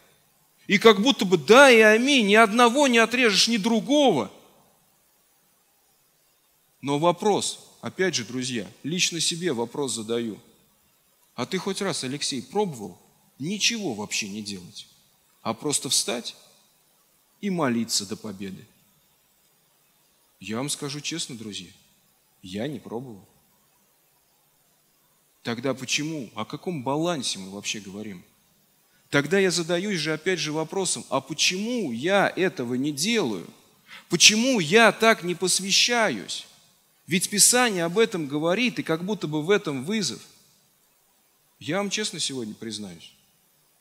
и 0.71 0.79
как 0.79 1.01
будто 1.01 1.25
бы 1.25 1.37
да 1.37 1.69
и 1.69 1.81
аминь, 1.81 2.29
ни 2.29 2.37
одного 2.37 2.87
не 2.87 2.99
отрежешь, 2.99 3.49
ни 3.49 3.57
другого. 3.57 4.31
Но 6.81 7.01
вопрос, 7.01 7.69
опять 7.81 8.15
же, 8.15 8.25
друзья, 8.25 8.71
лично 8.83 9.21
себе 9.21 9.53
вопрос 9.53 9.95
задаю. 9.95 10.39
А 11.35 11.47
ты 11.47 11.59
хоть 11.59 11.81
раз, 11.81 12.05
Алексей, 12.05 12.43
пробовал 12.43 12.99
ничего 13.39 13.95
вообще 13.95 14.29
не 14.29 14.43
делать, 14.43 14.87
а 15.43 15.55
просто 15.55 15.89
встать 15.89 16.37
и 17.41 17.51
молиться 17.51 18.07
до 18.07 18.17
победы? 18.17 18.67
Я 20.41 20.57
вам 20.57 20.69
скажу 20.71 21.01
честно, 21.01 21.37
друзья, 21.37 21.71
я 22.43 22.67
не 22.67 22.79
пробовал. 22.79 23.27
Тогда 25.43 25.75
почему? 25.75 26.31
О 26.35 26.45
каком 26.45 26.83
балансе 26.83 27.39
мы 27.39 27.51
вообще 27.51 27.81
говорим? 27.81 28.25
Тогда 29.09 29.39
я 29.39 29.51
задаюсь 29.51 29.99
же 29.99 30.13
опять 30.13 30.39
же 30.39 30.53
вопросом, 30.53 31.05
а 31.09 31.21
почему 31.21 31.91
я 31.93 32.33
этого 32.35 32.75
не 32.75 32.93
делаю? 32.93 33.49
Почему 34.09 34.61
я 34.61 34.93
так 34.93 35.23
не 35.23 35.35
посвящаюсь? 35.35 36.47
Ведь 37.11 37.29
Писание 37.29 37.87
об 37.87 37.99
этом 37.99 38.29
говорит, 38.29 38.79
и 38.79 38.85
как 38.85 39.03
будто 39.03 39.27
бы 39.27 39.43
в 39.43 39.51
этом 39.51 39.85
вызов. 39.85 40.23
Я 41.59 41.79
вам 41.79 41.91
честно 41.91 42.21
сегодня 42.21 42.55
признаюсь, 42.55 43.13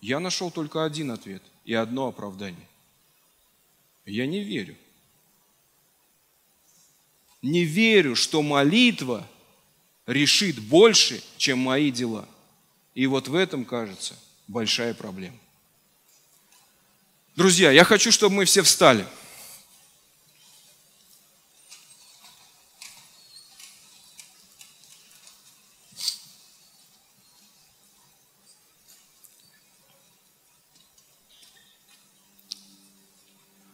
я 0.01 0.19
нашел 0.19 0.49
только 0.49 0.83
один 0.83 1.11
ответ 1.11 1.43
и 1.63 1.75
одно 1.75 2.07
оправдание. 2.07 2.67
Я 4.07 4.25
не 4.25 4.43
верю. 4.43 4.75
Не 7.43 7.65
верю, 7.65 8.15
что 8.15 8.41
молитва 8.41 9.27
решит 10.07 10.57
больше, 10.57 11.21
чем 11.37 11.59
мои 11.59 11.91
дела. 11.91 12.27
И 12.95 13.05
вот 13.05 13.27
в 13.27 13.35
этом, 13.35 13.63
кажется, 13.63 14.17
большая 14.47 14.95
проблема. 14.95 15.37
Друзья, 17.35 17.69
я 17.69 17.83
хочу, 17.83 18.11
чтобы 18.11 18.37
мы 18.37 18.45
все 18.45 18.63
встали. 18.63 19.05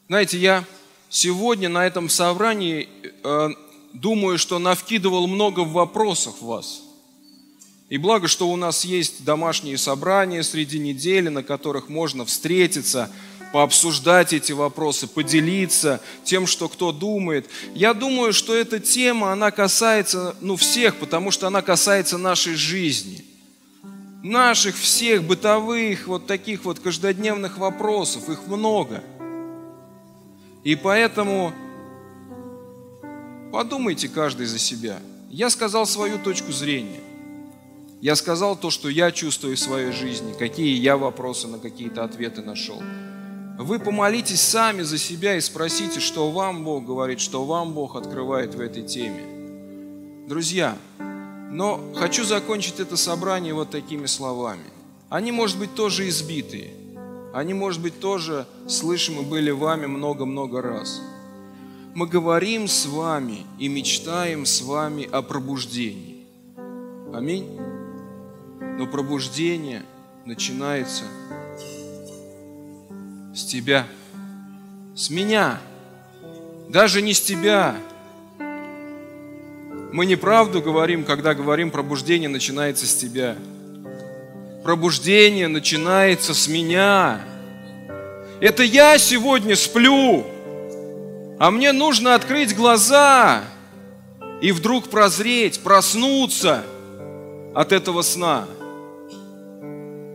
Знаете, 0.08 0.38
я 0.38 0.64
сегодня 1.10 1.70
на 1.70 1.86
этом 1.86 2.10
собрании 2.10 2.89
э, 3.24 3.49
думаю, 3.93 4.38
что 4.38 4.60
навкидывал 4.60 5.28
много 5.28 5.62
вопросов 5.62 6.41
в 6.41 6.45
вас– 6.45 6.82
и 7.88 7.97
благо, 7.97 8.28
что 8.28 8.49
у 8.49 8.56
нас 8.56 8.84
есть 8.84 9.24
домашние 9.24 9.78
собрания 9.78 10.41
среди 10.41 10.80
недели, 10.80 11.30
на 11.30 11.43
которых 11.43 11.88
можно 11.88 12.26
встретиться, 12.26 13.12
пообсуждать 13.53 14.34
эти 14.34 14.53
вопросы, 14.53 15.08
поделиться 15.08 16.01
тем, 16.24 16.47
что 16.47 16.68
кто 16.68 16.91
думает. 16.91 17.47
Я 17.76 17.93
думаю, 17.93 18.34
что 18.34 18.56
эта 18.56 18.80
тема, 18.80 19.32
она 19.32 19.51
касается 19.51 20.36
ну, 20.41 20.56
всех, 20.56 20.95
потому 20.95 21.30
что 21.30 21.45
она 21.45 21.62
касается 21.62 22.18
нашей 22.18 22.56
жизни. 22.56 23.24
Наших 24.24 24.76
всех 24.76 25.24
бытовых, 25.24 26.08
вот 26.08 26.26
таких 26.26 26.66
вот 26.66 26.80
каждодневных 26.80 27.60
вопросов, 27.60 28.30
их 28.30 28.47
много. 28.47 29.03
И 30.66 30.76
поэтому 30.76 31.53
подумайте 33.51 34.09
каждый 34.09 34.47
за 34.47 34.57
себя. 34.57 34.99
Я 35.30 35.51
сказал 35.51 35.86
свою 35.86 36.18
точку 36.18 36.51
зрения. 36.51 37.01
Я 38.01 38.16
сказал 38.16 38.55
то, 38.55 38.72
что 38.72 38.89
я 38.89 39.11
чувствую 39.11 39.57
в 39.57 39.59
своей 39.59 39.91
жизни, 39.91 40.34
какие 40.38 40.76
я 40.76 40.97
вопросы 40.97 41.47
на 41.47 41.59
какие-то 41.59 42.03
ответы 42.03 42.41
нашел. 42.41 42.82
Вы 43.59 43.78
помолитесь 43.78 44.41
сами 44.41 44.82
за 44.82 44.97
себя 44.97 45.38
и 45.38 45.41
спросите, 45.41 45.99
что 45.99 46.32
вам 46.32 46.63
Бог 46.63 46.84
говорит, 46.84 47.20
что 47.20 47.45
вам 47.45 47.74
Бог 47.74 47.95
открывает 47.95 48.55
в 48.55 48.59
этой 48.59 48.82
теме. 48.82 50.26
Друзья, 50.28 50.76
но 51.51 51.80
хочу 51.95 52.26
закончить 52.26 52.80
это 52.80 52.97
собрание 52.97 53.53
вот 53.53 53.70
такими 53.70 54.07
словами. 54.07 54.66
Они, 55.09 55.32
может 55.32 55.59
быть, 55.59 55.76
тоже 55.76 56.09
избитые. 56.09 56.72
Они, 57.36 57.53
может 57.53 57.81
быть, 57.81 57.99
тоже 57.99 58.47
слышимы 58.65 59.21
были 59.21 59.51
вами 59.51 59.88
много-много 59.88 60.61
раз. 60.61 61.01
Мы 61.93 62.07
говорим 62.07 62.69
с 62.69 62.86
вами 62.86 63.45
и 63.59 63.67
мечтаем 63.67 64.45
с 64.45 64.61
вами 64.61 65.03
о 65.11 65.21
пробуждении. 65.21 66.25
Аминь. 67.13 67.59
Но 68.79 68.88
пробуждение 68.88 69.83
начинается 70.23 71.03
с 73.36 73.43
тебя, 73.43 73.86
с 74.95 75.09
меня, 75.09 75.59
даже 76.69 77.01
не 77.01 77.13
с 77.13 77.19
тебя. 77.19 77.75
Мы 79.91 80.05
неправду 80.05 80.61
говорим, 80.61 81.03
когда 81.03 81.33
говорим, 81.33 81.69
пробуждение 81.69 82.29
начинается 82.29 82.86
с 82.86 82.95
тебя. 82.95 83.36
Пробуждение 84.66 85.47
начинается 85.47 86.34
с 86.34 86.47
меня. 86.47 87.22
Это 88.41 88.63
я 88.63 88.97
сегодня 88.97 89.55
сплю, 89.55 90.26
а 91.38 91.51
мне 91.51 91.72
нужно 91.72 92.16
открыть 92.16 92.55
глаза 92.55 93.43
и 94.41 94.51
вдруг 94.51 94.89
прозреть, 94.89 95.61
проснуться 95.61 96.63
от 97.53 97.74
этого 97.74 98.01
сна. 98.01 98.47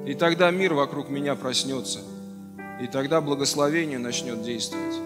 И 0.05 0.15
тогда 0.15 0.51
мир 0.51 0.75
вокруг 0.75 1.11
меня 1.11 1.37
проснется. 1.37 2.01
И 2.83 2.89
тогда 2.89 3.21
благословение 3.21 4.01
начнет 4.01 4.43
действовать. 4.43 4.97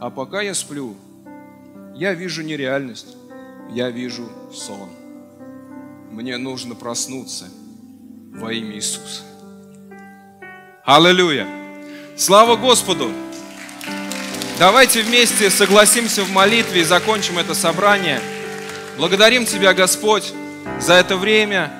А 0.00 0.10
пока 0.10 0.42
я 0.42 0.54
сплю, 0.54 0.94
я 1.96 2.14
вижу 2.14 2.44
нереальность, 2.44 3.16
я 3.68 3.90
вижу 3.90 4.28
сон. 4.54 4.90
Мне 6.12 6.36
нужно 6.36 6.76
проснуться 6.76 7.46
во 8.36 8.52
имя 8.52 8.76
Иисуса. 8.76 9.22
Аллилуйя! 10.84 11.46
Слава 12.16 12.56
Господу! 12.56 13.10
Давайте 14.58 15.02
вместе 15.02 15.50
согласимся 15.50 16.22
в 16.22 16.30
молитве 16.30 16.82
и 16.82 16.84
закончим 16.84 17.38
это 17.38 17.54
собрание. 17.54 18.20
Благодарим 18.96 19.44
Тебя, 19.44 19.74
Господь, 19.74 20.32
за 20.80 20.94
это 20.94 21.16
время, 21.16 21.72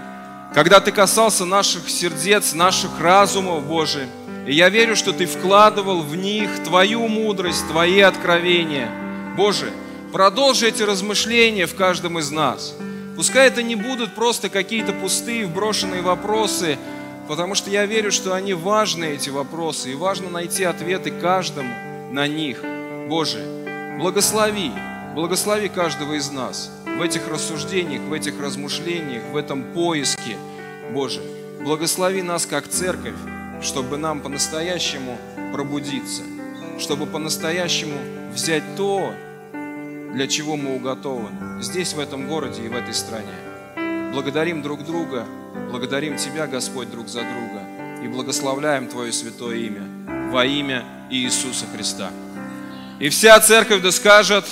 когда 0.55 0.81
Ты 0.81 0.93
касался 0.93 1.45
наших 1.45 1.89
сердец, 1.89 2.53
наших 2.53 3.01
разумов, 3.01 3.65
Боже. 3.65 4.09
И 4.47 4.55
я 4.55 4.69
верю, 4.69 4.97
что 4.97 5.13
Ты 5.13 5.27
вкладывал 5.27 6.03
в 6.03 6.17
них 6.17 6.51
Твою 6.65 7.07
мудрость, 7.09 7.67
Твои 7.69 8.01
откровения. 8.01 8.91
Боже, 9.37 9.71
продолжи 10.13 10.69
эти 10.69 10.83
размышления 10.83 11.67
в 11.67 11.75
каждом 11.75 12.19
из 12.19 12.31
нас. 12.31 12.75
Пускай 13.17 13.49
это 13.49 13.63
не 13.63 13.77
будут 13.77 14.15
просто 14.15 14.51
какие-то 14.51 14.93
пустые, 14.93 15.47
вброшенные 15.47 16.03
вопросы, 16.03 16.77
потому 17.29 17.55
что 17.55 17.71
я 17.71 17.87
верю, 17.87 18.13
что 18.13 18.35
они 18.35 18.53
важны, 18.53 19.07
эти 19.07 19.31
вопросы, 19.31 19.93
и 19.93 19.95
важно 19.95 20.29
найти 20.29 20.65
ответы 20.65 21.11
каждому 21.11 21.75
на 22.13 22.29
них. 22.29 22.63
Боже, 23.09 23.39
благослови, 23.99 24.71
благослови 25.15 25.71
каждого 25.71 26.13
из 26.13 26.31
нас 26.31 26.71
в 26.85 27.01
этих 27.01 27.27
рассуждениях, 27.29 28.03
в 28.03 28.13
этих 28.13 28.39
размышлениях, 28.39 29.23
в 29.33 29.37
этом 29.37 29.63
поиске, 29.73 30.37
Боже. 30.93 31.23
Благослови 31.63 32.21
нас 32.21 32.45
как 32.45 32.69
церковь, 32.69 33.17
чтобы 33.63 33.97
нам 33.97 34.21
по-настоящему 34.21 35.17
пробудиться, 35.55 36.23
чтобы 36.79 37.07
по-настоящему 37.07 37.99
взять 38.35 38.63
то, 38.77 39.15
для 40.17 40.27
чего 40.27 40.57
мы 40.57 40.75
уготованы, 40.75 41.63
здесь, 41.63 41.93
в 41.93 42.01
этом 42.01 42.27
городе 42.27 42.65
и 42.65 42.69
в 42.69 42.75
этой 42.75 42.95
стране. 42.95 43.35
Благодарим 44.15 44.63
друг 44.63 44.83
друга, 44.83 45.27
благодарим 45.71 46.17
Тебя, 46.17 46.47
Господь, 46.47 46.91
друг 46.91 47.07
за 47.07 47.21
друга, 47.21 48.03
и 48.03 48.09
благословляем 48.09 48.89
Твое 48.89 49.13
святое 49.13 49.57
имя 49.57 49.83
во 50.33 50.47
имя 50.47 50.87
Иисуса 51.11 51.67
Христа. 51.67 52.11
И 52.99 53.11
вся 53.11 53.39
церковь 53.41 53.83
да 53.83 53.93
скажет, 53.93 54.47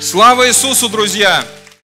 Слава 0.00 0.48
Иисусу, 0.48 0.88
друзья! 0.88 1.44